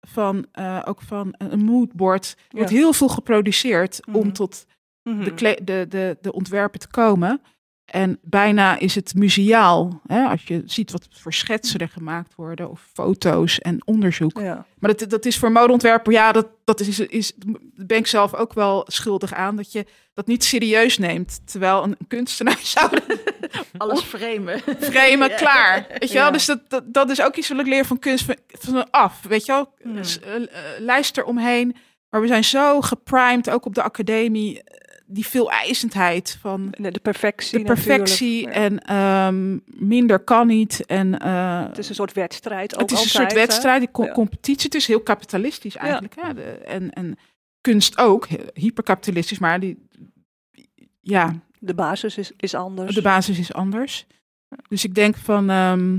van 0.00 0.46
eh, 0.52 0.82
ook 0.84 1.02
van 1.02 1.34
een 1.38 1.64
moodboard. 1.64 2.34
Er 2.38 2.56
wordt 2.56 2.70
Ja. 2.70 2.76
heel 2.76 2.92
veel 2.92 3.08
geproduceerd 3.08 4.00
Mhm. 4.06 4.16
om 4.16 4.32
tot 4.32 4.66
Mhm. 5.02 5.34
de, 5.36 5.58
de, 5.64 5.86
de, 5.88 6.18
de 6.20 6.32
ontwerpen 6.32 6.80
te 6.80 6.88
komen. 6.88 7.40
En 7.84 8.18
bijna 8.22 8.78
is 8.78 8.94
het 8.94 9.14
museaal. 9.14 10.00
Hè? 10.06 10.24
Als 10.24 10.42
je 10.44 10.62
ziet 10.66 10.92
wat 10.92 11.08
voor 11.10 11.32
schetsen 11.32 11.80
er 11.80 11.88
gemaakt 11.88 12.34
worden, 12.34 12.70
of 12.70 12.88
foto's 12.92 13.58
en 13.58 13.86
onderzoek. 13.86 14.38
ja. 14.40 14.66
Maar 14.78 14.94
dat, 14.96 15.10
dat 15.10 15.24
is 15.24 15.38
voor 15.38 15.52
modeontwerper, 15.52 16.12
ja, 16.12 16.32
dat, 16.32 16.46
dat 16.64 16.80
is, 16.80 16.98
is, 17.00 17.32
ben 17.74 17.96
ik 17.98 18.06
zelf 18.06 18.34
ook 18.34 18.52
wel 18.52 18.84
schuldig 18.86 19.32
aan. 19.34 19.56
Dat 19.56 19.72
je 19.72 19.86
dat 20.14 20.26
niet 20.26 20.44
serieus 20.44 20.98
neemt. 20.98 21.40
Terwijl 21.44 21.82
een 21.82 21.96
kunstenaar 22.08 22.60
zou 22.76 22.90
Alles 23.78 24.00
framen. 24.02 24.60
framen, 24.80 25.34
klaar. 25.42 25.86
Weet 25.98 26.08
je 26.08 26.14
wel? 26.14 26.24
Ja. 26.26 26.30
Dus 26.30 26.46
dat, 26.46 26.70
dat, 26.70 26.84
dat 26.94 27.10
is 27.10 27.22
ook 27.22 27.36
iets 27.36 27.48
wat 27.48 27.60
ik 27.60 27.66
leer 27.66 27.84
van 27.84 27.98
kunst 27.98 28.24
van, 28.46 28.90
af. 28.90 29.22
Weet 29.28 29.46
je 29.46 29.52
wel? 29.52 29.74
S- 30.04 30.20
eh, 30.20 30.32
lijst 30.78 31.16
er 31.16 31.24
omheen. 31.24 31.76
Maar 32.10 32.20
we 32.20 32.26
zijn 32.26 32.44
zo 32.44 32.80
geprimed, 32.80 33.50
ook 33.50 33.66
op 33.66 33.74
de 33.74 33.82
academie, 33.82 34.62
eh, 34.62 34.86
die 35.06 35.26
veel 35.26 35.50
eisendheid 35.50 36.38
van 36.40 36.74
De, 36.78 37.00
perfectie 37.02 37.58
de 37.58 37.64
perfectie 37.64 38.46
natuurlijk. 38.46 38.84
En 38.86 38.96
ehm, 38.96 39.58
minder 39.88 40.18
kan 40.18 40.46
niet. 40.46 40.86
En 40.86 41.22
Het 41.22 41.78
is 41.78 41.88
een 41.88 41.94
soort 41.94 42.12
wedstrijd 42.12 42.74
ook 42.74 42.80
het 42.80 42.90
is 42.92 43.02
een 43.02 43.08
soort 43.08 43.32
wedstrijd, 43.32 43.78
die 43.80 43.90
co- 43.90 44.04
Ja. 44.04 44.12
competitie. 44.12 44.64
Het 44.64 44.74
is 44.74 44.86
heel 44.86 45.00
kapitalistisch 45.00 45.76
eigenlijk. 45.76 46.14
Hè? 46.20 46.34
De, 46.34 46.42
en, 46.50 46.90
en 46.90 47.18
kunst 47.60 47.98
ook, 47.98 48.26
hyperkapitalistisch, 48.54 49.38
maar 49.38 49.60
die, 49.60 49.86
ja, 51.00 51.34
De 51.60 51.74
basis 51.74 52.18
is, 52.18 52.32
is 52.36 52.54
anders. 52.54 52.94
de 52.94 53.02
basis 53.02 53.38
is 53.38 53.52
anders. 53.52 54.06
Dus 54.68 54.84
ik 54.84 54.94
denk 54.94 55.16
van, 55.16 55.50
ehm, 55.50 55.94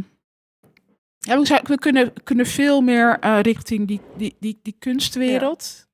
ja, 1.17 1.39
we, 1.39 1.45
zou- 1.45 1.61
we 1.63 1.77
kunnen, 1.77 2.13
kunnen 2.23 2.45
veel 2.45 2.81
meer 2.81 3.19
eh, 3.19 3.39
richting 3.41 3.87
die, 3.87 4.01
die, 4.17 4.35
die, 4.39 4.59
die 4.63 4.75
kunstwereld. 4.79 5.87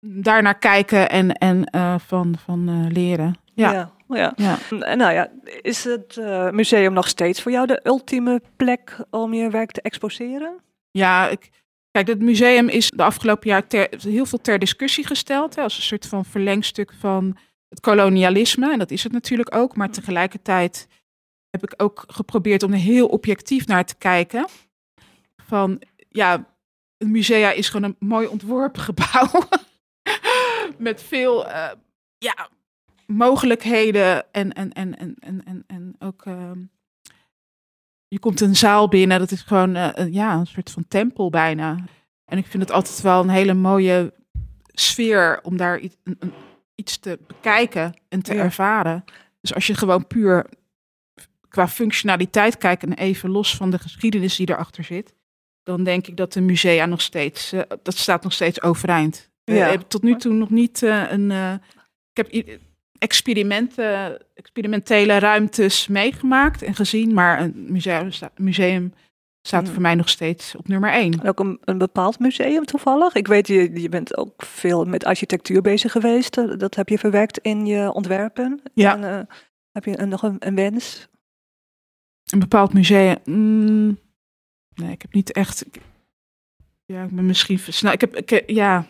Daarnaar 0.00 0.58
kijken 0.58 1.10
en, 1.10 1.32
en 1.32 1.64
eh, 1.64 1.98
van, 1.98 2.34
van 2.44 2.68
eh, 2.68 2.92
leren. 2.92 3.34
Ja. 3.54 3.92
ja. 4.08 4.32
ja. 4.36 4.58
Nou 4.70 5.12
ja, 5.12 5.30
is 5.62 5.84
het 5.84 6.16
museum 6.52 6.92
nog 6.92 7.08
steeds 7.08 7.42
voor 7.42 7.52
jou 7.52 7.66
de 7.66 7.80
ultieme 7.82 8.42
plek 8.56 8.96
om 9.10 9.34
je 9.34 9.50
werk 9.50 9.70
te 9.70 9.82
exposeren? 9.82 10.64
Ja, 10.90 11.28
ik, 11.28 11.50
kijk, 11.90 12.06
het 12.06 12.20
museum 12.20 12.68
is 12.68 12.90
de 12.90 13.02
afgelopen 13.02 13.48
jaar 13.48 13.66
ter, 13.66 13.88
heel 13.98 14.26
veel 14.26 14.40
ter 14.40 14.58
discussie 14.58 15.06
gesteld. 15.06 15.56
Hè, 15.56 15.62
als 15.62 15.76
een 15.76 15.82
soort 15.82 16.06
van 16.06 16.24
verlengstuk 16.24 16.92
van 16.98 17.36
het 17.76 17.84
kolonialisme. 17.84 18.72
En 18.72 18.78
dat 18.78 18.90
is 18.90 19.02
het 19.02 19.12
natuurlijk 19.12 19.54
ook. 19.54 19.76
Maar 19.76 19.90
tegelijkertijd 19.90 20.88
heb 21.50 21.62
ik 21.62 21.74
ook 21.82 22.04
geprobeerd 22.06 22.62
om 22.62 22.72
er 22.72 22.78
heel 22.78 23.06
objectief 23.08 23.66
naar 23.66 23.84
te 23.84 23.94
kijken. 23.96 24.46
Van, 25.46 25.82
ja, 26.08 26.54
het 26.96 27.08
musea 27.08 27.50
is 27.50 27.68
gewoon 27.68 27.90
een 27.98 28.08
mooi 28.08 28.26
ontworpen 28.26 28.80
gebouw. 28.82 29.28
Met 30.78 31.02
veel, 31.02 31.48
eh, 31.48 31.70
ja, 32.18 32.48
mogelijkheden 33.06 34.32
en, 34.32 34.52
en, 34.52 34.72
en, 34.72 34.98
en, 34.98 35.14
en, 35.20 35.42
en, 35.44 35.64
en 35.66 35.94
ook... 35.98 36.24
ehm, 36.26 36.58
je 38.08 38.18
komt 38.18 38.40
een 38.40 38.56
zaal 38.56 38.88
binnen, 38.88 39.18
dat 39.18 39.30
is 39.30 39.42
gewoon 39.42 39.76
eh, 39.76 39.88
een- 39.92 40.12
ja, 40.12 40.34
een 40.34 40.46
soort 40.46 40.70
van 40.70 40.88
tempel 40.88 41.30
bijna. 41.30 41.76
En 42.24 42.38
ik 42.38 42.46
vind 42.46 42.62
het 42.62 42.72
altijd 42.72 43.00
wel 43.00 43.20
een 43.22 43.28
hele 43.28 43.54
mooie 43.54 44.14
sfeer 44.66 45.40
om 45.42 45.56
daar 45.56 45.78
iets, 45.78 45.96
een- 46.04 46.16
een- 46.18 46.32
iets 46.76 46.98
te 46.98 47.18
bekijken 47.26 47.94
en 48.08 48.22
te 48.22 48.34
Ja. 48.34 48.42
ervaren. 48.42 49.04
Dus 49.40 49.54
als 49.54 49.66
je 49.66 49.74
gewoon 49.74 50.06
puur 50.06 50.46
qua 51.48 51.68
functionaliteit 51.68 52.58
kijkt 52.58 52.82
en 52.82 52.92
even 52.92 53.30
los 53.30 53.56
van 53.56 53.70
de 53.70 53.78
geschiedenis 53.78 54.36
die 54.36 54.50
erachter 54.50 54.84
zit, 54.84 55.14
dan 55.62 55.84
denk 55.84 56.06
ik 56.06 56.16
dat 56.16 56.32
de 56.32 56.40
musea 56.40 56.86
nog 56.86 57.00
steeds, 57.00 57.52
eh, 57.52 57.60
dat 57.82 57.96
staat 57.96 58.22
nog 58.22 58.32
steeds 58.32 58.62
overeind. 58.62 59.30
We 59.44 59.54
Ja. 59.54 59.68
hebben 59.68 59.88
tot 59.88 60.02
nu 60.02 60.16
toe 60.16 60.32
nog 60.32 60.50
niet 60.50 60.82
eh, 60.82 61.02
een, 61.10 61.30
eh, 61.30 61.52
ik 62.12 62.16
heb 62.26 62.56
experimenten, 62.98 64.18
experimentele 64.34 65.18
ruimtes 65.18 65.86
meegemaakt 65.86 66.62
en 66.62 66.74
gezien, 66.74 67.14
maar 67.14 67.40
een 67.40 67.66
museum, 67.72 68.10
museum 68.36 68.94
staat 69.46 69.62
Hmm. 69.64 69.72
voor 69.72 69.82
mij 69.82 69.94
nog 69.94 70.08
steeds 70.08 70.54
op 70.56 70.68
nummer 70.68 70.90
één. 70.92 71.12
En 71.20 71.28
ook 71.28 71.38
een, 71.40 71.58
een 71.64 71.78
bepaald 71.78 72.18
museum 72.18 72.64
toevallig? 72.64 73.14
Ik 73.14 73.26
weet, 73.26 73.46
je, 73.46 73.80
je 73.80 73.88
bent 73.88 74.16
ook 74.16 74.42
veel 74.44 74.84
met 74.84 75.04
architectuur 75.04 75.62
bezig 75.62 75.92
geweest. 75.92 76.36
Eh, 76.38 76.58
Dat 76.58 76.74
heb 76.74 76.88
je 76.88 76.98
verwerkt 76.98 77.38
in 77.38 77.66
je 77.66 77.92
ontwerpen. 77.92 78.60
Ja. 78.74 78.96
En, 78.96 79.04
eh, 79.18 79.34
heb 79.72 79.84
je 79.84 79.98
een, 80.00 80.08
nog 80.08 80.22
een, 80.22 80.36
een 80.38 80.54
wens? 80.54 81.08
Een 82.24 82.38
bepaald 82.38 82.72
museum. 82.72 83.16
mm, 83.24 83.98
nee, 84.74 84.90
ik 84.92 85.02
heb 85.02 85.12
niet 85.12 85.32
echt. 85.32 85.66
ik- 85.66 85.80
ja, 86.84 87.02
ik 87.02 87.10
ben 87.10 87.26
misschien 87.26 87.58
versneld. 87.58 87.94
Ik 87.94 88.00
heb, 88.00 88.16
ik, 88.16 88.30
heb- 88.30 88.48
ja. 88.48 88.86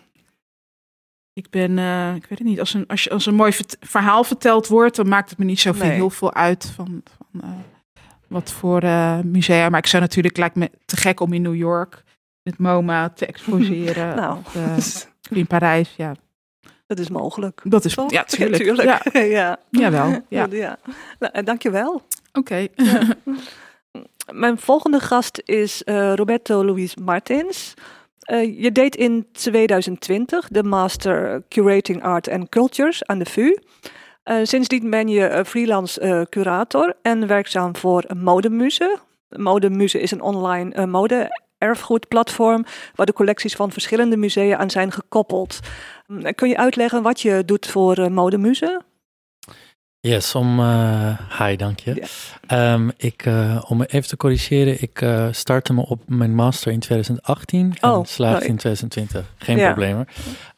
Ik 1.33 1.51
ben, 1.51 1.79
eh, 1.79 2.15
ik 2.15 2.27
weet 2.27 2.39
het 2.39 2.49
niet. 2.49 2.61
Als 2.61 2.75
een, 2.75 2.87
als, 2.87 3.05
je, 3.05 3.11
als 3.11 3.27
een 3.27 3.35
mooi 3.35 3.53
verhaal 3.81 4.25
verteld 4.25 4.67
wordt, 4.67 4.97
dan 4.97 5.09
maakt 5.09 5.31
het 5.31 5.39
me 5.39 5.45
niet 5.45 5.59
Nee. 5.65 5.91
heel 5.91 6.11
veel 6.11 6.35
uit 6.35 6.71
van, 6.75 7.03
van 7.05 7.41
eh, 7.43 7.51
wat 8.29 8.53
voor 8.53 8.81
eh, 8.83 9.19
musea. 9.21 9.69
Maar 9.69 9.79
ik 9.79 9.87
zou 9.87 10.03
natuurlijk, 10.03 10.37
lijkt 10.37 10.57
me 10.57 10.71
te 10.85 10.97
gek 10.97 11.21
om 11.21 11.33
in 11.33 11.43
New 11.43 11.55
York 11.55 12.03
met 12.43 12.59
MoMA 12.59 13.09
te 13.09 13.27
exposeren. 13.27 14.17
Nou. 14.21 14.39
Of 14.39 14.55
eh, 15.31 15.39
in 15.39 15.47
Parijs, 15.47 15.95
ja. 15.97 16.15
Dat 16.87 16.99
is 16.99 17.09
mogelijk. 17.09 17.61
Dat 17.65 17.85
is, 17.85 17.95
Toch? 17.95 18.11
ja, 18.11 18.25
tuurlijk. 18.37 18.65
Ja, 18.65 18.99
tuurlijk. 18.99 19.31
ja. 19.39 19.59
jawel, 19.71 20.21
ja. 20.29 20.47
ja. 20.51 20.79
Nou, 21.19 21.33
en 21.33 21.45
dankjewel. 21.45 22.03
Oké. 22.33 22.67
Mijn 24.33 24.59
volgende 24.59 25.01
gast 25.01 25.43
is 25.45 25.85
eh, 25.85 26.15
Roberto 26.15 26.65
Luis 26.65 26.97
Martins. 26.97 27.75
Eh, 28.19 28.63
je 28.63 28.73
deed 28.73 28.97
in 28.97 29.27
2020 29.33 30.49
de 30.49 30.63
Master 30.63 31.43
Curating 31.49 32.03
Art 32.03 32.29
and 32.29 32.49
Cultures 32.49 33.05
aan 33.05 33.19
de 33.19 33.25
VU. 33.25 33.57
Eh, 34.27 34.39
sindsdien 34.43 34.91
ben 34.91 35.09
je 35.09 35.27
eh, 35.27 35.45
freelance 35.45 36.01
eh, 36.01 36.23
curator 36.29 36.95
en 37.03 37.27
werkzaam 37.27 37.77
voor 37.77 38.05
Modemuze. 38.17 38.99
Modemuze 39.29 40.01
is 40.01 40.11
een 40.11 40.21
online 40.21 40.75
eh, 40.75 40.85
mode-erfgoedplatform 40.85 42.65
waar 42.95 43.07
de 43.07 43.13
collecties 43.13 43.57
van 43.57 43.73
verschillende 43.73 44.17
musea 44.17 44.57
aan 44.57 44.71
zijn 44.71 44.93
gekoppeld. 44.93 45.61
Mm, 46.07 46.35
Kun 46.35 46.49
je 46.49 46.57
uitleggen 46.57 47.03
wat 47.03 47.21
je 47.21 47.43
doet 47.45 47.67
voor 47.67 48.13
Modemuze? 48.13 48.81
Yes, 50.07 50.35
om. 50.35 50.61
eh 50.61 51.39
hi, 51.39 51.57
dank 51.57 51.79
je. 51.81 52.03
Ehm, 52.47 52.89
ik, 52.97 53.27
eh, 53.27 53.63
om 53.69 53.77
me 53.77 53.87
even 53.87 54.09
te 54.09 54.17
corrigeren, 54.17 54.83
ik 54.83 55.01
eh, 55.03 55.27
startte 55.31 55.73
me 55.73 55.87
op 55.87 56.03
mijn 56.07 56.35
master 56.35 56.73
in 56.73 56.79
2018 56.81 57.75
en 57.81 57.91
Oh, 57.91 58.05
slaagde 58.05 58.39
nou, 58.39 58.51
in 58.51 58.57
2020. 58.57 59.33
Geen 59.37 59.59
probleem. 59.65 60.05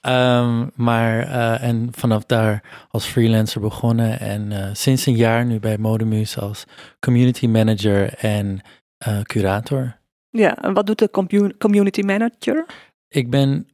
Ehm, 0.01 0.67
maar, 0.75 1.21
en 1.61 1.89
vanaf 1.93 2.25
daar 2.25 2.63
als 2.91 3.05
freelancer 3.07 3.61
begonnen 3.61 4.21
en 4.21 4.77
sinds 4.77 5.07
een 5.07 5.17
jaar 5.17 5.45
nu 5.45 5.59
bij 5.59 5.79
Modemuse 5.79 6.41
als 6.41 6.65
community 7.01 7.47
manager 7.47 8.15
en 8.15 8.61
curator. 9.23 9.97
Ja, 10.31 10.57
en 10.63 10.73
wat 10.75 10.87
doet 10.87 10.99
de 10.99 11.11
commu- 11.11 11.57
community 11.59 12.01
manager? 12.01 12.67
Ik 13.09 13.31
ben, 13.31 13.69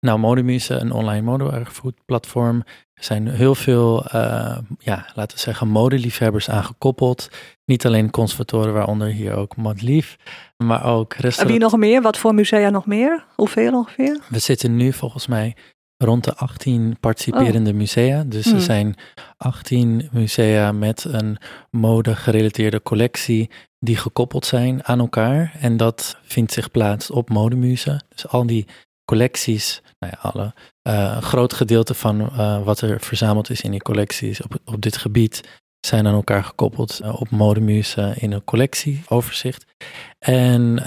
nou, 0.00 0.18
Modemuse, 0.18 0.74
een 0.74 0.92
online 0.92 1.22
modeerfgoedplatform. 1.22 2.62
Er 2.94 3.04
zijn 3.04 3.28
heel 3.28 3.54
veel, 3.54 4.04
eh, 4.06 4.58
ja, 4.78 5.06
laten 5.14 5.36
we 5.36 5.42
zeggen, 5.42 5.68
modeliefhebbers 5.68 6.50
aangekoppeld. 6.50 7.28
Niet 7.64 7.86
alleen 7.86 8.10
conservatoren, 8.10 8.72
waaronder 8.72 9.08
hier 9.08 9.34
ook 9.34 9.56
Modlief, 9.56 10.16
maar 10.56 10.84
ook 10.84 11.12
wie 11.14 11.22
restaurants. 11.22 11.60
nog 11.62 11.76
meer? 11.76 12.02
Wat 12.02 12.18
voor 12.18 12.34
musea 12.34 12.70
nog 12.70 12.86
meer? 12.86 13.24
Hoeveel 13.36 13.72
ongeveer? 13.72 14.20
We 14.28 14.38
zitten 14.38 14.76
nu 14.76 14.92
volgens 14.92 15.26
mij 15.26 15.56
rond 15.96 16.24
de 16.24 16.34
18 16.34 16.96
participerende 17.00 17.72
musea. 17.72 18.24
Dus 18.26 18.44
er 18.46 18.50
Hmm. 18.52 18.60
zijn 18.60 18.96
18 19.36 20.08
musea 20.12 20.72
met 20.72 21.04
een 21.04 21.38
mode-gerelateerde 21.70 22.82
collectie 22.82 23.50
die 23.78 23.96
gekoppeld 23.96 24.46
zijn 24.46 24.84
aan 24.84 24.98
elkaar. 24.98 25.52
En 25.60 25.76
dat 25.76 26.16
vindt 26.22 26.52
zich 26.52 26.70
plaats 26.70 27.10
op 27.10 27.28
modemuzen. 27.28 28.04
Dus 28.08 28.28
al 28.28 28.46
die 28.46 28.66
collecties, 29.10 29.82
nou 29.98 30.12
ja, 30.12 30.30
alle, 30.30 30.54
eh, 30.82 31.22
groot 31.22 31.52
gedeelte 31.52 31.94
van 31.94 32.20
eh, 32.20 32.62
wat 32.62 32.80
er 32.80 33.00
verzameld 33.00 33.50
is 33.50 33.60
in 33.60 33.70
die 33.70 33.82
collecties 33.82 34.42
op, 34.42 34.58
op 34.64 34.80
dit 34.80 34.96
gebied 34.96 35.58
zijn 35.86 36.06
aan 36.06 36.14
elkaar 36.14 36.44
gekoppeld 36.44 37.00
eh, 37.00 37.20
op 37.20 37.30
modemuzen 37.30 38.20
in 38.20 38.32
een 38.32 38.44
collectieoverzicht. 38.44 39.64
En, 40.18 40.84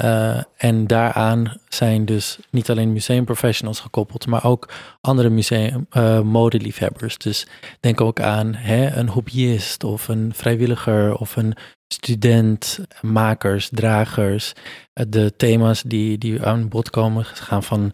en 0.58 0.88
daaraan 0.88 1.58
zijn 1.70 2.06
dus 2.06 2.40
niet 2.50 2.70
alleen 2.70 2.94
museumprofessionals 2.94 3.80
gekoppeld, 3.80 4.28
maar 4.28 4.46
ook 4.46 4.70
andere 5.02 5.30
museum, 5.30 5.88
modeliefhebbers. 6.24 7.18
Dus 7.18 7.48
denk 7.80 8.02
ook 8.02 8.20
aan 8.20 8.54
hè, 8.54 8.96
een 8.96 9.10
hobbyist 9.10 9.84
of 9.84 10.08
een 10.08 10.32
vrijwilliger 10.36 11.16
of 11.16 11.36
een 11.36 11.56
student, 11.94 12.80
makers, 13.02 13.70
dragers. 13.72 14.54
De 14.94 15.34
thema's 15.36 15.82
die, 15.82 16.18
die 16.18 16.44
aan 16.44 16.68
bod 16.68 16.90
komen 16.90 17.26
gaan 17.26 17.64
van 17.64 17.94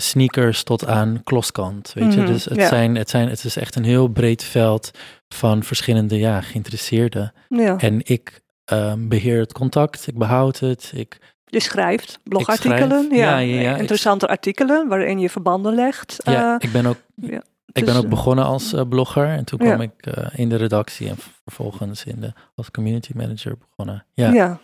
sneakers 0.00 0.62
tot 0.62 0.86
aan 0.86 1.20
kloskant. 1.24 1.92
Weet 1.94 2.12
je, 2.14 2.20
Mhm, 2.20 2.32
dus 2.32 2.44
het, 2.44 2.56
ja. 2.56 2.68
zijn, 2.68 2.94
het, 2.94 3.10
zijn, 3.10 3.28
het 3.28 3.44
is 3.44 3.56
echt 3.56 3.76
een 3.76 3.84
heel 3.84 4.08
breed 4.08 4.44
veld 4.44 4.90
van 5.28 5.62
verschillende 5.62 6.18
ja, 6.18 6.40
geïnteresseerden. 6.40 7.32
Ja. 7.48 7.76
En 7.76 8.00
ik 8.04 8.40
ehm, 8.64 9.08
beheer 9.08 9.38
het 9.40 9.52
contact, 9.52 10.06
ik 10.06 10.18
behoud 10.18 10.58
het. 10.58 10.92
Ik, 10.94 11.18
Je 11.44 11.60
schrijft 11.60 12.18
blogartikelen. 12.24 13.04
schrijf, 13.04 13.50
ja. 13.62 13.76
Interessante 13.76 14.28
artikelen 14.28 14.88
waarin 14.88 15.18
je 15.18 15.30
verbanden 15.30 15.74
legt. 15.74 16.16
ja, 16.24 16.54
Eh, 16.54 16.68
ik 16.68 16.72
ben 16.72 16.86
ook, 16.86 16.96
ja, 17.14 17.42
ik 17.66 17.72
ben 17.72 17.84
dus, 17.84 17.96
ook 17.96 18.04
eh, 18.04 18.10
begonnen 18.10 18.44
als 18.44 18.72
eh, 18.72 18.80
blogger 18.88 19.26
en 19.26 19.44
toen 19.44 19.58
kwam 19.58 19.80
ik 19.80 19.90
in 20.34 20.48
de 20.48 20.56
redactie 20.56 21.08
en 21.08 21.16
vervolgens 21.44 22.04
in 22.04 22.20
de, 22.20 22.32
als 22.54 22.70
community 22.70 23.12
manager 23.14 23.56
begonnen. 23.58 24.04
Ja, 24.12 24.30
ja. 24.32 24.58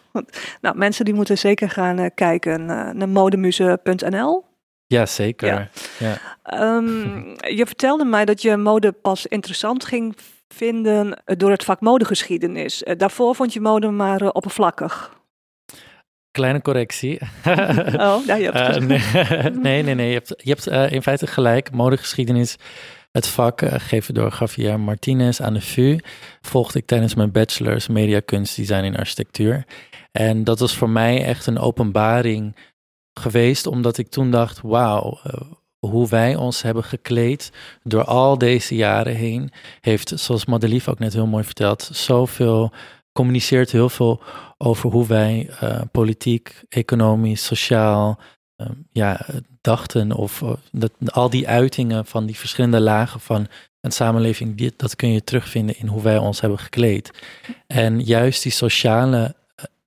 Nou, 0.61 0.77
mensen 0.77 1.05
die 1.05 1.15
moeten 1.15 1.39
zeker 1.39 1.71
gaan 1.71 2.11
kijken 2.15 2.65
naar 2.97 3.09
modemuse.nl. 3.09 4.45
ja 4.87 5.07
zeker. 5.07 5.49
Ja. 5.49 5.69
Ja. 5.99 6.19
Ehm, 6.43 7.19
je 7.57 7.67
vertelde 7.67 8.05
mij 8.05 8.25
dat 8.25 8.43
je 8.43 8.57
mode 8.57 8.93
pas 8.93 9.27
interessant 9.27 9.85
ging 9.85 10.17
vinden 10.49 11.25
eh, 11.25 11.37
door 11.37 11.51
het 11.51 11.65
vak 11.65 11.81
modegeschiedenis. 11.81 12.83
Eh, 12.83 12.99
daarvoor 12.99 13.35
vond 13.35 13.53
je 13.53 13.61
mode 13.61 13.91
maar 13.91 14.21
eh, 14.21 14.29
oppervlakkig. 14.33 15.15
Kleine 16.31 16.63
correctie. 16.63 17.19
Oh, 17.97 18.25
ja, 18.27 18.35
je 18.35 18.51
hebt 18.51 18.81
nee, 18.81 19.51
nee, 19.67 19.83
nee, 19.83 19.95
nee. 19.95 20.09
Je 20.09 20.15
hebt, 20.15 20.35
je 20.37 20.51
hebt 20.57 20.93
in 20.93 21.03
feite 21.03 21.27
gelijk. 21.27 21.71
Modegeschiedenis, 21.71 22.57
het 23.13 23.27
vak 23.27 23.61
gegeven 23.61 24.15
door 24.15 24.37
Javier 24.41 24.81
Martinez 24.81 25.41
aan 25.41 25.55
de 25.55 25.61
VU, 25.61 25.99
volgde 26.41 26.79
ik 26.79 26.87
tijdens 26.87 27.15
mijn 27.15 27.33
bachelor's 27.33 27.89
media 27.89 28.21
kunstdesign 28.21 28.85
in 28.85 28.97
architectuur. 28.97 29.65
En 30.13 30.45
dat 30.45 30.59
was 30.59 30.77
voor 30.77 30.91
mij 30.91 31.25
echt 31.25 31.47
een 31.47 31.59
openbaring 31.59 32.57
geweest, 33.19 33.67
omdat 33.67 33.99
ik 33.99 34.09
toen 34.09 34.31
dacht, 34.31 34.61
wauw, 34.63 35.19
eh, 35.23 35.41
hoe 35.79 36.09
wij 36.09 36.37
ons 36.37 36.63
hebben 36.63 36.85
gekleed 36.85 37.53
door 37.83 38.05
al 38.05 38.39
deze 38.39 38.75
jaren 38.75 39.15
heen, 39.15 39.53
heeft, 39.81 40.13
zoals 40.15 40.45
Madelief 40.45 40.89
ook 40.89 40.99
net 40.99 41.13
heel 41.13 41.27
mooi 41.27 41.45
verteld, 41.45 41.91
zoveel, 41.93 42.73
communiceert 43.13 43.73
heel 43.73 43.89
veel 43.89 44.23
over 44.59 44.91
hoe 44.91 45.07
wij 45.07 45.51
eh, 45.61 45.81
politiek, 45.93 46.63
economisch, 46.69 47.45
sociaal, 47.45 48.19
ehm, 48.57 48.73
ja, 48.93 49.27
dachten. 49.61 50.13
Of 50.13 50.43
eh, 50.43 50.53
dat, 50.73 50.93
al 51.07 51.31
die 51.31 51.49
uitingen 51.49 52.07
van 52.07 52.27
die 52.27 52.37
verschillende 52.37 52.81
lagen 52.81 53.21
van 53.21 53.47
een 53.81 53.93
samenleving, 53.93 54.57
die, 54.57 54.73
dat 54.77 54.97
kun 54.97 55.13
je 55.13 55.25
terugvinden 55.25 55.79
in 55.79 55.87
hoe 55.87 56.03
wij 56.03 56.19
ons 56.19 56.41
hebben 56.41 56.59
gekleed. 56.59 57.11
En 57.67 58.01
juist 58.01 58.43
die 58.43 58.53
sociale 58.53 59.35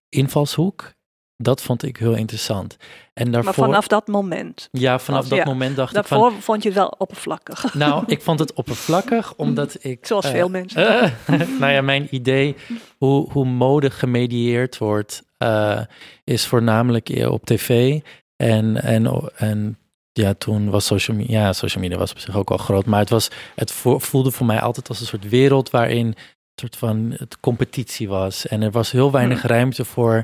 invalshoek, 0.09 0.93
dat 1.41 1.61
vond 1.61 1.83
ik 1.83 1.97
heel 1.97 2.13
interessant. 2.15 2.77
En 3.13 3.23
Maar 3.23 3.43
daarvoor, 3.43 3.65
vanaf 3.65 3.87
dat 3.87 4.07
moment. 4.07 4.67
ja, 4.71 4.99
vanaf 4.99 5.27
dat 5.27 5.37
ja, 5.37 5.45
moment 5.45 5.75
dacht 5.75 5.95
ik 5.95 6.05
van, 6.05 6.19
Daarvoor 6.19 6.41
vond 6.41 6.63
je 6.63 6.69
het 6.69 6.77
wel 6.77 6.93
oppervlakkig. 6.97 7.73
nou, 7.73 8.03
ik 8.07 8.21
vond 8.21 8.39
het 8.39 8.53
oppervlakkig, 8.53 9.33
omdat 9.45 9.83
ik... 9.83 10.05
Zoals 10.05 10.25
eh, 10.25 10.31
veel 10.31 10.49
mensen. 10.49 11.13
nou 11.59 11.71
ja, 11.71 11.81
mijn 11.81 12.07
idee 12.09 12.55
hoe, 12.97 13.31
hoe 13.31 13.45
mode 13.45 13.89
gemedieerd 13.91 14.77
wordt, 14.77 15.23
eh, 15.37 15.81
is 16.23 16.45
voornamelijk 16.45 17.09
op 17.29 17.45
tv. 17.45 17.99
En, 18.35 18.81
en, 18.81 19.29
en 19.35 19.77
ja, 20.11 20.33
toen 20.33 20.69
was 20.69 20.85
social 20.85 21.17
media, 21.17 21.39
ja, 21.41 21.53
social 21.53 21.83
media 21.83 21.97
was 21.97 22.11
op 22.11 22.19
zich 22.19 22.35
ook 22.35 22.49
wel 22.49 22.57
groot, 22.57 22.85
maar 22.85 22.99
het, 22.99 23.09
was, 23.09 23.29
het 23.55 23.71
vo- 23.71 23.99
voelde 23.99 24.31
voor 24.31 24.45
mij 24.45 24.59
altijd 24.61 24.89
als 24.89 24.99
een 24.99 25.05
soort 25.05 25.29
wereld 25.29 25.69
waarin 25.69 26.05
een 26.07 26.15
soort 26.55 26.75
van 26.75 27.13
het 27.17 27.39
competitie 27.39 28.07
was. 28.09 28.47
En 28.47 28.61
er 28.61 28.71
was 28.71 28.91
heel 28.91 29.11
weinig 29.11 29.41
ruimte 29.41 29.85
voor 29.85 30.23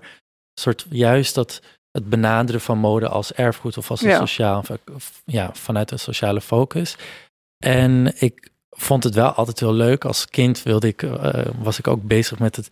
soort, 0.59 0.85
juist 0.89 1.35
dat 1.35 1.61
het 1.91 2.09
benaderen 2.09 2.61
van 2.61 2.77
mode 2.77 3.07
als 3.09 3.33
erfgoed 3.33 3.77
of 3.77 3.89
als 3.89 4.01
een 4.01 4.09
Ja. 4.09 4.17
sociaal, 4.17 4.63
ja, 5.25 5.49
vanuit 5.53 5.91
een 5.91 5.99
sociale 5.99 6.41
focus. 6.41 6.95
En 7.63 8.13
ik 8.21 8.49
vond 8.69 9.03
het 9.03 9.15
wel 9.15 9.29
altijd 9.31 9.59
heel 9.59 9.73
leuk. 9.73 10.05
Als 10.05 10.25
kind 10.25 10.63
wilde 10.63 10.87
ik, 10.87 11.03
eh, 11.03 11.45
was 11.59 11.79
ik 11.79 11.87
ook 11.87 12.03
bezig 12.03 12.39
met 12.39 12.55
het. 12.55 12.69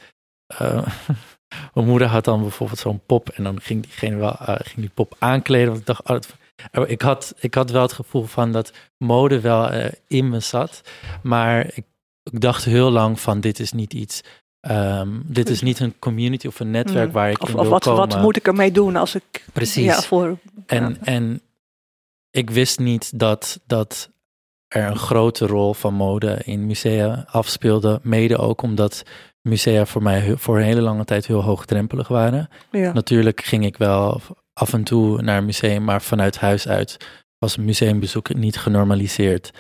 eh, 0.58 0.88
mijn 1.74 1.88
moeder 1.88 2.08
had 2.08 2.26
dan 2.26 2.42
bijvoorbeeld 2.42 2.80
zo'n 2.80 3.02
pop 3.06 3.30
en 3.30 3.44
dan 3.44 3.62
ging 3.62 3.84
diegene 3.84 4.16
wel 4.16 4.36
eh, 4.40 4.56
ging 4.60 4.76
die 4.76 4.90
pop 4.94 5.16
aankleden. 5.20 5.68
Want 5.68 5.80
ik 5.80 5.86
dacht, 5.86 6.02
oh, 6.02 6.08
dat- 6.08 6.90
ik, 6.90 7.02
had, 7.02 7.34
ik 7.40 7.54
had 7.54 7.70
wel 7.72 7.82
het 7.82 7.94
gevoel 7.94 8.24
van 8.24 8.52
dat 8.52 8.74
mode 8.98 9.40
wel 9.40 9.70
in 10.08 10.30
me 10.30 10.40
zat. 10.40 10.82
Maar 11.24 11.66
ik, 11.66 11.86
ik 12.24 12.42
dacht 12.42 12.64
heel 12.66 12.92
lang 12.92 13.20
van 13.20 13.40
dit 13.42 13.60
is 13.60 13.72
niet 13.72 13.94
iets. 13.94 14.22
Ehm, 14.68 15.10
dit 15.24 15.50
is 15.50 15.62
niet 15.62 15.80
een 15.80 16.00
community 16.00 16.48
of 16.48 16.60
een 16.60 16.72
netwerk 16.72 17.08
Mm. 17.08 17.14
waar 17.14 17.30
ik 17.30 17.42
Of, 17.42 17.50
in 17.50 17.56
of 17.56 17.62
wil 17.62 17.70
wat, 17.72 17.84
komen. 17.84 18.08
wat 18.08 18.22
moet 18.22 18.36
ik 18.36 18.48
ermee 18.48 18.72
doen 18.72 18.96
als 18.96 19.16
ik 19.16 19.46
Precies. 19.54 19.86
ja, 19.86 20.02
voor. 20.02 20.38
En, 20.66 20.90
ja. 20.90 21.06
en 21.06 21.42
ik 22.30 22.50
wist 22.50 22.80
niet 22.80 23.20
dat, 23.20 23.60
dat 23.68 24.10
er 24.68 24.88
een 24.88 24.98
grote 24.98 25.46
rol 25.46 25.74
van 25.74 25.94
mode 25.94 26.42
in 26.44 26.66
musea 26.66 27.26
afspeelde. 27.32 28.00
Mede 28.04 28.38
ook 28.38 28.62
omdat 28.62 29.04
musea 29.42 29.86
voor 29.86 30.04
mij 30.04 30.38
voor 30.38 30.58
een 30.58 30.64
hele 30.64 30.82
lange 30.82 31.06
tijd 31.06 31.28
heel 31.28 31.44
hoogdrempelig 31.44 32.08
waren. 32.08 32.50
ja. 32.72 32.92
Natuurlijk 32.94 33.44
ging 33.44 33.66
ik 33.66 33.78
wel 33.78 34.22
af 34.54 34.74
en 34.74 34.84
toe 34.84 35.22
naar 35.22 35.38
een 35.38 35.46
museum, 35.46 35.84
maar 35.84 36.02
vanuit 36.02 36.38
huis 36.40 36.68
uit 36.68 36.98
was 37.38 37.58
een 37.58 37.66
museumbezoek 37.66 38.34
niet 38.34 38.58
genormaliseerd. 38.58 39.52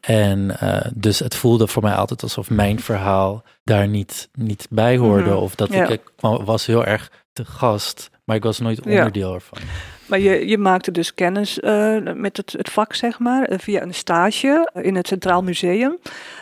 En 0.00 0.58
eh, 0.60 0.90
dus 0.94 1.18
het 1.18 1.34
voelde 1.34 1.66
voor 1.66 1.82
mij 1.82 1.94
altijd 1.94 2.22
alsof 2.22 2.50
mijn 2.50 2.80
verhaal 2.80 3.42
daar 3.64 3.88
niet, 3.88 4.28
niet 4.32 4.66
bij 4.70 4.96
hoorde. 4.96 5.30
Mhm. 5.30 5.38
Of 5.38 5.54
dat 5.54 5.72
Ja. 5.72 5.88
ik, 5.88 6.00
was 6.20 6.66
heel 6.66 6.84
erg 6.84 7.10
te 7.32 7.44
gast, 7.44 8.10
maar 8.24 8.36
ik 8.36 8.42
was 8.42 8.58
nooit 8.58 8.80
Ja. 8.84 8.90
onderdeel 8.90 9.34
ervan. 9.34 9.58
Maar 10.06 10.18
je, 10.18 10.48
je 10.48 10.58
maakte 10.58 10.90
dus 10.90 11.14
kennis 11.14 11.60
eh, 11.60 11.96
met 12.14 12.36
het, 12.36 12.52
het 12.52 12.70
vak, 12.70 12.94
zeg 12.94 13.18
maar, 13.18 13.44
eh, 13.44 13.58
via 13.58 13.82
een 13.82 13.94
stage 13.94 14.70
in 14.74 14.94
het 14.96 15.06
Centraal 15.06 15.42
Museum. 15.42 15.98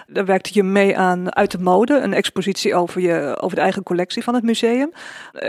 Daar 0.06 0.24
werkte 0.24 0.50
je 0.52 0.62
mee 0.62 0.98
aan 0.98 1.34
Uit 1.34 1.50
de 1.50 1.58
Mode, 1.58 1.94
een 1.94 2.12
expositie 2.14 2.74
over, 2.74 3.00
je, 3.00 3.36
over 3.40 3.56
de 3.56 3.62
eigen 3.62 3.82
collectie 3.82 4.22
van 4.22 4.34
het 4.34 4.44
museum. 4.44 4.92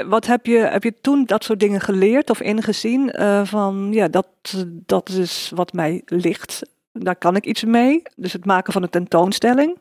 Wat 0.05 0.25
heb 0.25 0.45
je, 0.45 0.57
heb 0.57 0.83
je 0.83 0.93
toen 1.01 1.25
dat 1.25 1.43
soort 1.43 1.59
dingen 1.59 1.81
geleerd 1.81 2.29
of 2.29 2.41
ingezien? 2.41 3.13
van 3.43 3.87
ja, 3.91 4.07
dat, 4.07 4.27
dat 4.67 5.09
is 5.09 5.51
wat 5.55 5.73
mij 5.73 6.01
ligt. 6.05 6.61
Daar 6.99 7.15
kan 7.15 7.35
ik 7.35 7.45
iets 7.45 7.63
mee. 7.63 8.01
Dus 8.15 8.33
het 8.33 8.45
maken 8.45 8.73
van 8.73 8.83
een 8.83 8.89
tentoonstelling. 8.89 9.77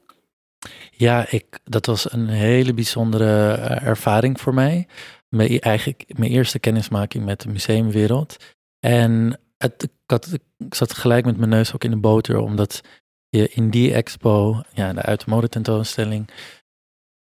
Ja, 0.91 1.27
ik, 1.31 1.59
dat 1.65 1.87
was 1.87 2.13
een 2.13 2.29
hele 2.29 2.75
bijzondere 2.75 3.53
eh, 3.53 3.87
ervaring 3.87 4.41
voor 4.41 4.55
mij. 4.55 4.87
Mijn, 5.29 5.51
e- 5.51 5.59
eigenlijk 5.59 6.05
mijn 6.19 6.31
eerste 6.31 6.59
kennismaking 6.59 7.25
met 7.25 7.41
de 7.41 7.49
museumwereld. 7.49 8.37
En 8.81 9.41
het, 9.59 9.89
ik, 10.33 10.75
zat 10.75 10.93
gelijk 10.93 11.25
met 11.25 11.37
mijn 11.37 11.51
neus 11.51 11.75
ook 11.75 11.85
in 11.85 11.91
de 11.91 11.97
boter, 11.97 12.39
omdat 12.39 12.81
je 13.29 13.49
in 13.49 13.71
die 13.71 13.95
expo, 13.95 14.63
ja, 14.73 14.93
de 14.93 15.03
uit 15.03 15.25
de 15.25 15.31
mode 15.31 15.49
tentoonstelling, 15.49 16.31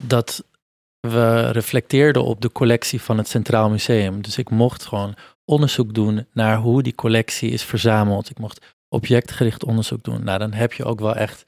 dat 0.04 0.44
we 1.00 1.52
reflecteerden 1.52 2.24
op 2.24 2.42
de 2.42 2.52
collectie 2.52 3.02
van 3.02 3.18
het 3.18 3.28
Centraal 3.28 3.70
Museum. 3.70 4.22
Dus 4.22 4.38
ik 4.38 4.50
mocht 4.50 4.86
gewoon 4.86 5.16
onderzoek 5.46 5.94
doen 5.94 6.28
naar 6.34 6.58
hoe 6.58 6.84
die 6.84 6.96
collectie 6.96 7.50
is 7.50 7.64
verzameld. 7.64 8.30
Ik 8.30 8.40
mocht 8.40 8.78
objectgericht 8.90 9.64
onderzoek 9.64 10.04
doen. 10.04 10.24
Nou, 10.24 10.40
dan 10.40 10.54
heb 10.54 10.74
je 10.74 10.86
ook 10.86 11.00
wel 11.00 11.16
echt 11.16 11.44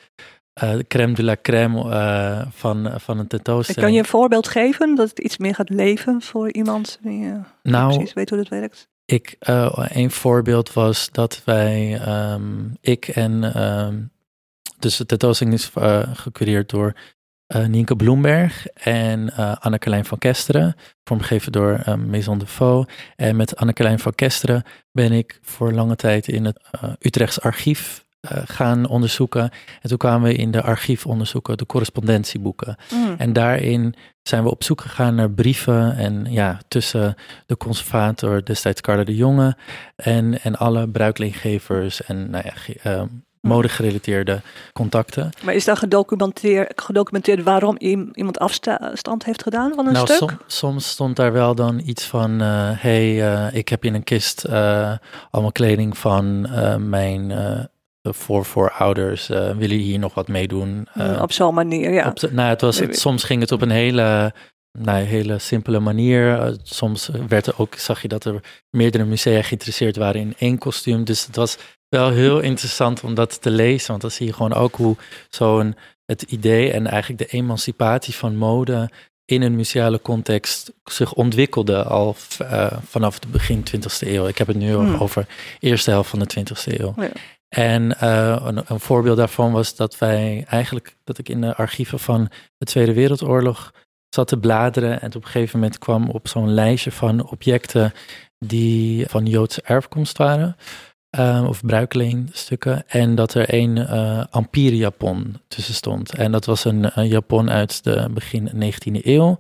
de 0.54 0.86
crème 0.88 1.14
de 1.14 1.24
la 1.24 1.38
crème 1.42 1.90
eh, 1.90 2.42
van, 2.52 2.92
van 3.00 3.20
een 3.20 3.28
tentoonstelling. 3.28 3.84
Kan 3.84 3.94
je 3.94 4.00
een 4.00 4.06
voorbeeld 4.06 4.48
geven 4.48 4.96
dat 4.96 5.10
het 5.10 5.20
iets 5.20 5.38
meer 5.38 5.56
gaat 5.56 5.70
leven 5.70 6.22
voor 6.22 6.52
iemand 6.52 7.00
die 7.02 7.26
eh, 7.26 7.40
nou, 7.64 7.94
precies 7.94 8.14
weet 8.14 8.30
hoe 8.30 8.38
dat 8.38 8.48
werkt? 8.48 8.90
Ik, 9.06 9.36
een 9.76 10.12
voorbeeld 10.12 10.74
was 10.74 11.10
dat 11.12 11.42
wij, 11.46 12.00
ehm, 12.06 12.70
ik 12.82 13.08
en, 13.08 13.54
ehm, 13.54 14.02
dus 14.80 14.98
de 14.98 15.06
tentoonstelling 15.06 15.56
is 15.56 15.72
gecureerd 16.14 16.70
door 16.70 16.94
eh 17.52 17.66
Nienke 17.66 17.96
Bloemberg 17.96 18.68
en 18.68 19.30
eh 19.30 19.56
Anne-Carlijn 19.60 20.06
van 20.06 20.18
Kesteren, 20.18 20.76
vormgegeven 21.04 21.52
door 21.52 21.82
eh, 21.86 21.96
Maison 21.96 22.38
de 22.38 22.48
Faux. 22.48 22.94
En 23.16 23.36
met 23.36 23.56
Anne-Carlijn 23.56 24.00
van 24.00 24.16
Kesteren 24.16 24.64
ben 24.92 25.12
ik 25.12 25.40
voor 25.42 25.74
lange 25.74 25.96
tijd 25.96 26.28
in 26.28 26.46
het 26.46 26.60
Utrechts 27.00 27.42
archief 27.42 28.06
uh, 28.22 28.42
gaan 28.46 28.88
onderzoeken. 28.88 29.50
En 29.82 29.90
toen 29.90 29.98
kwamen 29.98 30.30
we 30.30 30.36
in 30.36 30.52
de 30.52 30.62
archiefonderzoeken, 30.62 31.58
de 31.58 31.66
correspondentieboeken. 31.66 32.76
Mm. 32.94 33.16
En 33.18 33.34
daarin 33.34 33.96
zijn 34.24 34.44
we 34.44 34.50
op 34.50 34.64
zoek 34.64 34.82
gegaan 34.82 35.16
naar 35.16 35.32
brieven 35.32 35.96
en 35.96 36.26
ja, 36.30 36.60
tussen 36.68 37.16
de 37.46 37.58
conservator 37.58 38.46
destijds 38.46 38.82
Carla 38.82 39.04
de 39.04 39.16
Jonge 39.16 39.58
en, 39.96 40.42
en 40.42 40.56
alle 40.56 40.90
bruikleengevers 40.90 42.04
en 42.04 42.30
nou 42.30 42.44
ja, 42.46 42.92
uh, 42.92 43.04
modegerelateerde 43.42 44.42
contacten. 44.74 45.30
Maar 45.44 45.54
is 45.54 45.66
dan 45.66 45.78
gedocumenteerd, 45.78 46.82
gedocumenteerd 46.82 47.44
waarom 47.44 47.78
iemand 48.14 48.40
afstand 48.40 49.26
heeft 49.26 49.44
gedaan 49.44 49.74
van 49.76 49.88
een 49.88 49.94
nou, 49.94 50.06
stuk? 50.06 50.18
Som, 50.18 50.30
soms 50.48 50.90
stond 50.90 51.16
daar 51.16 51.32
wel 51.32 51.56
dan 51.56 51.82
iets 51.86 52.06
van, 52.06 52.42
uh, 52.42 52.70
hey, 52.72 53.16
uh, 53.16 53.56
ik 53.56 53.70
heb 53.70 53.86
in 53.86 53.94
een 53.94 54.04
kist 54.04 54.46
uh, 54.50 54.92
allemaal 55.30 55.52
kleding 55.52 55.98
van 55.98 56.50
mijn 56.90 57.34
voorvoorouders, 58.02 59.28
willen 59.28 59.58
jullie 59.58 59.80
hier 59.80 60.00
nog 60.00 60.14
wat 60.14 60.28
meedoen? 60.28 60.88
Mm, 60.94 61.16
op 61.16 61.32
zo'n 61.32 61.54
manier, 61.54 61.94
ja. 61.94 62.08
Op 62.08 62.20
de, 62.20 62.34
nou, 62.34 62.50
het 62.50 62.62
was, 62.62 62.80
het, 62.80 63.00
soms 63.00 63.24
ging 63.24 63.42
het 63.42 63.52
op 63.52 63.62
een 63.62 63.70
hele 63.70 64.34
nou, 64.80 65.04
hele 65.04 65.40
simpele 65.40 65.80
manier. 65.80 66.56
Soms 66.64 67.10
werd 67.28 67.48
er 67.48 67.54
ook, 67.58 67.76
zag 67.76 68.02
je 68.02 68.08
dat 68.08 68.26
er 68.26 68.44
meerdere 68.70 69.06
musea 69.06 69.42
geïnteresseerd 69.42 69.96
waren 69.96 70.22
in 70.22 70.36
één 70.38 70.58
kostuum. 70.58 71.04
Dus 71.04 71.26
het 71.26 71.36
was 71.36 71.58
wel 71.96 72.10
heel 72.10 72.40
interessant 72.40 73.04
om 73.04 73.14
dat 73.14 73.42
te 73.42 73.50
lezen. 73.50 73.88
Want 73.88 74.02
dan 74.02 74.12
zie 74.12 74.26
je 74.26 74.34
gewoon 74.34 74.54
ook 74.54 74.76
hoe 74.76 74.96
zo'n 75.30 75.76
het 76.06 76.22
idee 76.22 76.72
en 76.72 76.88
eigenlijk 76.88 77.22
de 77.30 77.38
emancipatie 77.38 78.16
van 78.16 78.36
mode 78.36 78.90
in 79.26 79.42
een 79.42 79.56
museale 79.56 80.02
context 80.02 80.74
zich 80.84 81.14
ontwikkelde 81.14 81.84
al 81.84 82.16
uh, 82.42 82.72
vanaf 82.84 83.14
het 83.14 83.32
begin 83.32 83.64
20e 83.68 84.08
eeuw. 84.08 84.28
Ik 84.28 84.38
heb 84.38 84.48
het 84.48 84.58
nu 84.58 84.74
Hmm. 84.74 84.96
over 84.96 85.26
de 85.60 85.68
eerste 85.68 85.90
helft 85.90 86.10
van 86.10 86.20
de 86.20 86.40
20e 86.40 86.80
eeuw. 86.80 86.94
Ja. 86.98 87.10
En 87.48 87.84
uh, 88.04 88.42
een, 88.46 88.64
een, 88.68 88.80
voorbeeld 88.80 89.18
daarvan 89.18 89.52
was 89.52 89.76
dat 89.76 89.98
wij 89.98 90.46
eigenlijk, 90.48 90.96
dat 91.04 91.18
ik 91.18 91.30
in 91.30 91.42
de 91.42 91.56
archieven 91.56 92.00
van 92.00 92.30
de 92.58 92.66
Tweede 92.66 92.94
Wereldoorlog 92.94 93.74
zat 94.10 94.28
te 94.28 94.38
bladeren 94.38 95.02
en 95.02 95.16
op 95.16 95.24
een 95.24 95.30
gegeven 95.30 95.60
moment 95.60 95.78
kwam 95.78 96.10
op 96.10 96.28
zo'n 96.28 96.54
lijstje 96.54 96.92
van 96.92 97.30
objecten 97.30 97.94
die 98.40 99.06
van 99.08 99.26
Joodse 99.26 99.62
erfkomst 99.62 100.18
waren. 100.18 100.56
Uh, 101.18 101.46
of 101.48 101.66
bruikleengstukken. 101.66 102.84
En 102.88 103.16
dat 103.16 103.34
er 103.34 103.54
een 103.54 103.76
uh, 103.78 104.24
Ampere-Japon 104.30 105.42
tussen 105.48 105.74
stond. 105.74 106.14
En 106.14 106.32
dat 106.32 106.46
was 106.46 106.66
een, 106.66 107.00
een, 107.00 107.08
Japon 107.08 107.50
uit 107.50 107.84
de 107.84 108.08
begin 108.12 108.50
19e 108.74 109.06
eeuw. 109.06 109.36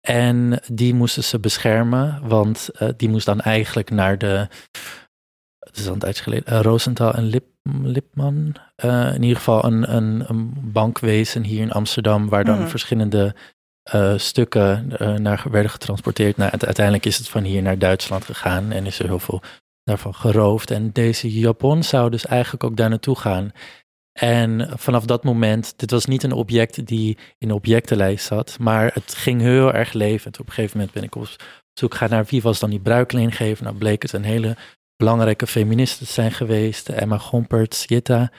En 0.00 0.60
die 0.72 0.94
moesten 0.94 1.24
ze 1.24 1.38
beschermen, 1.40 2.20
want 2.28 2.70
uh, 2.80 2.88
die 2.96 3.08
moest 3.08 3.26
dan 3.26 3.40
eigenlijk 3.40 3.90
naar 3.90 4.18
de. 4.18 4.48
Het 5.58 5.76
is 5.76 5.84
dan 5.84 5.92
een 5.92 5.98
tijdje 5.98 6.22
geleden. 6.22 6.52
Uh, 6.52 6.60
Rosenthal 6.60 7.14
en 7.14 7.24
Lip, 7.24 7.44
Lipman. 7.82 8.54
in 9.14 9.22
ieder 9.22 9.36
geval 9.36 9.64
een, 9.64 9.94
een, 9.94 10.24
een, 10.28 10.52
bankwezen 10.72 11.44
hier 11.44 11.60
in 11.60 11.72
Amsterdam, 11.72 12.28
waar 12.28 12.44
dan 12.44 12.58
Mhm. 12.58 12.68
verschillende 12.68 13.34
stukken 14.16 14.92
naar 15.22 15.44
werden 15.50 15.70
getransporteerd. 15.70 16.36
Nou, 16.36 16.50
uiteindelijk 16.50 17.06
is 17.06 17.18
het 17.18 17.28
van 17.28 17.42
hier 17.42 17.62
naar 17.62 17.78
Duitsland 17.78 18.24
gegaan 18.24 18.72
en 18.72 18.86
is 18.86 18.98
er 18.98 19.06
heel 19.06 19.18
veel 19.18 19.42
daarvan 19.84 20.14
geroofd. 20.14 20.70
En 20.70 20.92
deze 20.92 21.38
Japon 21.38 21.82
zou 21.82 22.10
dus 22.10 22.26
eigenlijk 22.26 22.64
ook 22.64 22.76
daar 22.76 22.88
naartoe 22.88 23.18
gaan. 23.18 23.52
En 24.12 24.78
vanaf 24.78 25.04
dat 25.04 25.24
moment, 25.24 25.78
dit 25.78 25.90
was 25.90 26.04
niet 26.04 26.22
een 26.22 26.32
object 26.32 26.86
die 26.86 27.18
in 27.38 27.52
objectenlijst 27.52 28.26
zat, 28.26 28.56
maar 28.60 28.90
het 28.94 29.14
ging 29.14 29.40
heel 29.40 29.72
erg 29.72 29.92
levend. 29.92 30.40
Op 30.40 30.46
een 30.46 30.52
gegeven 30.52 30.76
moment 30.76 30.94
ben 30.94 31.02
ik 31.02 31.14
op 31.14 31.36
zoek 31.72 31.92
gegaan 31.92 32.10
naar 32.10 32.24
wie 32.24 32.42
was 32.42 32.58
dan 32.58 32.70
die 32.70 32.80
bruikleengever. 32.80 33.64
Nou 33.64 33.76
bleek 33.76 34.02
het 34.02 34.12
een 34.12 34.24
hele 34.24 34.56
belangrijke 34.96 35.46
feministe 35.46 36.04
te 36.04 36.12
zijn 36.12 36.32
geweest. 36.32 36.88
Emma 36.88 37.18
Gomperts, 37.18 37.84
Jitta, 37.86 38.32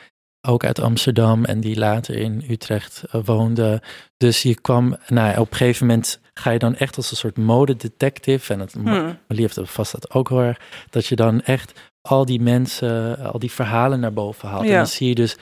ook 0.46 0.64
uit 0.66 0.80
Amsterdam 0.80 1.46
en 1.46 1.60
die 1.60 1.78
later 1.78 2.16
in 2.16 2.44
Utrecht 2.50 3.04
uh, 3.16 3.22
woonde. 3.26 3.82
Dus 4.18 4.42
je 4.42 4.62
kwam, 4.62 4.98
nou, 5.08 5.40
op 5.40 5.52
een 5.52 5.58
gegeven 5.58 5.88
moment 5.88 6.20
ga 6.34 6.52
je 6.52 6.60
dan 6.60 6.76
echt 6.76 6.98
als 6.98 7.12
een 7.12 7.18
soort 7.18 7.38
modedetective. 7.38 8.54
En 8.54 8.60
het, 8.60 8.74
Hmm. 8.74 9.18
Heeft 9.28 9.56
er 9.58 9.68
vast 9.68 9.92
dat 9.92 10.12
ook 10.14 10.30
heel 10.30 10.42
erg. 10.42 10.60
Dat 10.90 11.06
je 11.06 11.16
dan 11.16 11.42
echt 11.42 11.80
al 12.02 12.26
die 12.26 12.42
mensen, 12.42 13.18
al 13.18 13.40
die 13.40 13.52
verhalen 13.52 14.00
naar 14.00 14.14
boven 14.14 14.50
haalt. 14.50 14.64
Ja. 14.64 14.70
En 14.70 14.76
dan 14.78 14.88
zie 14.88 15.08
je 15.08 15.16
dus 15.16 15.38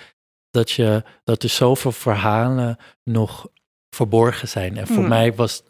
dat, 0.50 0.72
je, 0.72 1.04
dat 1.24 1.44
er 1.44 1.50
zoveel 1.50 1.92
verhalen 1.92 2.78
nog 3.04 3.48
verborgen 3.96 4.48
zijn. 4.48 4.78
En 4.78 4.88
voor 4.88 4.96
Hmm. 4.96 5.08
mij 5.08 5.34
was, 5.34 5.64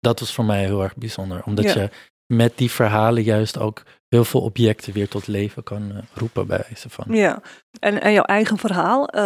dat 0.00 0.20
was 0.20 0.32
voor 0.32 0.44
mij 0.44 0.64
heel 0.64 0.82
erg 0.82 0.96
bijzonder. 0.96 1.42
Omdat 1.44 1.64
Ja. 1.64 1.80
je 1.80 1.90
met 2.30 2.58
die 2.58 2.70
verhalen 2.70 3.22
juist 3.22 3.58
ook 3.58 3.82
heel 4.08 4.24
veel 4.24 4.40
objecten 4.40 4.92
weer 4.92 5.08
tot 5.08 5.26
leven 5.26 5.62
kan 5.62 5.90
uh, 5.92 5.98
roepen 6.14 6.46
bij 6.46 6.64
wijze 6.68 6.90
van. 6.90 7.04
Ja, 7.08 7.42
en, 7.80 8.00
en 8.00 8.12
jouw 8.12 8.22
eigen 8.22 8.58
verhaal. 8.58 9.16
Uh, 9.16 9.22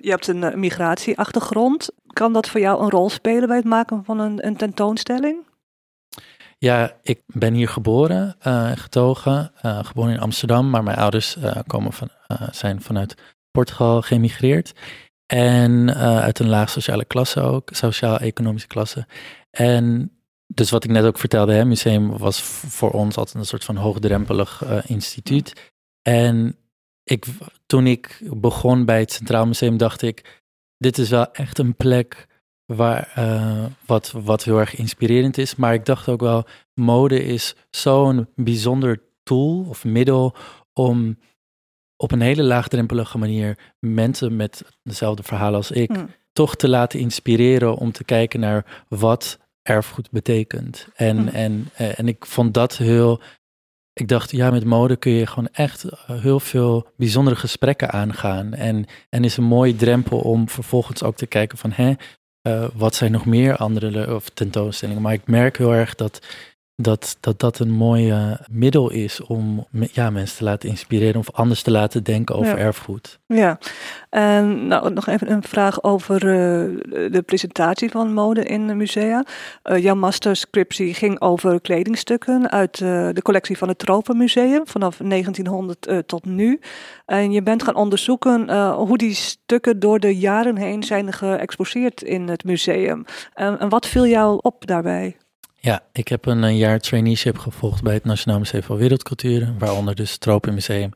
je 0.00 0.10
hebt 0.10 0.26
een 0.26 0.42
uh, 0.42 0.54
migratieachtergrond. 0.54 1.90
Kan 2.06 2.32
dat 2.32 2.48
voor 2.48 2.60
jou 2.60 2.82
een 2.82 2.90
rol 2.90 3.10
spelen 3.10 3.48
bij 3.48 3.56
het 3.56 3.66
maken 3.66 4.04
van 4.04 4.18
een, 4.18 4.46
een 4.46 4.56
tentoonstelling? 4.56 5.46
Ja, 6.58 6.92
ik 7.02 7.22
ben 7.26 7.54
hier 7.54 7.68
geboren, 7.68 8.36
getogen, 8.74 9.52
geboren 9.62 10.12
in 10.12 10.20
Amsterdam, 10.20 10.70
maar 10.70 10.82
mijn 10.82 10.98
ouders 10.98 11.36
komen 11.66 11.92
van, 11.92 12.08
zijn 12.50 12.82
vanuit 12.82 13.14
Portugal 13.50 14.02
geëmigreerd. 14.02 14.72
En 15.26 15.94
uit 15.96 16.38
een 16.38 16.48
laag 16.48 16.70
sociale 16.70 17.04
klasse 17.04 17.40
ook, 17.40 17.68
sociaal-economische 17.72 18.68
klasse. 18.68 19.06
En 19.50 20.13
dus 20.54 20.70
wat 20.70 20.84
ik 20.84 20.90
net 20.90 21.04
ook 21.04 21.18
vertelde, 21.18 21.52
hè, 21.52 21.64
museum 21.64 22.18
was 22.18 22.42
voor 22.42 22.90
ons 22.90 23.16
altijd 23.16 23.36
een 23.36 23.46
soort 23.46 23.64
van 23.64 23.76
hoogdrempelig 23.76 24.64
uh, 24.64 24.78
instituut. 24.86 25.72
En 26.02 26.56
ik, 27.04 27.26
toen 27.66 27.86
ik 27.86 28.20
begon 28.30 28.84
bij 28.84 28.98
het 28.98 29.12
Centraal 29.12 29.46
Museum, 29.46 29.76
dacht 29.76 30.02
ik, 30.02 30.42
dit 30.76 30.98
is 30.98 31.08
wel 31.08 31.32
echt 31.32 31.58
een 31.58 31.74
plek 31.76 32.26
waar, 32.66 33.12
uh, 33.18 33.64
wat, 33.86 34.10
wat 34.10 34.44
heel 34.44 34.58
erg 34.58 34.74
inspirerend 34.74 35.38
is. 35.38 35.56
Maar 35.56 35.74
ik 35.74 35.86
dacht 35.86 36.08
ook 36.08 36.20
wel, 36.20 36.44
mode 36.74 37.24
is 37.24 37.54
zo'n 37.70 38.28
bijzonder 38.34 39.02
tool 39.22 39.64
of 39.68 39.84
middel 39.84 40.34
om 40.72 41.18
op 41.96 42.12
een 42.12 42.20
hele 42.20 42.42
laagdrempelige 42.42 43.18
manier 43.18 43.58
mensen 43.78 44.36
met 44.36 44.64
dezelfde 44.82 45.22
verhalen 45.22 45.56
als 45.56 45.70
ik, 45.70 45.90
Hmm. 45.90 46.10
toch 46.32 46.56
te 46.56 46.68
laten 46.68 47.00
inspireren 47.00 47.76
om 47.76 47.92
te 47.92 48.04
kijken 48.04 48.40
naar 48.40 48.84
wat 48.88 49.38
erfgoed 49.64 50.10
betekent. 50.10 50.88
En, 50.94 51.32
en, 51.32 51.68
uh, 51.80 51.98
en 51.98 52.08
ik 52.08 52.26
vond 52.26 52.54
dat 52.54 52.76
heel. 52.76 53.20
Ik 53.92 54.08
dacht, 54.08 54.30
ja, 54.30 54.50
met 54.50 54.64
mode 54.64 54.96
kun 54.96 55.12
je 55.12 55.26
gewoon 55.26 55.48
echt 55.52 55.84
uh, 55.84 55.92
heel 56.20 56.40
veel 56.40 56.86
bijzondere 56.96 57.36
gesprekken 57.36 57.90
aangaan. 57.90 58.54
En, 58.54 58.86
en 59.08 59.24
is 59.24 59.36
een 59.36 59.44
mooie 59.44 59.76
drempel 59.76 60.18
om 60.18 60.48
vervolgens 60.48 61.02
ook 61.02 61.16
te 61.16 61.26
kijken 61.26 61.58
van, 61.58 61.72
hè, 61.72 61.92
uh, 62.48 62.68
wat 62.74 62.94
zijn 62.94 63.12
nog 63.12 63.26
meer 63.26 63.56
andere 63.56 64.14
of 64.14 64.28
tentoonstellingen. 64.28 65.02
Maar 65.02 65.12
ik 65.12 65.26
merk 65.26 65.58
heel 65.58 65.74
erg 65.74 65.94
dat 65.94 66.26
dat 66.76 67.16
dat, 67.20 67.40
dat 67.40 67.58
een 67.58 67.70
mooi 67.70 68.10
uh, 68.10 68.32
middel 68.50 68.90
is 68.90 69.20
om 69.20 69.66
ja, 69.92 70.10
mensen 70.10 70.36
te 70.36 70.44
laten 70.44 70.68
inspireren 70.68 71.20
of 71.20 71.30
anders 71.32 71.62
te 71.62 71.70
laten 71.70 72.04
denken 72.04 72.34
over 72.34 72.56
Ja. 72.56 72.56
erfgoed. 72.56 73.18
Ja, 73.26 73.58
en 74.10 74.66
nou, 74.66 74.92
nog 74.92 75.06
even 75.06 75.30
een 75.30 75.42
vraag 75.42 75.82
over 75.82 76.14
uh, 76.14 77.10
de 77.12 77.22
presentatie 77.26 77.90
van 77.90 78.14
mode 78.14 78.44
in 78.44 78.76
musea. 78.76 79.24
Uh, 79.64 79.82
jouw 79.82 79.94
masterscriptie 79.94 80.94
ging 80.94 81.20
over 81.20 81.60
kledingstukken 81.60 82.50
uit 82.50 82.80
uh, 82.80 83.08
de 83.12 83.22
collectie 83.22 83.58
van 83.58 83.68
het 83.68 83.78
Tropenmuseum 83.78 84.66
vanaf 84.66 84.96
1900 84.96 85.88
uh, 85.88 85.98
tot 85.98 86.24
nu. 86.24 86.60
En 87.06 87.32
je 87.32 87.42
bent 87.42 87.62
gaan 87.62 87.74
onderzoeken 87.74 88.72
hoe 88.72 88.98
die 88.98 89.14
stukken 89.14 89.78
door 89.78 90.00
de 90.00 90.18
jaren 90.18 90.56
heen 90.56 90.82
zijn 90.82 91.12
geëxposeerd 91.12 92.02
in 92.02 92.28
het 92.28 92.44
museum. 92.44 93.04
En 93.34 93.68
wat 93.68 93.86
viel 93.86 94.06
jou 94.06 94.38
op 94.42 94.66
daarbij? 94.66 95.16
Ja, 95.64 95.82
ik 95.92 96.08
heb 96.08 96.26
een, 96.26 96.56
jaar 96.56 96.80
traineeship 96.80 97.38
gevolgd 97.38 97.82
bij 97.82 97.94
het 97.94 98.04
Nationaal 98.04 98.38
Museum 98.38 98.62
van 98.62 98.76
Wereldcultuur, 98.76 99.54
waaronder 99.58 99.94
dus 99.94 100.10
het 100.10 100.20
Tropenmuseum, 100.20 100.92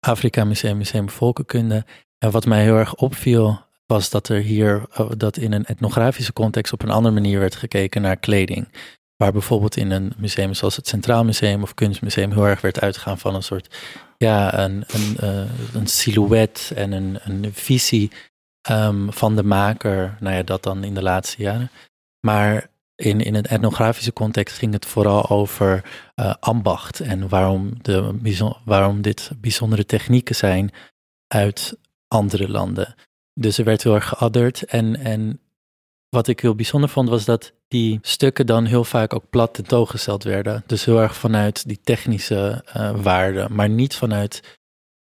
Afrika 0.00 0.44
Museum, 0.44 0.76
Museum 0.76 1.10
Volkenkunde. 1.10 1.84
En 2.18 2.30
wat 2.30 2.46
mij 2.46 2.62
heel 2.62 2.76
erg 2.76 2.94
opviel, 2.94 3.60
was 3.86 4.10
dat 4.10 4.28
er 4.28 4.40
hier, 4.40 4.86
uh, 5.00 5.10
dat 5.16 5.36
in 5.36 5.52
een 5.52 5.64
etnografische 5.64 6.32
context 6.32 6.72
op 6.72 6.82
een 6.82 6.90
andere 6.90 7.14
manier 7.14 7.38
werd 7.38 7.56
gekeken 7.56 8.02
naar 8.02 8.16
kleding. 8.16 8.68
Waar 9.16 9.32
bijvoorbeeld 9.32 9.76
in 9.76 9.90
een 9.90 10.12
museum 10.16 10.54
zoals 10.54 10.76
het 10.76 10.88
Centraal 10.88 11.24
Museum 11.24 11.62
of 11.62 11.74
Kunstmuseum 11.74 12.32
heel 12.32 12.46
erg 12.46 12.60
werd 12.60 12.80
uitgegaan 12.80 13.18
van 13.18 13.34
een 13.34 13.42
soort, 13.42 13.76
ja, 14.16 14.58
een, 14.58 14.84
een, 14.86 15.16
uh, 15.22 15.74
een 15.74 15.86
silhouet 15.86 16.72
en 16.74 16.92
een, 16.92 17.18
een 17.22 17.52
visie 17.52 18.10
um, 18.70 19.12
van 19.12 19.36
de 19.36 19.44
maker. 19.44 20.16
Nou 20.20 20.36
ja, 20.36 20.42
dat 20.42 20.62
dan 20.62 20.84
in 20.84 20.94
de 20.94 21.02
laatste 21.02 21.42
jaren. 21.42 21.70
Maar 22.20 22.72
in, 22.96 23.20
in 23.20 23.34
een 23.34 23.44
etnografische 23.44 24.12
context 24.12 24.58
ging 24.58 24.72
het 24.72 24.86
vooral 24.86 25.28
over 25.28 25.84
uh, 26.16 26.34
ambacht 26.40 27.00
en 27.00 27.28
waarom, 27.28 27.82
de, 27.82 28.58
waarom 28.64 29.02
dit 29.02 29.30
bijzondere 29.36 29.86
technieken 29.86 30.34
zijn 30.34 30.72
uit 31.26 31.78
andere 32.08 32.48
landen. 32.48 32.94
Dus 33.34 33.58
er 33.58 33.64
werd 33.64 33.82
heel 33.82 33.94
erg 33.94 34.08
geadderd. 34.08 34.62
En, 34.62 34.96
en 34.96 35.40
wat 36.08 36.28
ik 36.28 36.40
heel 36.40 36.54
bijzonder 36.54 36.88
vond 36.88 37.08
was 37.08 37.24
dat 37.24 37.52
die 37.68 37.98
stukken 38.02 38.46
dan 38.46 38.64
heel 38.64 38.84
vaak 38.84 39.14
ook 39.14 39.30
plat 39.30 39.54
tentoongesteld 39.54 40.22
werden. 40.22 40.62
Dus 40.66 40.84
heel 40.84 41.00
erg 41.00 41.16
vanuit 41.16 41.68
die 41.68 41.80
technische 41.82 42.64
uh, 42.76 43.00
waarden, 43.02 43.54
maar 43.54 43.68
niet 43.68 43.96
vanuit 43.96 44.58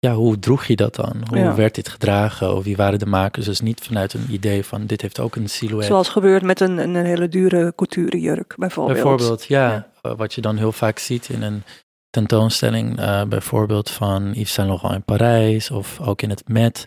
ja, 0.07 0.15
hoe 0.15 0.39
droeg 0.39 0.65
je 0.65 0.77
dat 0.77 0.95
dan? 0.95 1.23
Hoe 1.29 1.39
Ja. 1.39 1.55
werd 1.55 1.75
dit 1.75 1.89
gedragen? 1.89 2.55
Of 2.57 2.65
wie 2.65 2.77
waren 2.77 2.99
de 2.99 3.07
makers? 3.07 3.47
Dus 3.47 3.61
niet 3.61 3.81
vanuit 3.81 4.13
een 4.15 4.27
idee 4.31 4.65
van 4.65 4.87
dit 4.87 5.01
heeft 5.03 5.21
ook 5.21 5.37
een 5.37 5.49
silhouet. 5.49 5.85
Zoals 5.85 6.09
gebeurt 6.09 6.43
met 6.43 6.61
een, 6.61 6.79
een 6.79 6.95
hele 7.05 7.29
dure 7.29 7.73
couture 7.77 8.21
jurk 8.21 8.55
bijvoorbeeld. 8.57 8.97
Bijvoorbeeld, 9.03 9.45
ja, 9.45 9.71
Ja. 9.71 9.91
eh, 10.03 10.17
wat 10.17 10.35
je 10.35 10.41
dan 10.41 10.57
heel 10.57 10.73
vaak 10.73 10.99
ziet 10.99 11.29
in 11.29 11.43
een 11.43 11.63
tentoonstelling, 12.11 12.99
eh, 12.99 13.25
bijvoorbeeld 13.25 13.91
van 13.91 14.31
Yves 14.33 14.53
Saint 14.53 14.71
Laurent 14.71 14.95
in 14.95 15.05
Parijs 15.05 15.71
of 15.71 16.01
ook 16.01 16.23
in 16.23 16.31
het 16.31 16.49
Met, 16.49 16.87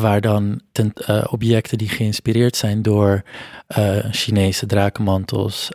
waar 0.00 0.20
dan 0.20 0.60
tent- 0.72 1.00
eh, 1.00 1.24
objecten 1.30 1.78
die 1.78 1.88
geïnspireerd 1.88 2.56
zijn 2.56 2.82
door 2.82 3.22
Chinese 4.10 4.66
drakenmantels, 4.66 5.68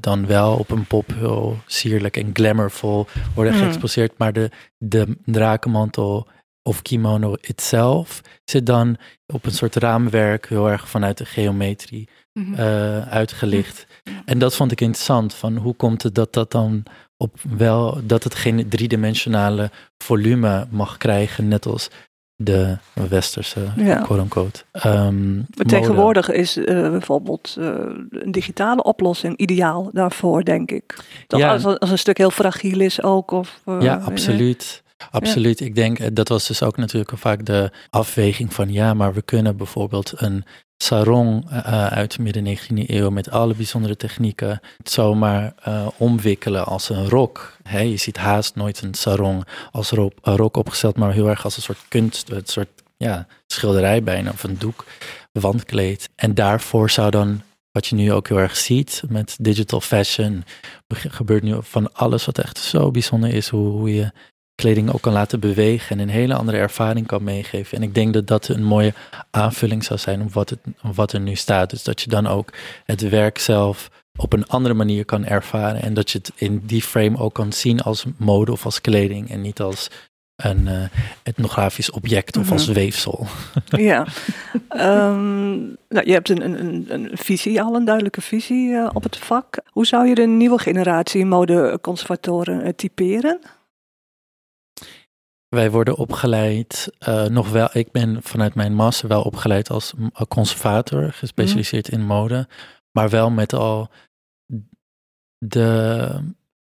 dan 0.00 0.26
wel 0.26 0.56
op 0.56 0.70
een 0.70 0.86
pop 0.86 1.10
heel 1.14 1.58
sierlijk 1.66 2.16
en 2.16 2.30
glamourvol 2.32 3.06
worden 3.34 3.52
Hmm. 3.54 3.62
geëxposeerd, 3.62 4.18
maar 4.18 4.32
de, 4.32 4.50
de 4.78 5.16
drakenmantel 5.24 6.28
of 6.62 6.82
kimono 6.82 7.34
itself 7.40 8.20
zit 8.44 8.66
dan 8.66 8.96
op 9.26 9.44
een 9.44 9.52
soort 9.52 9.74
raamwerk 9.76 10.48
heel 10.48 10.70
erg 10.70 10.88
vanuit 10.88 11.18
de 11.18 11.24
geometrie 11.24 12.08
Mhm. 12.32 12.54
eh, 12.54 13.08
uitgelicht. 13.08 13.86
Ja. 14.02 14.22
En 14.24 14.38
dat 14.38 14.54
vond 14.56 14.72
ik 14.72 14.80
interessant. 14.80 15.34
Van 15.34 15.56
hoe 15.56 15.74
komt 15.74 16.02
het 16.02 16.14
dat 16.14 16.32
dat 16.32 16.50
dan 16.50 16.82
op 17.16 17.40
wel 17.56 18.00
dat 18.06 18.24
het 18.24 18.34
geen 18.34 18.68
driedimensionale 18.68 19.70
volume 20.04 20.66
mag 20.70 20.96
krijgen, 20.96 21.48
net 21.48 21.66
als 21.66 21.88
de 22.36 22.76
westerse 23.08 23.60
Ja. 23.76 23.96
quote 23.96 24.22
unquote. 24.22 24.62
ehm, 24.72 25.40
tegenwoordig 25.66 26.30
is 26.30 26.56
eh, 26.56 26.90
bijvoorbeeld 26.90 27.56
eh, 27.58 27.66
een 28.10 28.32
digitale 28.32 28.82
oplossing 28.82 29.36
ideaal 29.36 29.90
daarvoor, 29.92 30.44
denk 30.44 30.70
ik. 30.70 31.04
Toch 31.26 31.40
Ja. 31.40 31.52
als, 31.52 31.64
als 31.64 31.90
een 31.90 31.98
stuk 31.98 32.18
heel 32.18 32.30
fragiel 32.30 32.80
is 32.80 33.02
ook. 33.02 33.30
Of, 33.30 33.60
eh, 33.64 33.76
Ja, 33.80 34.00
absoluut. 34.04 34.82
Absoluut. 35.10 35.60
Ik 35.60 35.74
denk, 35.74 35.98
eh, 35.98 36.08
dat 36.12 36.28
was 36.28 36.46
dus 36.46 36.62
ook 36.62 36.76
natuurlijk 36.76 37.18
vaak 37.18 37.44
de 37.44 37.70
afweging 37.90 38.54
van 38.54 38.72
ja, 38.72 38.94
maar 38.94 39.14
we 39.14 39.22
kunnen 39.22 39.56
bijvoorbeeld 39.56 40.12
een 40.16 40.44
sarong 40.76 41.50
eh, 41.50 41.86
uit 41.86 42.18
midden 42.18 42.44
19e 42.44 42.84
eeuw 42.86 43.10
met 43.10 43.30
alle 43.30 43.54
bijzondere 43.54 43.96
technieken 43.96 44.60
zomaar 44.84 45.54
omwikkelen 45.96 46.66
als 46.66 46.88
een 46.88 47.08
rok. 47.08 47.56
Hè, 47.62 47.80
je 47.80 47.96
ziet 47.96 48.16
haast 48.16 48.54
nooit 48.54 48.82
een 48.82 48.94
sarong 48.94 49.46
als 49.70 49.90
een 49.90 50.10
rok 50.22 50.56
opgesteld, 50.56 50.96
maar 50.96 51.12
heel 51.12 51.28
erg 51.28 51.44
als 51.44 51.56
een 51.56 51.62
soort 51.62 51.84
kunst, 51.88 52.30
een 52.30 52.42
soort 52.44 52.68
ja, 52.96 53.26
schilderij 53.46 54.02
bijna, 54.02 54.30
of 54.30 54.42
een 54.42 54.58
doek, 54.58 54.84
wandkleed. 55.32 56.10
En 56.16 56.34
daarvoor 56.34 56.90
zou 56.90 57.10
dan, 57.10 57.42
wat 57.72 57.86
je 57.86 57.94
nu 57.94 58.12
ook 58.12 58.28
heel 58.28 58.38
erg 58.38 58.56
ziet 58.56 59.02
met 59.08 59.36
digital 59.40 59.80
fashion, 59.80 60.44
gebeurt 60.88 61.42
nu 61.42 61.56
van 61.60 61.92
alles 61.92 62.24
wat 62.24 62.38
echt 62.38 62.58
zo 62.58 62.90
bijzonder 62.90 63.34
is, 63.34 63.48
hoe, 63.48 63.68
hoe 63.68 63.94
je 63.94 64.12
kleding 64.54 64.92
ook 64.92 65.00
kan 65.00 65.12
laten 65.12 65.40
bewegen 65.40 65.96
en 65.98 66.02
een 66.02 66.14
hele 66.14 66.34
andere 66.34 66.58
ervaring 66.58 67.06
kan 67.06 67.24
meegeven. 67.24 67.76
En 67.76 67.82
ik 67.82 67.94
denk 67.94 68.14
dat 68.14 68.26
dat 68.26 68.48
een 68.48 68.64
mooie 68.64 68.92
aanvulling 69.30 69.84
zou 69.84 69.98
zijn 69.98 70.22
op 70.22 70.32
wat, 70.32 70.50
het, 70.50 70.58
op 70.82 70.96
wat 70.96 71.12
er 71.12 71.20
nu 71.20 71.34
staat. 71.34 71.70
Dus 71.70 71.82
dat 71.82 72.00
je 72.00 72.08
dan 72.10 72.26
ook 72.26 72.52
het 72.84 73.08
werk 73.08 73.38
zelf 73.38 73.90
op 74.16 74.32
een 74.32 74.46
andere 74.46 74.74
manier 74.74 75.04
kan 75.04 75.24
ervaren 75.24 75.82
en 75.82 75.94
dat 75.94 76.10
je 76.10 76.18
het 76.18 76.32
in 76.34 76.62
die 76.64 76.82
frame 76.82 77.18
ook 77.18 77.34
kan 77.34 77.52
zien 77.52 77.80
als 77.80 78.04
mode 78.16 78.52
of 78.52 78.64
als 78.64 78.80
kleding 78.80 79.30
en 79.30 79.40
niet 79.40 79.60
als 79.60 79.90
een 80.36 80.68
eh, 80.68 80.82
etnografisch 81.22 81.90
object 81.90 82.36
of 82.36 82.42
Mhm. 82.44 82.52
als 82.52 82.66
weefsel. 82.66 83.26
Ja. 83.66 84.06
Ehm, 84.68 85.50
nou, 85.88 86.06
je 86.06 86.12
hebt 86.12 86.28
een, 86.28 86.44
een, 86.44 86.64
een- 86.64 86.86
een 86.94 87.10
visie 87.12 87.62
al, 87.62 87.74
een 87.74 87.84
duidelijke 87.84 88.20
visie 88.20 88.74
eh, 88.74 88.90
op 88.92 89.02
het 89.02 89.16
vak. 89.16 89.56
Hoe 89.70 89.86
zou 89.86 90.06
je 90.08 90.14
de 90.14 90.26
nieuwe 90.26 90.58
generatie 90.58 91.24
modeconservatoren 91.26 92.62
eh, 92.62 92.72
typeren? 92.76 93.38
Wij 95.54 95.70
worden 95.70 95.96
opgeleid, 95.96 96.90
eh, 96.98 97.24
nog 97.24 97.50
wel, 97.50 97.68
ik 97.72 97.90
ben 97.92 98.22
vanuit 98.22 98.54
mijn 98.54 98.74
master 98.74 99.08
wel 99.08 99.22
opgeleid 99.22 99.70
als 99.70 99.92
m- 99.96 100.06
conservator, 100.28 101.12
gespecialiseerd 101.12 101.88
in 101.88 102.04
mode, 102.06 102.48
maar 102.92 103.08
wel 103.10 103.30
met 103.30 103.52
al 103.52 103.88
de, 105.38 106.08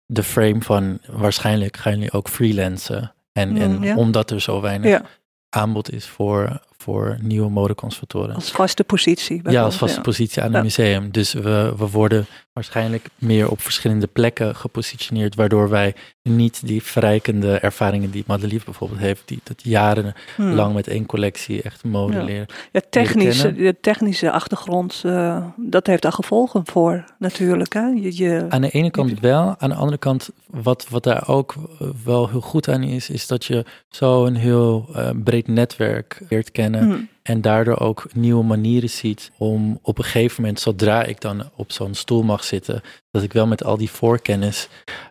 de 0.05 0.23
frame 0.23 0.61
van 0.61 0.99
waarschijnlijk 1.11 1.78
gaan 1.78 1.93
jullie 1.93 2.11
ook 2.11 2.30
freelancen. 2.30 3.13
En, 3.32 3.49
Mm, 3.49 3.57
en 3.57 3.82
ja. 3.82 3.95
omdat 3.95 4.32
er 4.32 4.41
zo 4.41 4.61
weinig 4.61 4.89
Ja, 4.89 5.01
aanbod 5.49 5.91
is 5.93 6.05
voor, 6.07 6.59
voor 6.78 7.17
nieuwe 7.21 7.49
modeconservatoren. 7.49 8.36
als 8.36 8.51
vaste 8.51 8.84
positie. 8.84 9.49
Ja, 9.49 9.63
als 9.63 9.75
vaste 9.78 9.95
ja. 9.97 10.01
positie 10.01 10.41
aan 10.43 10.53
het 10.53 10.63
museum. 10.63 11.11
Dus 11.11 11.34
we, 11.34 11.73
we 11.78 11.88
worden 11.89 12.25
waarschijnlijk 12.58 13.08
meer 13.18 13.49
op 13.49 13.62
verschillende 13.62 14.08
plekken 14.08 14.55
gepositioneerd, 14.55 15.36
waardoor 15.36 15.70
wij 15.70 15.95
niet 16.24 16.68
die 16.68 16.84
verrijkende 16.84 17.58
ervaringen 17.60 18.12
die 18.12 18.24
Madelief 18.28 18.66
bijvoorbeeld 18.66 18.99
heeft, 18.99 19.22
die 19.26 19.39
dat 19.43 19.62
jarenlang 19.64 20.16
Hmm. 20.36 20.74
met 20.74 20.88
één 20.88 21.05
collectie 21.05 21.62
echt 21.62 21.84
mode 21.84 22.18
Ja. 22.18 22.24
leren. 22.24 22.45
Ja, 22.72 22.82
technisch, 22.89 23.41
de 23.41 23.76
technische 23.82 24.32
achtergrond, 24.32 25.01
eh, 25.05 25.45
dat 25.55 25.88
heeft 25.88 26.01
daar 26.01 26.12
gevolgen 26.12 26.62
voor 26.66 27.03
natuurlijk. 27.20 27.74
Hè? 27.74 27.86
Je, 27.86 28.18
je, 28.18 28.45
Aan 28.49 28.62
de 28.62 28.70
ene 28.70 28.91
kant 28.91 29.20
wel, 29.20 29.55
aan 29.58 29.70
de 29.70 29.76
andere 29.76 29.97
kant, 29.97 30.30
wat, 30.47 30.88
wat 30.89 31.03
daar 31.03 31.28
ook 31.28 31.55
eh, 31.80 31.88
wel 32.03 32.30
heel 32.30 32.41
goed 32.41 32.68
aan 32.70 32.84
is, 32.84 33.10
is 33.10 33.28
dat 33.28 33.45
je 33.45 33.66
zo 33.89 34.26
een 34.26 34.36
heel 34.36 34.89
eh, 34.95 35.10
breed 35.24 35.47
netwerk 35.47 36.22
leert 36.30 36.51
kennen. 36.51 36.84
Hmm. 36.84 37.08
En 37.28 37.41
daardoor 37.41 37.80
ook 37.80 38.13
nieuwe 38.13 38.43
manieren 38.43 38.89
ziet 38.89 39.32
om 39.38 39.80
op 39.82 39.97
een 39.97 40.03
gegeven 40.03 40.41
moment, 40.41 40.59
zodra 40.59 41.03
ik 41.03 41.21
dan 41.21 41.49
op 41.55 41.71
zo'n 41.71 41.93
stoel 41.93 42.23
mag 42.23 42.43
zitten, 42.43 42.82
dat 43.11 43.23
ik 43.23 43.34
wel 43.34 43.47
met 43.47 43.63
al 43.63 43.78
die 43.78 43.89
voorkennis 43.89 44.67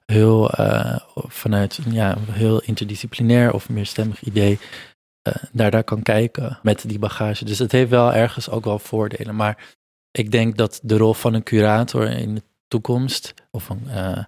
heel 0.06 0.50
eh, 0.50 0.98
vanuit 1.14 1.78
ja, 1.90 2.16
heel 2.30 2.60
interdisciplinair 2.60 3.52
of 3.52 3.68
meerstemmig 3.68 4.22
idee 4.22 4.58
eh, 5.22 5.34
daar, 5.52 5.70
daar 5.70 5.84
kan 5.84 6.02
kijken 6.02 6.58
met 6.62 6.84
die 6.88 6.98
bagage. 6.98 7.44
Dus 7.44 7.58
het 7.58 7.72
heeft 7.72 7.90
wel 7.90 8.12
ergens 8.12 8.50
ook 8.50 8.64
wel 8.64 8.78
voordelen. 8.78 9.36
Maar 9.36 9.74
ik 10.10 10.30
denk 10.30 10.56
dat 10.56 10.80
de 10.82 10.96
rol 10.96 11.14
van 11.14 11.34
een 11.34 11.42
curator 11.42 12.08
in 12.08 12.34
de 12.34 12.42
toekomst 12.68 13.34
of 13.50 13.68
een 13.68 13.88
eh, 13.88 14.24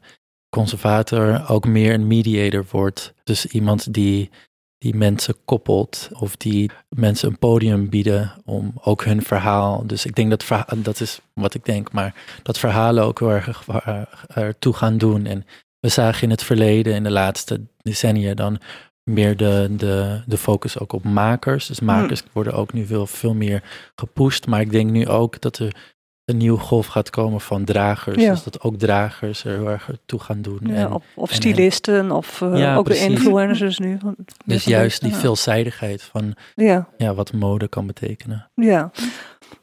conservator 0.48 1.48
ook 1.48 1.66
meer 1.66 1.94
een 1.94 2.06
mediator 2.06 2.64
wordt. 2.70 3.14
Dus 3.24 3.46
iemand 3.46 3.92
die 3.94 4.30
die 4.78 4.94
mensen 4.94 5.34
koppelt 5.44 6.08
of 6.12 6.36
die 6.36 6.70
mensen 6.88 7.28
een 7.28 7.38
podium 7.38 7.88
bieden 7.88 8.32
om 8.44 8.72
ook 8.82 9.04
hun 9.04 9.22
verhaal. 9.22 9.86
Dus 9.86 10.06
ik 10.06 10.14
denk 10.14 10.30
dat 10.30 10.44
verha- 10.44 10.66
dat 10.76 11.00
is 11.00 11.20
wat 11.32 11.54
ik 11.54 11.64
denk, 11.64 11.92
maar 11.92 12.14
dat 12.42 12.58
verhalen 12.58 13.04
ook 13.04 13.18
heel 13.18 13.30
erg 13.30 13.66
ertoe 14.28 14.72
gaan 14.72 14.98
doen. 14.98 15.26
En 15.26 15.46
we 15.80 15.88
zagen 15.88 16.22
in 16.22 16.30
het 16.30 16.42
verleden, 16.42 16.94
in 16.94 17.02
de 17.02 17.10
laatste 17.10 17.60
decennia, 17.82 18.34
dan 18.34 18.60
meer 19.10 19.36
de, 19.36 19.68
de, 19.76 20.22
de 20.26 20.36
focus 20.36 20.78
ook 20.78 20.92
op 20.92 21.04
makers. 21.04 21.66
Dus 21.66 21.80
makers 21.80 22.22
worden 22.32 22.52
ook 22.52 22.72
nu 22.72 22.86
veel, 22.86 23.06
veel 23.06 23.34
meer 23.34 23.62
gepusht. 23.96 24.46
Maar 24.46 24.60
ik 24.60 24.70
denk 24.70 24.90
nu 24.90 25.08
ook 25.08 25.40
dat 25.40 25.58
er 25.58 25.96
een 26.28 26.36
nieuwe 26.36 26.58
golf 26.58 26.86
gaat 26.86 27.10
komen 27.10 27.40
van 27.40 27.64
dragers. 27.64 28.22
Ja. 28.22 28.30
Dus 28.30 28.42
dat 28.42 28.60
ook 28.62 28.76
dragers 28.76 29.44
er 29.44 29.56
heel 29.56 29.68
erg 29.70 29.90
toe 30.06 30.20
gaan 30.20 30.42
doen. 30.42 30.60
Ja, 30.62 30.74
en, 30.74 30.92
of, 30.92 31.04
of 31.14 31.30
en- 31.30 31.36
stylisten, 31.36 32.10
of 32.10 32.42
eh, 32.42 32.58
Ja, 32.58 32.76
ook 32.76 32.84
precies. 32.84 33.04
de 33.06 33.10
influencers 33.12 33.78
nu. 33.78 33.98
van- 34.00 34.16
dus 34.44 34.64
juist 34.64 35.02
die 35.02 35.14
veelzijdigheid 35.14 36.02
van 36.02 36.34
Ja, 36.54 36.88
ja, 36.96 37.14
wat 37.14 37.32
mode 37.32 37.68
kan 37.68 37.86
betekenen. 37.86 38.50
ja. 38.54 38.90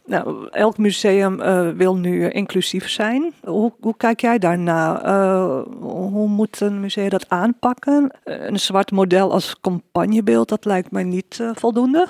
Nou, 0.05 0.47
elk 0.51 0.77
museum 0.77 1.41
eh, 1.41 1.69
wil 1.69 1.95
nu 1.95 2.29
inclusief 2.29 2.89
zijn. 2.89 3.33
Hoe, 3.43 3.73
hoe 3.79 3.97
kijk 3.97 4.21
jij 4.21 4.37
daarna? 4.39 5.03
Eh, 5.03 5.61
hoe 5.81 6.27
moet 6.27 6.59
een 6.61 6.79
museum 6.79 7.09
dat 7.09 7.29
aanpakken? 7.29 8.11
Een 8.23 8.59
zwart 8.59 8.91
model 8.91 9.31
als 9.31 9.55
campagnebeeld, 9.61 10.49
dat 10.49 10.65
lijkt 10.65 10.91
mij 10.91 11.03
niet 11.03 11.43
voldoende. 11.53 12.07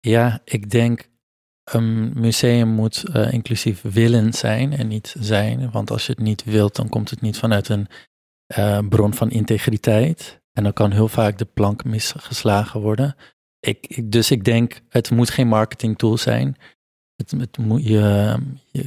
Ja, 0.00 0.40
ik 0.44 0.70
denk 0.70 1.08
een 1.72 2.12
museum 2.20 2.68
moet 2.68 3.04
eh, 3.12 3.32
inclusief 3.32 3.82
willen 3.82 4.32
zijn 4.32 4.72
en 4.72 4.88
niet 4.88 5.14
zijn. 5.18 5.70
Want 5.70 5.90
als 5.90 6.06
je 6.06 6.12
het 6.12 6.20
niet 6.20 6.44
wilt, 6.44 6.76
dan 6.76 6.88
komt 6.88 7.10
het 7.10 7.20
niet 7.20 7.38
vanuit 7.38 7.68
een 7.68 7.86
eh, 8.46 8.78
bron 8.88 9.14
van 9.14 9.30
integriteit. 9.30 10.40
En 10.52 10.62
dan 10.62 10.72
kan 10.72 10.92
heel 10.92 11.08
vaak 11.08 11.38
de 11.38 11.44
plank 11.44 11.84
misgeslagen 11.84 12.80
worden. 12.80 13.16
Ik, 13.60 14.12
dus 14.12 14.30
ik 14.30 14.44
denk, 14.44 14.80
het 14.88 15.10
moet 15.10 15.30
geen 15.30 15.48
marketing 15.48 15.98
tool 15.98 16.16
zijn. 16.16 16.56
Het, 17.16 17.30
het 17.30 17.58
moet, 17.58 17.84
je, 17.84 18.36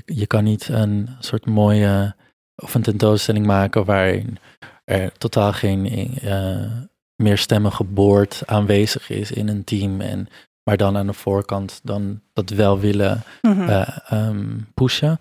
je, 0.06 0.28
kan 0.28 0.44
niet 0.44 0.68
een 0.68 1.10
soort 1.20 1.46
mooie 1.46 2.16
of 2.56 2.74
een 2.74 2.82
tentoonstelling 2.82 3.46
maken 3.46 3.86
waarin 3.86 4.38
er 4.84 5.12
totaal 5.12 5.54
geen 5.54 5.88
eh 6.20 6.82
meerstemmige 7.22 7.84
boord 7.84 8.44
aanwezig 8.46 9.10
is 9.10 9.32
in 9.32 9.48
een 9.48 9.64
team. 9.64 10.02
En 10.02 10.28
maar 10.72 10.80
dan 10.80 10.98
aan 10.98 11.08
de 11.08 11.14
voorkant 11.14 11.80
dan 11.84 12.22
dat 12.34 12.50
wel 12.50 12.80
willen 12.80 13.24
Mhm. 13.42 13.70
eh, 13.70 13.98
ehm, 14.08 14.58
pushen. 14.74 15.18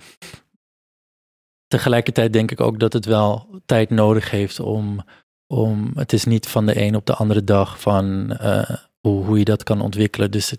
Tegelijkertijd 1.66 2.32
denk 2.32 2.50
ik 2.50 2.60
ook 2.60 2.78
dat 2.78 2.92
het 2.92 3.04
wel 3.04 3.60
tijd 3.66 3.90
nodig 3.90 4.30
heeft 4.30 4.60
om, 4.60 5.04
om 5.46 5.92
het 5.94 6.12
is 6.12 6.24
niet 6.24 6.48
van 6.48 6.66
de 6.66 6.80
een 6.80 6.94
op 6.96 7.06
de 7.06 7.14
andere 7.14 7.44
dag 7.44 7.80
van 7.80 8.36
eh, 8.36 8.70
hoe, 9.00 9.24
hoe 9.24 9.38
je 9.38 9.44
dat 9.44 9.62
kan 9.62 9.80
ontwikkelen. 9.80 10.30
Dus 10.30 10.52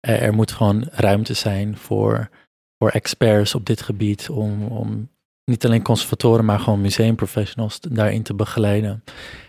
er, 0.00 0.20
er 0.22 0.34
moet 0.34 0.52
gewoon 0.52 0.86
ruimte 0.90 1.34
zijn 1.34 1.76
voor, 1.76 2.30
voor 2.78 2.90
experts 2.90 3.54
op 3.54 3.66
dit 3.66 3.82
gebied 3.82 4.30
om, 4.30 4.66
om 4.66 5.08
niet 5.44 5.64
alleen 5.64 5.82
conservatoren, 5.82 6.44
maar 6.44 6.60
gewoon 6.60 6.80
museumprofessionals 6.80 7.80
daarin 7.80 8.22
te 8.22 8.34
begeleiden. 8.34 9.04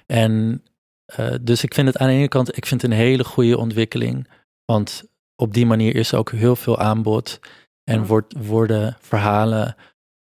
En 0.05 0.63
eh, 1.05 1.33
dus 1.41 1.63
ik 1.63 1.73
vind 1.73 1.87
het 1.87 1.97
aan 1.97 2.07
de 2.07 2.13
ene 2.13 2.27
kant, 2.27 2.57
ik 2.57 2.65
vind 2.65 2.81
het 2.81 2.91
een 2.91 2.97
hele 2.97 3.23
goede 3.23 3.57
ontwikkeling. 3.57 4.27
Want 4.65 5.03
op 5.35 5.53
die 5.53 5.65
manier 5.65 5.95
is 5.95 6.11
er 6.11 6.17
ook 6.17 6.31
heel 6.31 6.55
veel 6.55 6.79
aanbod. 6.79 7.39
En 7.83 8.05
wordt, 8.05 8.33
worden 8.37 8.97
verhalen 8.99 9.75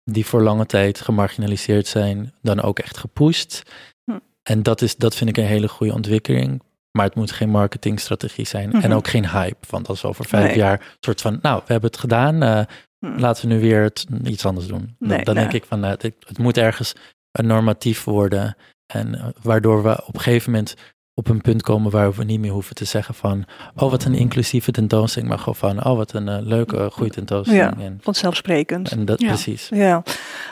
die 0.04 0.26
voor 0.26 0.42
lange 0.42 0.66
tijd 0.66 1.00
gemarginaliseerd 1.00 1.86
zijn, 1.86 2.34
dan 2.42 2.60
ook 2.60 2.78
echt 2.78 2.96
gepusht. 2.96 3.62
Hm. 4.04 4.18
En 4.42 4.62
dat, 4.62 4.82
is, 4.82 4.96
dat 4.96 5.14
vind 5.14 5.30
ik 5.30 5.36
een 5.36 5.44
hele 5.44 5.68
goede 5.68 5.92
ontwikkeling. 5.92 6.62
Maar 6.90 7.04
het 7.06 7.14
moet 7.14 7.30
geen 7.30 7.50
marketingstrategie 7.50 8.46
zijn. 8.46 8.72
En 8.72 8.78
Mhm. 8.78 8.92
ook 8.92 9.08
geen 9.08 9.28
hype. 9.30 9.66
Want 9.70 9.88
als 9.88 10.00
we 10.02 10.08
over 10.08 10.24
vijf 10.24 10.46
Nee. 10.46 10.56
jaar 10.56 10.80
een 10.80 10.96
soort 11.00 11.20
van, 11.20 11.38
nou, 11.42 11.56
we 11.66 11.72
hebben 11.72 11.90
het 11.90 12.00
gedaan. 12.00 12.42
eh, 12.42 12.60
Hm. 13.06 13.18
laten 13.20 13.48
we 13.48 13.54
nu 13.54 13.60
weer 13.60 13.82
het, 13.82 14.06
iets 14.24 14.46
anders 14.46 14.66
doen. 14.66 14.96
Dan- 14.98 15.08
Nee, 15.08 15.24
dan 15.24 15.34
denk 15.34 15.52
ik 15.52 15.64
van, 15.64 15.80
nou, 15.80 15.92
het, 15.92 16.02
het 16.26 16.38
moet 16.38 16.56
ergens 16.56 16.92
een 17.32 17.46
normatief 17.46 18.04
worden. 18.04 18.56
En 18.92 19.14
eh, 19.14 19.26
waardoor 19.42 19.82
we 19.82 20.06
op 20.06 20.14
een 20.14 20.20
gegeven 20.20 20.50
moment 20.52 20.74
op 21.20 21.28
een 21.28 21.40
punt 21.40 21.62
komen 21.62 21.90
waar 21.90 22.12
we 22.12 22.24
niet 22.24 22.40
meer 22.40 22.50
hoeven 22.50 22.74
te 22.74 22.84
zeggen 22.84 23.14
van, 23.14 23.44
oh 23.76 23.90
wat 23.90 24.04
een 24.04 24.14
inclusieve 24.14 24.70
tentoonstelling, 24.70 25.30
maar 25.30 25.38
gewoon 25.38 25.56
van, 25.56 25.84
oh 25.84 25.96
wat 25.96 26.12
een 26.12 26.28
eh, 26.28 26.38
leuke, 26.40 26.88
goede 26.92 27.12
tentoonstelling. 27.12 27.74
Ja. 27.78 27.84
En, 27.84 27.98
Vanzelfsprekend. 28.02 28.90
en 28.90 29.04
dat 29.04 29.20
Ja. 29.20 29.26
precies. 29.26 29.68
Ja, 29.68 30.02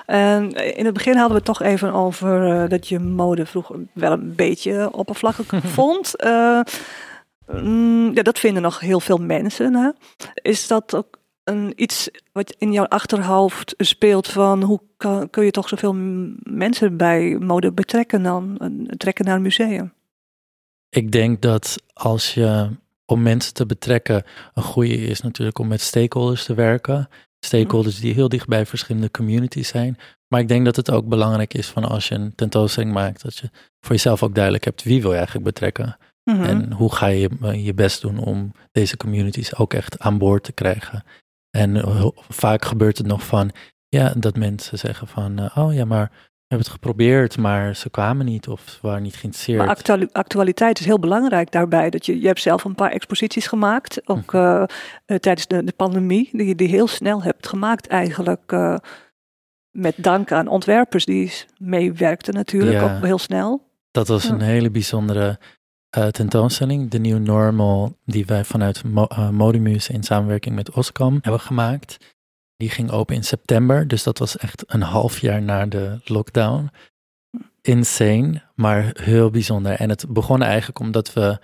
en 0.06 0.50
in 0.50 0.84
het 0.84 0.94
begin 0.94 1.12
hadden 1.12 1.30
we 1.30 1.36
het 1.36 1.44
toch 1.44 1.62
even 1.62 1.92
over 1.92 2.62
eh, 2.62 2.68
dat 2.68 2.88
je 2.88 2.98
mode 2.98 3.46
vroeger 3.46 3.76
wel 3.92 4.12
een 4.12 4.34
beetje 4.34 4.92
oppervlakkelijk 4.92 5.64
vond. 5.78 6.16
Eh, 6.16 6.60
mm, 7.46 8.10
ja, 8.14 8.22
dat 8.22 8.38
vinden 8.38 8.62
nog 8.62 8.80
heel 8.80 9.00
veel 9.00 9.18
mensen. 9.18 9.74
Hè? 9.74 9.90
Is 10.34 10.66
dat 10.66 10.94
ook 10.94 11.18
een, 11.44 11.72
iets 11.76 12.10
wat 12.32 12.54
in 12.58 12.72
jouw 12.72 12.86
achterhoofd 12.86 13.74
speelt 13.76 14.28
van 14.28 14.62
hoe 14.62 14.80
kan, 14.96 15.30
kun 15.30 15.44
je 15.44 15.50
toch 15.50 15.68
zoveel 15.68 15.94
mensen 16.42 16.96
bij 16.96 17.36
mode 17.40 17.72
betrekken 17.72 18.22
dan, 18.22 18.58
trekken 18.96 19.24
naar 19.24 19.36
een 19.36 19.42
museum? 19.42 19.96
Ik 20.89 21.12
denk 21.12 21.43
dat 21.43 21.76
als 21.93 22.34
je 22.34 22.70
om 23.05 23.22
mensen 23.22 23.55
te 23.55 23.66
betrekken, 23.66 24.24
een 24.55 24.62
goede 24.62 24.97
is 24.97 25.20
natuurlijk 25.20 25.59
om 25.59 25.68
met 25.68 25.80
stakeholders 25.80 26.45
te 26.45 26.55
werken. 26.55 27.09
Stakeholders 27.41 28.01
die 28.01 28.14
heel 28.14 28.28
dicht 28.28 28.47
bij 28.47 28.66
verschillende 28.66 29.11
communities 29.11 29.68
zijn. 29.68 29.99
Maar 30.28 30.41
ik 30.41 30.49
denk 30.49 30.64
dat 30.64 30.76
het 30.76 30.91
ook 30.91 31.09
belangrijk 31.09 31.55
is 31.55 31.66
van 31.66 31.84
als 31.84 32.09
je 32.09 32.14
een 32.14 32.34
tentoonstelling 32.34 32.93
maakt, 32.93 33.22
dat 33.22 33.36
je 33.36 33.51
voor 33.80 33.95
jezelf 33.95 34.22
ook 34.22 34.34
duidelijk 34.34 34.64
hebt 34.64 34.82
wie 34.82 35.01
wil 35.01 35.11
je 35.11 35.16
eigenlijk 35.16 35.47
betrekken. 35.47 35.97
Mhm. 36.24 36.43
En 36.43 36.72
hoe 36.72 36.95
ga 36.95 37.07
je 37.07 37.30
eh, 37.43 37.64
je 37.64 37.74
best 37.74 38.01
doen 38.01 38.18
om 38.18 38.53
deze 38.72 38.97
communities 38.97 39.57
ook 39.57 39.74
echt 39.74 39.99
aan 39.99 40.18
boord 40.18 40.45
te 40.45 40.53
krijgen. 40.53 41.05
En 41.51 41.76
eh, 41.76 42.07
vaak 42.28 42.64
gebeurt 42.64 42.99
het 42.99 43.07
nog 43.07 43.26
van, 43.26 43.51
ja, 43.89 44.12
dat 44.16 44.36
mensen 44.36 44.78
zeggen 44.78 45.09
van, 45.09 45.39
eh, 45.39 45.57
oh 45.57 45.74
ja, 45.74 45.84
maar 45.84 46.28
hebben 46.49 46.66
het 46.66 46.68
geprobeerd, 46.76 47.38
maar 47.38 47.76
ze 47.76 47.90
kwamen 47.90 48.26
niet 48.26 48.49
of 48.49 48.62
ze 48.68 48.78
waren 48.82 49.03
niet 49.03 49.16
geïnteresseerd. 49.16 49.59
Maar 49.59 49.68
actuali- 49.68 50.09
actualiteit 50.12 50.78
is 50.80 50.84
heel 50.86 50.99
belangrijk 50.99 51.51
daarbij. 51.53 51.90
Dat 51.90 52.07
je, 52.07 52.20
je 52.20 52.26
hebt 52.26 52.40
zelf 52.40 52.64
een 52.64 52.74
paar 52.74 52.90
exposities 52.90 53.46
gemaakt, 53.46 54.09
ook 54.09 54.32
Mhm. 54.32 54.36
eh, 54.36 54.62
eh, 55.07 55.16
tijdens 55.18 55.46
de, 55.46 55.64
de 55.64 55.72
pandemie, 55.72 56.28
die 56.32 56.46
je 56.46 56.55
die 56.55 56.68
heel 56.68 56.86
snel 56.88 57.22
hebt 57.22 57.49
gemaakt 57.49 57.86
eigenlijk. 57.86 58.53
eh, 58.53 58.76
met 59.70 59.94
dank 59.96 60.32
aan 60.32 60.46
ontwerpers 60.49 61.05
die 61.05 61.32
meewerkten 61.59 62.34
natuurlijk, 62.34 62.76
Ja. 62.80 62.96
ook 62.96 63.05
heel 63.05 63.18
snel. 63.18 63.66
Dat 63.90 64.09
was 64.09 64.24
Ja. 64.24 64.30
een 64.30 64.40
hele 64.40 64.70
bijzondere 64.70 65.38
tentoonstelling. 66.11 66.90
De 66.90 66.99
New 66.99 67.18
Normal, 67.18 67.96
die 68.05 68.26
wij 68.26 68.44
vanuit 68.44 68.84
Mo 68.84 69.51
in 69.51 70.03
samenwerking 70.03 70.55
met 70.55 70.70
Oscam 70.70 71.18
hebben 71.22 71.40
gemaakt. 71.40 71.96
Die 72.59 72.70
ging 72.70 72.90
open 72.90 73.14
in 73.14 73.24
september, 73.24 73.88
dus 73.88 74.02
dat 74.02 74.18
was 74.18 74.36
echt 74.36 74.64
een 74.66 74.82
half 74.82 75.18
jaar 75.18 75.42
na 75.42 75.66
de 75.66 76.00
lockdown. 76.04 76.70
Insane, 77.62 78.42
maar 78.54 78.90
heel 79.00 79.30
bijzonder. 79.30 79.72
En 79.72 79.88
het 79.88 80.04
begon 80.09 80.42
eigenlijk 80.42 80.78
omdat 80.78 81.12
we 81.12 81.38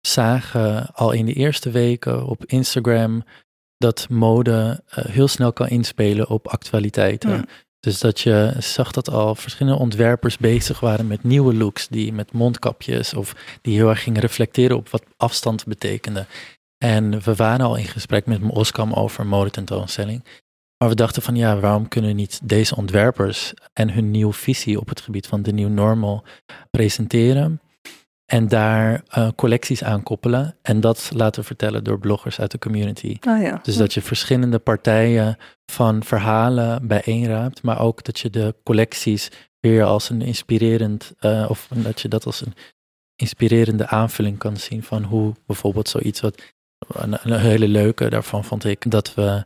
zagen 0.00 0.94
al 0.94 1.12
in 1.12 1.26
de 1.26 1.32
eerste 1.32 1.70
weken 1.70 2.26
op 2.26 2.44
Instagram 2.46 3.24
dat 3.76 4.08
mode 4.08 4.82
eh, 4.88 5.04
heel 5.04 5.28
snel 5.28 5.52
kan 5.52 5.68
inspelen 5.68 6.28
op 6.28 6.48
actualiteiten. 6.48 7.48
Dus 7.80 8.00
dat 8.00 8.20
je 8.20 8.54
zag 8.58 8.92
dat 8.92 9.10
al 9.10 9.34
verschillende 9.34 9.78
ontwerpers 9.78 10.38
bezig 10.38 10.80
waren 10.80 11.06
met 11.06 11.22
nieuwe 11.22 11.54
looks, 11.54 11.88
die 11.88 12.12
met 12.12 12.32
mondkapjes 12.32 13.14
of 13.14 13.58
die 13.62 13.74
heel 13.74 13.88
erg 13.88 14.02
gingen 14.02 14.20
reflecteren 14.20 14.76
op 14.76 14.88
wat 14.88 15.04
afstand 15.16 15.64
betekende. 15.64 16.26
En 16.78 17.22
we 17.22 17.34
waren 17.34 17.66
al 17.66 17.76
in 17.76 17.84
gesprek 17.84 18.26
met 18.26 18.40
Oskam 18.48 18.92
over 18.92 19.26
modetentoonstelling. 19.26 20.24
Maar 20.82 20.90
we 20.90 20.96
dachten 20.96 21.22
van 21.22 21.36
ja, 21.36 21.60
waarom 21.60 21.88
kunnen 21.88 22.16
niet 22.16 22.40
deze 22.42 22.76
ontwerpers 22.76 23.54
en 23.72 23.90
hun 23.90 24.10
nieuwe 24.10 24.32
visie 24.32 24.80
op 24.80 24.88
het 24.88 25.00
gebied 25.00 25.26
van 25.26 25.42
de 25.42 25.52
New 25.52 25.68
Normal 25.68 26.24
presenteren? 26.70 27.60
En 28.26 28.48
daar 28.48 29.02
eh, 29.08 29.28
collecties 29.36 29.84
aan 29.84 30.02
koppelen 30.02 30.56
en 30.62 30.80
dat 30.80 31.10
laten 31.14 31.44
vertellen 31.44 31.84
door 31.84 31.98
bloggers 31.98 32.40
uit 32.40 32.50
de 32.50 32.58
community. 32.58 33.16
Ah 33.20 33.42
ja. 33.42 33.58
Dus 33.62 33.76
dat 33.76 33.94
je 33.94 34.02
verschillende 34.02 34.58
partijen 34.58 35.36
van 35.72 36.02
verhalen 36.02 36.86
bijeenraapt, 36.86 37.62
maar 37.62 37.80
ook 37.80 38.04
dat 38.04 38.18
je 38.18 38.30
de 38.30 38.54
collecties 38.64 39.30
weer 39.60 39.84
als 39.84 40.10
een 40.10 40.22
inspirerend, 40.22 41.12
eh, 41.18 41.46
of 41.48 41.68
dat 41.74 42.00
je 42.00 42.08
dat 42.08 42.26
als 42.26 42.40
een 42.40 42.54
inspirerende 43.16 43.86
aanvulling 43.86 44.38
kan 44.38 44.56
zien 44.56 44.82
van 44.82 45.02
hoe 45.02 45.34
bijvoorbeeld 45.46 45.88
zoiets 45.88 46.20
wat, 46.20 46.42
een, 46.88 47.18
een 47.22 47.40
hele 47.40 47.68
leuke 47.68 48.10
daarvan 48.10 48.44
vond 48.44 48.64
ik, 48.64 48.90
dat 48.90 49.14
we 49.14 49.44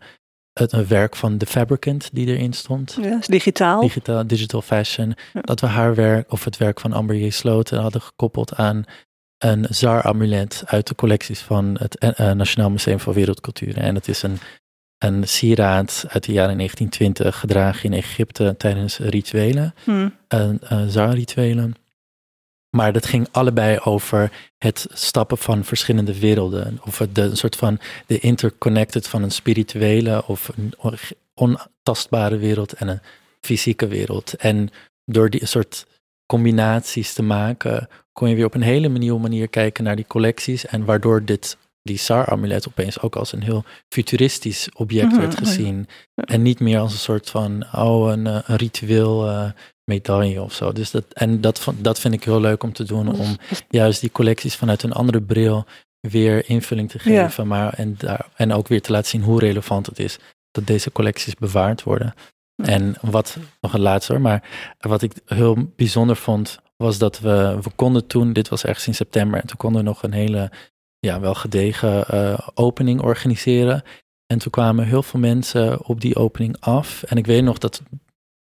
het 0.58 0.72
een 0.72 0.86
werk 0.86 1.16
van 1.16 1.36
The 1.38 1.46
Fabricant 1.46 2.08
die 2.12 2.26
erin 2.26 2.52
stond, 2.52 2.98
ja, 3.02 3.18
is 3.18 3.26
digitaal. 3.26 3.80
digitaal, 3.80 4.26
digital 4.26 4.62
fashion, 4.62 5.14
Ja. 5.32 5.40
dat 5.40 5.60
we 5.60 5.66
haar 5.66 5.94
werk 5.94 6.32
of 6.32 6.44
het 6.44 6.56
werk 6.56 6.80
van 6.80 6.92
Amber 6.92 7.16
J. 7.16 7.30
Sloten 7.30 7.78
hadden 7.80 8.00
gekoppeld 8.00 8.54
aan 8.54 8.84
een 9.38 9.66
ZAR-amulet 9.70 10.62
uit 10.66 10.86
de 10.86 10.94
collecties 10.94 11.40
van 11.40 11.76
het 11.78 11.98
eh, 11.98 12.30
eh, 12.30 12.36
Nationaal 12.36 12.70
Museum 12.70 13.00
van 13.00 13.12
Wereldcultuur. 13.12 13.76
En 13.76 13.94
het 13.94 14.08
is 14.08 14.22
een, 14.22 14.38
een 14.98 15.28
sieraad 15.28 16.04
uit 16.08 16.24
de 16.24 16.32
jaren 16.32 16.56
1920, 16.56 17.38
gedragen 17.38 17.84
in 17.84 17.92
Egypte 17.92 18.54
tijdens 18.58 18.98
rituelen, 18.98 19.74
Hm. 19.84 20.08
een 20.28 20.60
uh, 20.72 20.82
ZAR-rituelen. 20.86 21.74
Maar 22.76 22.92
dat 22.92 23.06
ging 23.06 23.28
allebei 23.30 23.78
over 23.78 24.32
het 24.58 24.86
stappen 24.92 25.38
van 25.38 25.64
verschillende 25.64 26.18
werelden. 26.18 26.78
Of 26.84 27.06
de, 27.12 27.22
een 27.22 27.36
soort 27.36 27.56
van 27.56 27.78
de 28.06 28.18
interconnected 28.18 29.08
van 29.08 29.22
een 29.22 29.30
spirituele 29.30 30.26
of 30.26 30.50
een 30.56 30.74
ontastbare 31.34 32.36
wereld 32.36 32.72
en 32.72 32.88
een 32.88 33.00
fysieke 33.40 33.86
wereld. 33.86 34.34
En 34.34 34.70
door 35.04 35.30
die 35.30 35.46
soort 35.46 35.86
combinaties 36.26 37.12
te 37.12 37.22
maken, 37.22 37.88
kon 38.12 38.28
je 38.28 38.34
weer 38.34 38.44
op 38.44 38.54
een 38.54 38.62
hele 38.62 38.88
nieuwe 38.88 39.20
manier 39.20 39.48
kijken 39.48 39.84
naar 39.84 39.96
die 39.96 40.06
collecties. 40.06 40.66
En 40.66 40.84
waardoor 40.84 41.24
dit, 41.24 41.56
die 41.86 41.96
SAR-amulet 41.98 42.68
opeens 42.68 43.00
ook 43.00 43.16
als 43.16 43.32
een 43.32 43.42
heel 43.42 43.64
futuristisch 43.88 44.68
object 44.74 45.10
Mhm, 45.10 45.20
werd 45.20 45.32
oh 45.34 45.38
ja. 45.40 45.46
gezien. 45.46 45.88
En 46.14 46.42
niet 46.42 46.60
meer 46.60 46.78
als 46.78 46.92
een 46.92 46.98
soort 46.98 47.30
van, 47.30 47.64
oh, 47.72 48.10
een, 48.10 48.26
eh, 48.26 48.38
een 48.46 48.56
ritueel 48.56 49.28
eh, 49.28 49.50
medaille 49.84 50.42
of 50.42 50.52
zo. 50.52 50.72
Dus 50.72 50.90
dat, 50.90 51.04
en 51.12 51.40
dat, 51.40 51.66
dat 51.78 51.98
vind 52.00 52.14
ik 52.14 52.24
heel 52.24 52.40
leuk 52.40 52.62
om 52.62 52.72
te 52.72 52.84
doen, 52.84 53.18
om 53.18 53.36
juist 53.70 54.00
die 54.00 54.10
collecties 54.12 54.56
vanuit 54.56 54.82
een 54.82 54.92
andere 54.92 55.20
bril 55.22 55.64
weer 56.00 56.48
invulling 56.48 56.90
te 56.90 56.98
Ja. 57.10 57.22
geven. 57.24 57.46
Maar, 57.46 57.72
en, 57.74 57.94
daar, 57.98 58.26
en 58.36 58.52
ook 58.52 58.68
weer 58.68 58.82
te 58.82 58.92
laten 58.92 59.08
zien 59.10 59.22
hoe 59.22 59.38
relevant 59.40 59.86
het 59.86 59.98
is 59.98 60.18
dat 60.50 60.66
deze 60.66 60.92
collecties 60.92 61.34
bewaard 61.34 61.82
worden. 61.82 62.14
Ja. 62.54 62.64
En 62.64 62.94
wat, 63.00 63.36
nog 63.60 63.72
een 63.74 63.80
laatste 63.80 64.12
hoor, 64.12 64.20
maar 64.20 64.48
wat 64.78 65.02
ik 65.02 65.12
heel 65.26 65.72
bijzonder 65.76 66.16
vond, 66.16 66.58
was 66.76 66.98
dat 66.98 67.18
we, 67.20 67.58
we 67.62 67.70
konden 67.76 68.06
toen, 68.06 68.32
dit 68.32 68.48
was 68.48 68.64
ergens 68.64 68.86
in 68.86 68.94
september, 68.94 69.40
en 69.40 69.46
toen 69.46 69.56
konden 69.56 69.82
we 69.82 69.88
nog 69.88 70.02
een 70.02 70.12
hele, 70.12 70.50
ja, 70.98 71.20
wel 71.20 71.34
gedegen 71.34 72.08
eh, 72.08 72.38
opening 72.54 73.00
organiseren. 73.02 73.82
En 74.26 74.38
toen 74.38 74.50
kwamen 74.50 74.86
heel 74.86 75.02
veel 75.02 75.20
mensen 75.20 75.84
op 75.84 76.00
die 76.00 76.16
opening 76.16 76.56
af. 76.60 77.02
En 77.02 77.16
ik 77.16 77.26
weet 77.26 77.42
nog 77.42 77.58
dat, 77.58 77.82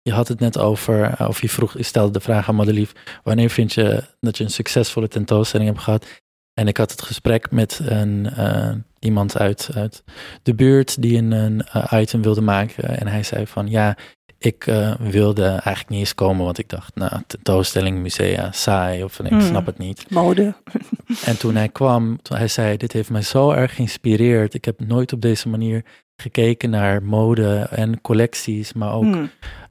je 0.02 0.12
had 0.12 0.28
het 0.28 0.40
net 0.40 0.58
over, 0.58 1.04
eh, 1.04 1.28
of 1.28 1.42
je 1.42 1.50
vroeg, 1.50 1.78
je 1.78 1.84
stelde 1.84 2.12
de 2.12 2.20
vraag 2.20 2.50
aan 2.50 2.56
Madelief, 2.56 2.94
wanneer 3.24 3.50
vind 3.50 3.74
je 3.74 4.04
dat 4.20 4.38
je 4.38 4.44
een 4.44 4.50
succesvolle 4.50 5.08
tentoonstelling 5.08 5.70
hebt 5.70 5.82
gehad? 5.82 6.22
En 6.54 6.68
ik 6.68 6.78
had 6.78 6.92
het 6.92 7.02
gesprek 7.02 7.52
met 7.52 7.80
een, 7.84 8.30
eh, 8.30 8.76
iemand 9.00 9.38
uit, 9.38 9.70
uit 9.74 10.04
de 10.44 10.56
buurt 10.56 11.02
die 11.02 11.18
een, 11.18 11.32
een 11.32 11.64
item 11.92 12.22
wilde 12.22 12.42
maken. 12.42 13.00
En 13.00 13.08
hij 13.08 13.24
zei 13.24 13.48
van 13.48 13.68
ja, 13.70 13.98
ik 14.46 14.68
eh, 14.68 14.94
wilde 15.00 15.46
eigenlijk 15.46 15.90
niet 15.90 16.00
eens 16.00 16.16
komen, 16.16 16.46
want 16.46 16.58
ik 16.58 16.70
dacht, 16.70 16.96
nou, 16.96 17.22
tentoonstelling, 17.28 18.02
musea, 18.02 18.52
saai, 18.52 19.04
of 19.04 19.20
ik 19.20 19.28
Hmm. 19.30 19.42
snap 19.42 19.66
het 19.66 19.78
niet. 19.78 20.06
Mode. 20.10 20.54
En 21.26 21.38
toen 21.38 21.56
hij 21.56 21.70
kwam, 21.70 22.22
toen 22.22 22.38
hij 22.38 22.48
zei, 22.48 22.78
dit 22.78 22.92
heeft 22.92 23.10
mij 23.10 23.22
zo 23.22 23.52
erg 23.52 23.76
geïnspireerd. 23.76 24.54
Ik 24.54 24.66
heb 24.66 24.80
nooit 24.80 25.14
op 25.14 25.22
deze 25.22 25.50
manier 25.50 25.84
gekeken 26.16 26.70
naar 26.70 27.04
mode 27.04 27.68
en 27.72 28.02
collecties, 28.02 28.74
maar 28.74 28.94
ook 28.94 29.04
Hm. 29.04 29.26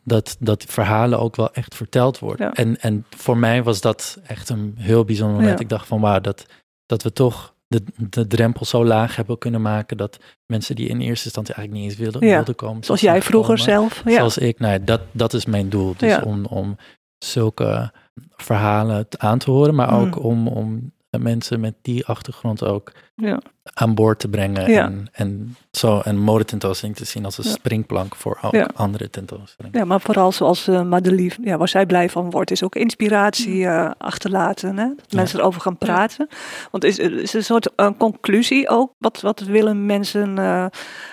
dat, 0.04 0.36
dat 0.40 0.64
verhalen 0.68 1.18
ook 1.20 1.36
wel 1.36 1.52
echt 1.52 1.74
verteld 1.74 2.18
worden. 2.18 2.46
Ja. 2.46 2.52
En, 2.52 2.80
en 2.80 3.06
voor 3.16 3.36
mij 3.36 3.62
was 3.62 3.80
dat 3.80 4.18
echt 4.26 4.48
een 4.48 4.74
heel 4.78 5.04
bijzonder 5.04 5.36
moment. 5.36 5.58
Ja. 5.58 5.64
Ik 5.64 5.68
dacht 5.70 5.86
van 5.86 6.00
wauw, 6.00 6.20
dat, 6.20 6.46
dat 6.86 7.02
we 7.02 7.12
toch 7.12 7.51
de, 7.72 7.82
de 8.10 8.26
drempel 8.26 8.64
zo 8.66 8.84
laag 8.84 9.16
hebben 9.16 9.38
kunnen 9.38 9.62
maken 9.62 9.96
dat 9.96 10.18
mensen 10.46 10.76
die 10.76 10.88
in 10.88 11.00
eerste 11.00 11.24
instantie 11.24 11.54
eigenlijk 11.54 11.84
niet 11.86 11.92
eens 11.94 12.02
wilden, 12.02 12.28
Ja. 12.28 12.34
wilden 12.34 12.54
komen. 12.54 12.84
Zoals 12.84 13.00
jij 13.00 13.22
vroeger 13.22 13.58
zelf. 13.58 14.02
Ja. 14.04 14.16
Zoals 14.16 14.38
ik, 14.38 14.58
nou, 14.58 14.84
dat, 14.84 15.00
dat 15.12 15.32
is 15.32 15.46
mijn 15.46 15.68
doel. 15.68 15.94
Dus 15.96 16.10
Ja. 16.10 16.22
om, 16.22 16.44
om 16.44 16.76
zulke 17.18 17.92
verhalen 18.36 19.06
aan 19.18 19.38
te 19.38 19.50
horen, 19.50 19.74
maar 19.74 20.00
ook 20.00 20.16
Mm. 20.16 20.22
om, 20.24 20.48
om 20.48 20.92
mensen 21.20 21.60
met 21.60 21.74
die 21.82 22.06
achtergrond 22.06 22.64
ook 22.64 22.92
Ja. 23.14 23.40
aan 23.74 23.94
boord 23.94 24.18
te 24.18 24.28
brengen. 24.28 24.70
Ja. 24.70 24.84
En, 24.84 25.06
en 25.12 25.56
zo 25.70 26.00
een 26.04 26.18
modetentoonstelling 26.18 26.96
te 26.98 27.04
zien 27.04 27.24
als 27.24 27.38
een 27.38 27.44
Ja. 27.44 27.50
springplank 27.50 28.14
voor 28.16 28.38
ook 28.42 28.52
Ja. 28.52 28.70
andere 28.74 29.10
tentoonstellingen. 29.10 29.78
Ja, 29.78 29.84
maar 29.84 30.00
vooral 30.00 30.32
zoals 30.32 30.68
uh, 30.68 30.82
Madeleine, 30.82 31.34
ja, 31.42 31.56
waar 31.56 31.68
zij 31.68 31.86
blij 31.86 32.10
van 32.10 32.30
wordt, 32.30 32.50
is 32.50 32.62
ook 32.62 32.74
inspiratie 32.74 33.56
uh, 33.56 33.90
achterlaten. 33.98 34.76
Hè? 34.78 34.88
Dat 34.88 35.04
Ja. 35.12 35.16
mensen 35.16 35.38
erover 35.38 35.60
gaan 35.60 35.78
praten. 35.78 36.28
Want 36.70 36.84
is, 36.84 36.98
is 36.98 37.32
een 37.32 37.44
soort 37.44 37.70
uh, 37.76 37.88
conclusie 37.98 38.68
ook? 38.68 38.94
Wat, 38.98 39.20
wat 39.20 39.40
willen 39.40 39.86
mensen, 39.86 40.36
uh, 40.38 40.66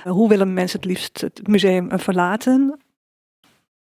hoe 0.04 0.30
willen 0.30 0.54
mensen 0.54 0.80
het 0.80 0.88
liefst 0.90 1.22
het 1.22 1.48
museum 1.48 1.92
uh, 1.92 1.98
verlaten? 2.00 2.80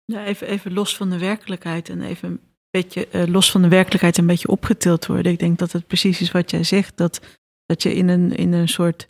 Ja, 0.05 0.23
even, 0.23 0.47
even 0.47 0.73
los 0.73 0.97
van 0.97 1.09
de 1.09 1.19
werkelijkheid 1.19 1.89
en 1.89 2.01
even 2.01 2.39
beetje 2.71 3.07
uh, 3.11 3.25
los 3.25 3.51
van 3.51 3.61
de 3.61 3.67
werkelijkheid 3.67 4.17
een 4.17 4.25
beetje 4.25 4.47
opgetild 4.47 5.05
worden. 5.05 5.31
Ik 5.31 5.39
denk 5.39 5.59
dat 5.59 5.71
het 5.71 5.87
precies 5.87 6.21
is 6.21 6.31
wat 6.31 6.51
jij 6.51 6.63
zegt, 6.63 6.97
dat, 6.97 7.21
dat 7.65 7.83
je 7.83 7.93
in 7.95 8.07
een, 8.07 8.35
in 8.35 8.53
een 8.53 8.69
soort, 8.69 9.07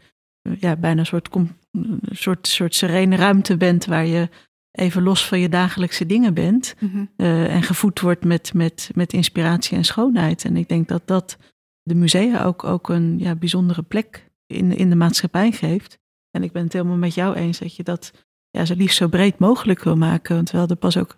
ja, 0.59 0.75
bijna 0.75 0.99
een 0.99 1.05
soort, 1.05 1.35
een 1.71 1.99
soort, 2.11 2.47
soort 2.47 2.75
serene 2.75 3.15
ruimte 3.15 3.57
bent 3.57 3.85
waar 3.85 4.05
je 4.05 4.29
even 4.71 5.03
los 5.03 5.27
van 5.27 5.39
je 5.39 5.49
dagelijkse 5.49 6.05
dingen 6.05 6.33
bent 6.33 6.75
Mhm. 6.79 7.05
uh, 7.17 7.55
en 7.55 7.63
gevoed 7.63 7.99
wordt 7.99 8.23
met, 8.23 8.53
met, 8.53 8.91
met 8.93 9.13
inspiratie 9.13 9.77
en 9.77 9.83
schoonheid. 9.83 10.45
En 10.45 10.57
ik 10.57 10.67
denk 10.67 10.87
dat 10.87 11.01
dat 11.05 11.37
de 11.83 11.95
musea 11.95 12.43
ook, 12.43 12.63
ook 12.63 12.89
een 12.89 13.19
ja, 13.19 13.35
bijzondere 13.35 13.81
plek 13.81 14.29
in, 14.45 14.77
in 14.77 14.89
de 14.89 14.95
maatschappij 14.95 15.51
geeft. 15.51 15.99
En 16.31 16.43
ik 16.43 16.51
ben 16.51 16.63
het 16.63 16.73
helemaal 16.73 16.97
met 16.97 17.13
jou 17.13 17.35
eens 17.35 17.59
dat 17.59 17.75
je 17.75 17.83
dat 17.83 18.11
ja, 18.49 18.65
zo 18.65 18.73
liefst 18.75 18.97
zo 18.97 19.07
breed 19.07 19.39
mogelijk 19.39 19.83
wil 19.83 19.97
maken. 19.97 20.35
Want 20.35 20.51
we 20.51 20.57
hadden 20.57 20.77
pas 20.77 20.97
ook 20.97 21.15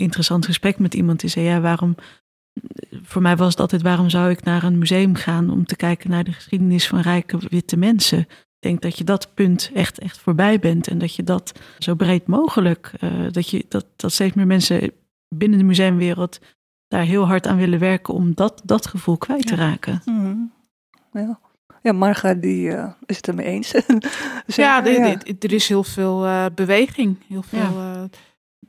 interessant 0.00 0.46
gesprek 0.46 0.78
met 0.78 0.94
iemand 0.94 1.20
die 1.20 1.30
zei: 1.30 1.46
Ja, 1.46 1.60
waarom. 1.60 1.94
Voor 3.02 3.22
mij 3.22 3.36
was 3.36 3.50
het 3.50 3.60
altijd: 3.60 3.82
waarom 3.82 4.10
zou 4.10 4.30
ik 4.30 4.44
naar 4.44 4.62
een 4.62 4.78
museum 4.78 5.14
gaan 5.14 5.50
om 5.50 5.64
te 5.64 5.76
kijken 5.76 6.10
naar 6.10 6.24
de 6.24 6.32
geschiedenis 6.32 6.88
van 6.88 7.00
rijke 7.00 7.38
witte 7.48 7.76
mensen? 7.76 8.18
Ik 8.18 8.68
denk 8.68 8.82
dat 8.82 8.98
je 8.98 9.04
dat 9.04 9.34
punt 9.34 9.70
echt, 9.74 9.98
echt 9.98 10.18
voorbij 10.18 10.58
bent 10.58 10.88
en 10.88 10.98
dat 10.98 11.14
je 11.14 11.22
dat 11.22 11.52
zo 11.78 11.94
breed 11.94 12.26
mogelijk, 12.26 12.92
uh, 13.00 13.30
dat, 13.30 13.50
je, 13.50 13.64
dat, 13.68 13.86
dat 13.96 14.12
steeds 14.12 14.34
meer 14.34 14.46
mensen 14.46 14.92
binnen 15.28 15.58
de 15.58 15.64
museumwereld 15.64 16.40
daar 16.88 17.04
heel 17.04 17.26
hard 17.26 17.46
aan 17.46 17.56
willen 17.56 17.78
werken 17.78 18.14
om 18.14 18.34
dat, 18.34 18.62
dat 18.64 18.86
gevoel 18.86 19.16
kwijt 19.16 19.46
te 19.46 19.54
raken. 19.54 20.02
Mm 20.04 20.20
-hmm. 20.20 20.52
ja. 21.12 21.40
Ja, 21.82 21.92
Marga 21.92 22.34
die 22.34 22.68
uh, 22.68 22.90
is 23.06 23.16
het 23.16 23.28
ermee 23.28 23.46
eens. 23.46 23.70
dus 24.46 24.56
ja, 24.56 24.84
ja, 24.84 25.16
er 25.38 25.52
is 25.52 25.68
heel 25.68 25.84
veel 25.84 26.26
uh, 26.26 26.46
beweging, 26.54 27.16
heel 27.28 27.42
veel 27.42 27.58
ja. 27.58 28.08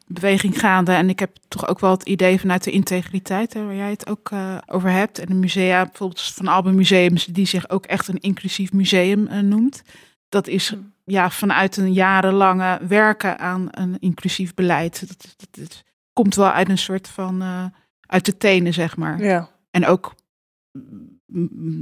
Beweging 0.07 0.59
gaande. 0.59 0.91
En 0.91 1.09
ik 1.09 1.19
heb 1.19 1.37
toch 1.47 1.67
ook 1.67 1.79
wel 1.79 1.91
het 1.91 2.07
idee 2.07 2.39
vanuit 2.39 2.63
de 2.63 2.71
integriteit, 2.71 3.53
hè, 3.53 3.65
waar 3.65 3.75
jij 3.75 3.89
het 3.89 4.09
ook 4.09 4.29
uh, 4.31 4.57
over 4.65 4.89
hebt. 4.89 5.19
En 5.19 5.27
de 5.27 5.33
musea, 5.33 5.85
bijvoorbeeld 5.85 6.21
van 6.21 6.47
Alben 6.47 6.75
Museums, 6.75 7.25
die 7.25 7.45
zich 7.45 7.69
ook 7.69 7.85
echt 7.85 8.07
een 8.07 8.19
inclusief 8.19 8.73
museum 8.73 9.27
uh, 9.27 9.39
noemt. 9.39 9.83
Dat 10.29 10.47
is 10.47 10.75
ja, 11.05 11.29
vanuit 11.29 11.77
een 11.77 11.93
jarenlange 11.93 12.79
werken 12.87 13.39
aan 13.39 13.67
een 13.71 13.99
inclusief 13.99 14.53
beleid. 14.53 15.07
Dat, 15.07 15.35
dat, 15.37 15.47
dat 15.51 15.83
komt 16.13 16.35
wel 16.35 16.51
uit 16.51 16.69
een 16.69 16.77
soort 16.77 17.07
van, 17.07 17.41
uh, 17.41 17.65
uit 18.01 18.25
de 18.25 18.37
tenen, 18.37 18.73
zeg 18.73 18.97
maar. 18.97 19.23
Ja. 19.23 19.49
En 19.71 19.85
ook, 19.85 20.15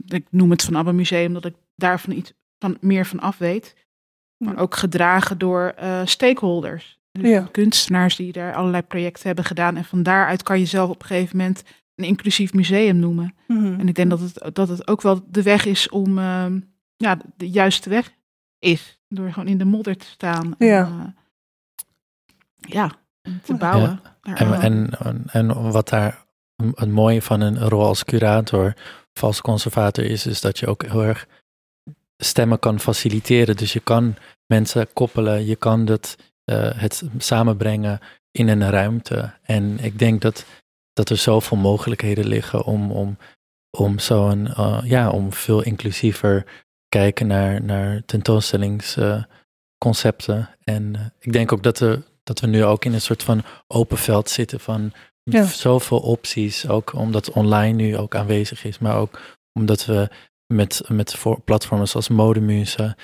ik 0.05 0.26
noem 0.30 0.49
het 0.49 0.64
van 0.64 0.76
Alben 0.76 0.95
Museum, 0.95 1.34
dat 1.34 1.45
ik 1.45 1.55
daarvan 1.76 2.14
iets 2.14 2.34
van, 2.60 2.78
meer 2.82 3.05
van 3.05 3.20
af 3.20 3.38
weet. 3.38 3.76
Maar 4.38 4.57
ook 4.57 4.76
gedragen 4.76 5.38
door 5.38 5.76
stakeholders. 6.05 6.99
Dus 7.20 7.30
ja. 7.30 7.48
kunstenaars 7.52 8.16
die 8.16 8.32
daar 8.32 8.56
allerlei 8.56 8.84
projecten 8.84 9.28
hebben 9.28 9.46
gedaan. 9.46 9.76
En 9.76 9.86
van 9.86 10.04
daaruit 10.04 10.44
kan 10.44 10.60
je 10.60 10.66
zelf 10.66 10.90
op 10.90 11.02
een 11.02 11.08
gegeven 11.08 11.38
moment 11.38 11.64
een 11.96 12.06
inclusief 12.06 12.54
museum 12.54 12.96
noemen. 12.96 13.36
Mm 13.48 13.58
-hmm. 13.58 13.80
En 13.80 13.88
ik 13.88 13.96
denk 13.96 14.10
dat 14.10 14.20
het, 14.20 14.56
dat 14.56 14.70
het 14.70 14.88
ook 14.88 15.02
wel 15.02 15.22
de 15.28 15.44
weg 15.44 15.66
is 15.66 15.90
om, 15.90 16.18
uh, 16.18 16.46
ja, 16.98 17.18
de 17.38 17.50
juiste 17.50 17.90
weg 17.90 18.12
is. 18.60 19.00
Door 19.08 19.32
gewoon 19.32 19.48
in 19.48 19.58
de 19.58 19.66
modder 19.66 19.98
te 19.98 20.06
staan. 20.06 20.56
Ja. 20.58 20.86
En, 20.86 20.94
uh, 20.98 21.06
ja, 22.58 22.92
te 23.44 23.54
bouwen. 23.54 24.02
Ja. 24.22 24.36
En, 24.36 24.62
en, 24.62 24.90
en, 25.00 25.24
en 25.28 25.72
wat 25.72 25.90
daar 25.90 26.26
het 26.74 26.90
mooie 26.90 27.22
van 27.22 27.42
een 27.42 27.60
rol 27.60 27.86
als 27.86 28.04
curator, 28.04 28.74
vals 29.14 29.42
conservator 29.42 30.04
is, 30.04 30.26
is 30.26 30.42
dat 30.42 30.60
je 30.60 30.68
ook 30.68 30.86
heel 30.86 31.04
erg 31.04 31.28
stemmen 32.18 32.60
kan 32.60 32.80
faciliteren. 32.80 33.58
Dus 33.58 33.74
je 33.74 33.80
kan 33.80 34.16
mensen 34.46 34.94
koppelen, 34.94 35.46
je 35.46 35.56
kan 35.56 35.86
dat, 35.86 36.16
het 36.54 37.04
samenbrengen 37.18 38.00
in 38.32 38.47
een 38.47 38.70
ruimte. 38.70 39.34
En 39.43 39.80
ik 39.80 40.00
denk 40.00 40.22
dat, 40.22 40.45
dat 40.93 41.10
er 41.10 41.18
zoveel 41.18 41.58
mogelijkheden 41.58 42.28
liggen 42.28 42.64
om, 42.64 42.91
om, 42.91 43.18
om 43.78 44.00
zo'n, 44.00 44.45
uh, 44.45 44.82
ja, 44.84 45.10
om 45.10 45.34
veel 45.34 45.62
inclusiever 45.62 46.45
kijken 46.89 47.28
naar, 47.28 47.64
naar 47.64 48.02
tentoonstellingsconcepten. 48.06 50.50
En 50.64 50.93
uh, 50.95 51.02
ik 51.20 51.34
denk 51.34 51.52
ook 51.52 51.64
dat, 51.64 51.80
er, 51.80 52.04
dat 52.24 52.39
we 52.39 52.47
nu 52.47 52.66
ook 52.66 52.86
in 52.86 52.93
een 52.93 53.02
soort 53.02 53.24
van 53.24 53.43
open 53.68 53.97
veld 53.97 54.30
zitten 54.30 54.60
van 54.60 54.93
ja. 55.24 55.45
zoveel 55.45 56.00
opties. 56.00 56.68
Ook 56.68 56.93
omdat 56.93 57.32
online 57.32 57.74
nu 57.74 57.97
ook 57.97 58.16
aanwezig 58.16 58.64
is, 58.64 58.80
maar 58.80 58.95
ook 58.95 59.20
omdat 59.54 59.86
we 59.86 60.10
met, 60.54 60.82
met 60.88 61.16
platforms 61.45 61.95
als 61.95 62.08
Modemuse 62.08 62.95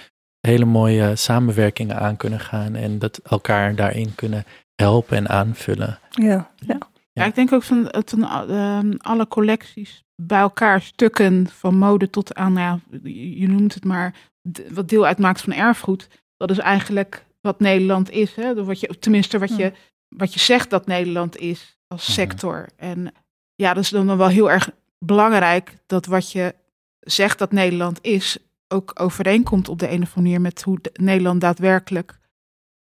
hele 0.46 0.66
mooie 0.66 1.16
samenwerkingen 1.16 2.00
aan 2.00 2.18
kunnen 2.18 2.40
gaan 2.40 2.76
en 2.76 3.00
dat 3.00 3.18
elkaar 3.24 3.76
daarin 3.76 4.16
kunnen 4.16 4.46
helpen 4.76 5.18
en 5.18 5.30
aanvullen. 5.30 6.00
Ja, 6.10 6.52
ja. 6.60 6.78
Ja, 7.12 7.26
ik 7.26 7.36
denk 7.36 7.52
ook 7.52 7.64
van, 7.64 7.94
van 8.06 8.50
uh, 8.50 8.80
alle 8.98 9.28
collecties 9.28 10.04
bij 10.16 10.40
elkaar, 10.40 10.82
stukken 10.82 11.48
van 11.50 11.76
mode 11.78 12.10
tot 12.10 12.34
aan, 12.34 12.54
nou 12.54 12.80
ja, 13.00 13.00
je 13.40 13.48
noemt 13.48 13.74
het 13.74 13.84
maar, 13.84 14.16
wat 14.70 14.90
deel 14.90 15.06
uitmaakt 15.06 15.42
van 15.42 15.54
erfgoed. 15.54 16.08
Dat 16.38 16.52
is 16.52 16.58
eigenlijk 16.58 17.26
wat 17.42 17.60
Nederland 17.60 18.10
is. 18.10 18.36
Hè? 18.36 18.64
Wat 18.64 18.80
je, 18.80 19.00
tenminste, 19.00 19.40
wat 19.40 19.56
je, 19.56 19.72
wat 20.08 20.34
je 20.34 20.40
zegt 20.40 20.70
dat 20.70 20.86
Nederland 20.86 21.38
is 21.38 21.78
als 21.88 22.14
sector. 22.14 22.70
En 22.76 23.14
ja, 23.56 23.74
dat 23.74 23.84
is 23.84 23.90
dan 23.90 24.18
wel 24.18 24.28
heel 24.28 24.52
erg 24.52 24.70
belangrijk 25.00 25.78
dat 25.86 26.06
wat 26.06 26.32
je 26.32 26.56
zegt 27.00 27.40
dat 27.40 27.52
Nederland 27.52 28.00
is, 28.02 28.38
ook 28.68 28.92
overeenkomt 29.02 29.70
op 29.70 29.80
de 29.80 29.90
een 29.90 30.02
of 30.02 30.08
andere 30.08 30.22
manier 30.22 30.42
met 30.42 30.62
hoe 30.62 30.80
Nederland 30.94 31.42
daadwerkelijk, 31.42 32.20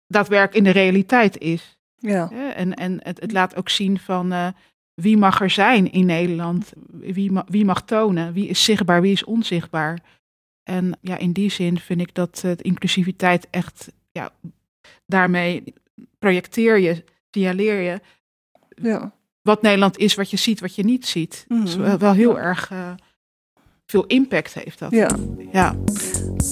daadwerkelijk 0.07 0.57
in 0.57 0.73
de 0.73 0.79
realiteit 0.81 1.39
is. 1.39 1.79
Ja. 1.97 2.31
En, 2.55 2.75
en 2.75 2.99
het, 3.03 3.21
het 3.21 3.33
laat 3.33 3.57
ook 3.57 3.69
zien 3.69 3.99
van 3.99 4.33
uh, 4.33 4.49
wie 4.95 5.17
mag 5.17 5.41
er 5.41 5.51
zijn 5.51 5.93
in 5.93 6.07
Nederland, 6.07 6.73
wie, 6.91 7.33
ma 7.33 7.45
wie 7.49 7.65
mag 7.65 7.85
tonen, 7.85 8.33
wie 8.33 8.49
is 8.49 8.65
zichtbaar, 8.65 9.01
wie 9.01 9.13
is 9.13 9.25
onzichtbaar. 9.25 10.03
En 10.63 10.99
ja, 11.01 11.17
in 11.17 11.33
die 11.33 11.51
zin 11.51 11.79
vind 11.79 12.01
ik 12.01 12.15
dat 12.15 12.43
uh, 12.45 12.53
inclusiviteit 12.57 13.47
echt, 13.51 13.93
ja, 14.13 14.31
daarmee 15.07 15.75
projecteer 16.19 16.79
je, 16.79 17.05
signaleer 17.31 17.81
je 17.81 18.01
ja. 18.83 19.13
wat 19.43 19.63
Nederland 19.63 19.99
is, 19.99 20.15
wat 20.15 20.31
je 20.31 20.37
ziet, 20.37 20.61
wat 20.61 20.75
je 20.75 20.85
niet 20.85 21.07
ziet. 21.07 21.45
Mm 21.49 21.57
-hmm. 21.57 21.65
Dus 21.65 21.77
wel, 21.77 21.99
wel 21.99 22.13
heel 22.13 22.39
erg 22.39 22.71
uh, 22.71 22.95
veel 23.87 24.05
impact 24.07 24.55
heeft 24.55 24.79
dat. 24.79 24.91
Ja, 24.91 25.09
ja. 25.53 25.75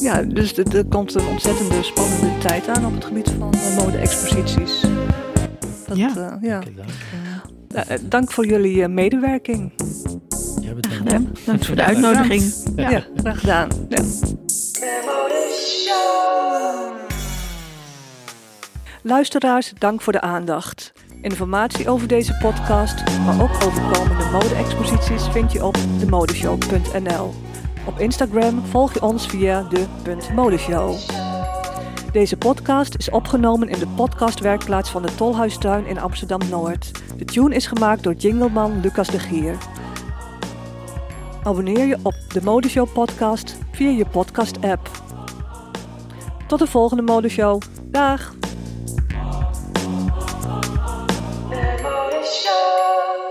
ja 0.01 0.23
dus 0.23 0.57
er, 0.57 0.85
komt 0.85 1.15
een 1.15 1.27
ontzettende 1.27 1.83
spannende 1.83 2.39
tijd 2.39 2.69
aan 2.69 2.87
op 2.87 2.95
het 2.95 3.05
gebied 3.05 3.31
van 3.39 3.55
mode-exposities. 3.77 4.81
Dat, 5.87 5.97
ja. 5.97 6.13
Uh, 6.17 6.33
ja. 6.41 6.63
Uh, 7.75 7.81
dank 8.03 8.33
voor 8.33 8.47
jullie 8.47 8.77
uh, 8.77 8.87
medewerking. 8.87 9.73
Ja, 10.61 10.73
bedankt. 10.75 11.41
Ja, 11.45 11.59
voor 11.59 11.77
de 11.77 11.83
uitnodiging. 11.83 12.43
Ja, 12.77 12.91
ja 12.91 13.07
graag 13.17 13.41
gedaan. 13.41 13.69
Ja. 13.89 14.03
Luisteraars, 19.03 19.73
dank 19.79 20.03
voor 20.03 20.13
de 20.13 20.21
aandacht. 20.21 20.93
Informatie 21.25 21.89
over 21.89 22.09
deze 22.09 22.37
podcast, 22.37 23.19
maar 23.25 23.43
ook 23.43 23.55
over 23.65 23.83
komende 23.93 24.25
mode-exposities 24.33 25.29
vind 25.29 25.53
je 25.53 25.65
op 25.65 25.77
demodeshow.nl. 25.99 27.35
Op 27.87 27.99
Instagram 27.99 28.65
volg 28.67 28.95
je 28.95 29.03
ons 29.03 29.27
via 29.27 29.63
de.modeshow. 29.63 30.95
Deze 32.13 32.37
podcast 32.37 32.95
is 32.95 33.11
opgenomen 33.11 33.69
in 33.69 33.79
de 33.79 33.87
podcastwerkplaats 33.87 34.91
van 34.91 35.03
de 35.03 35.15
Tolhuistuin 35.15 35.87
in 35.87 35.99
Amsterdam-Noord. 35.99 36.91
De 37.17 37.25
tune 37.25 37.55
is 37.55 37.67
gemaakt 37.67 38.03
door 38.03 38.15
jingleman 38.15 38.81
Lucas 38.81 39.09
de 39.09 39.19
Gier. 39.19 39.57
Abonneer 41.43 41.87
je 41.87 41.99
op 42.03 42.15
de 42.29 42.43
Modeshow 42.43 42.93
podcast 42.93 43.59
via 43.73 43.91
je 43.91 44.07
podcast 44.07 44.61
app. 44.61 44.91
Tot 46.47 46.59
de 46.59 46.67
volgende 46.67 47.03
Modeshow. 47.03 47.61
Dag! 47.91 48.44
show. 52.35 53.24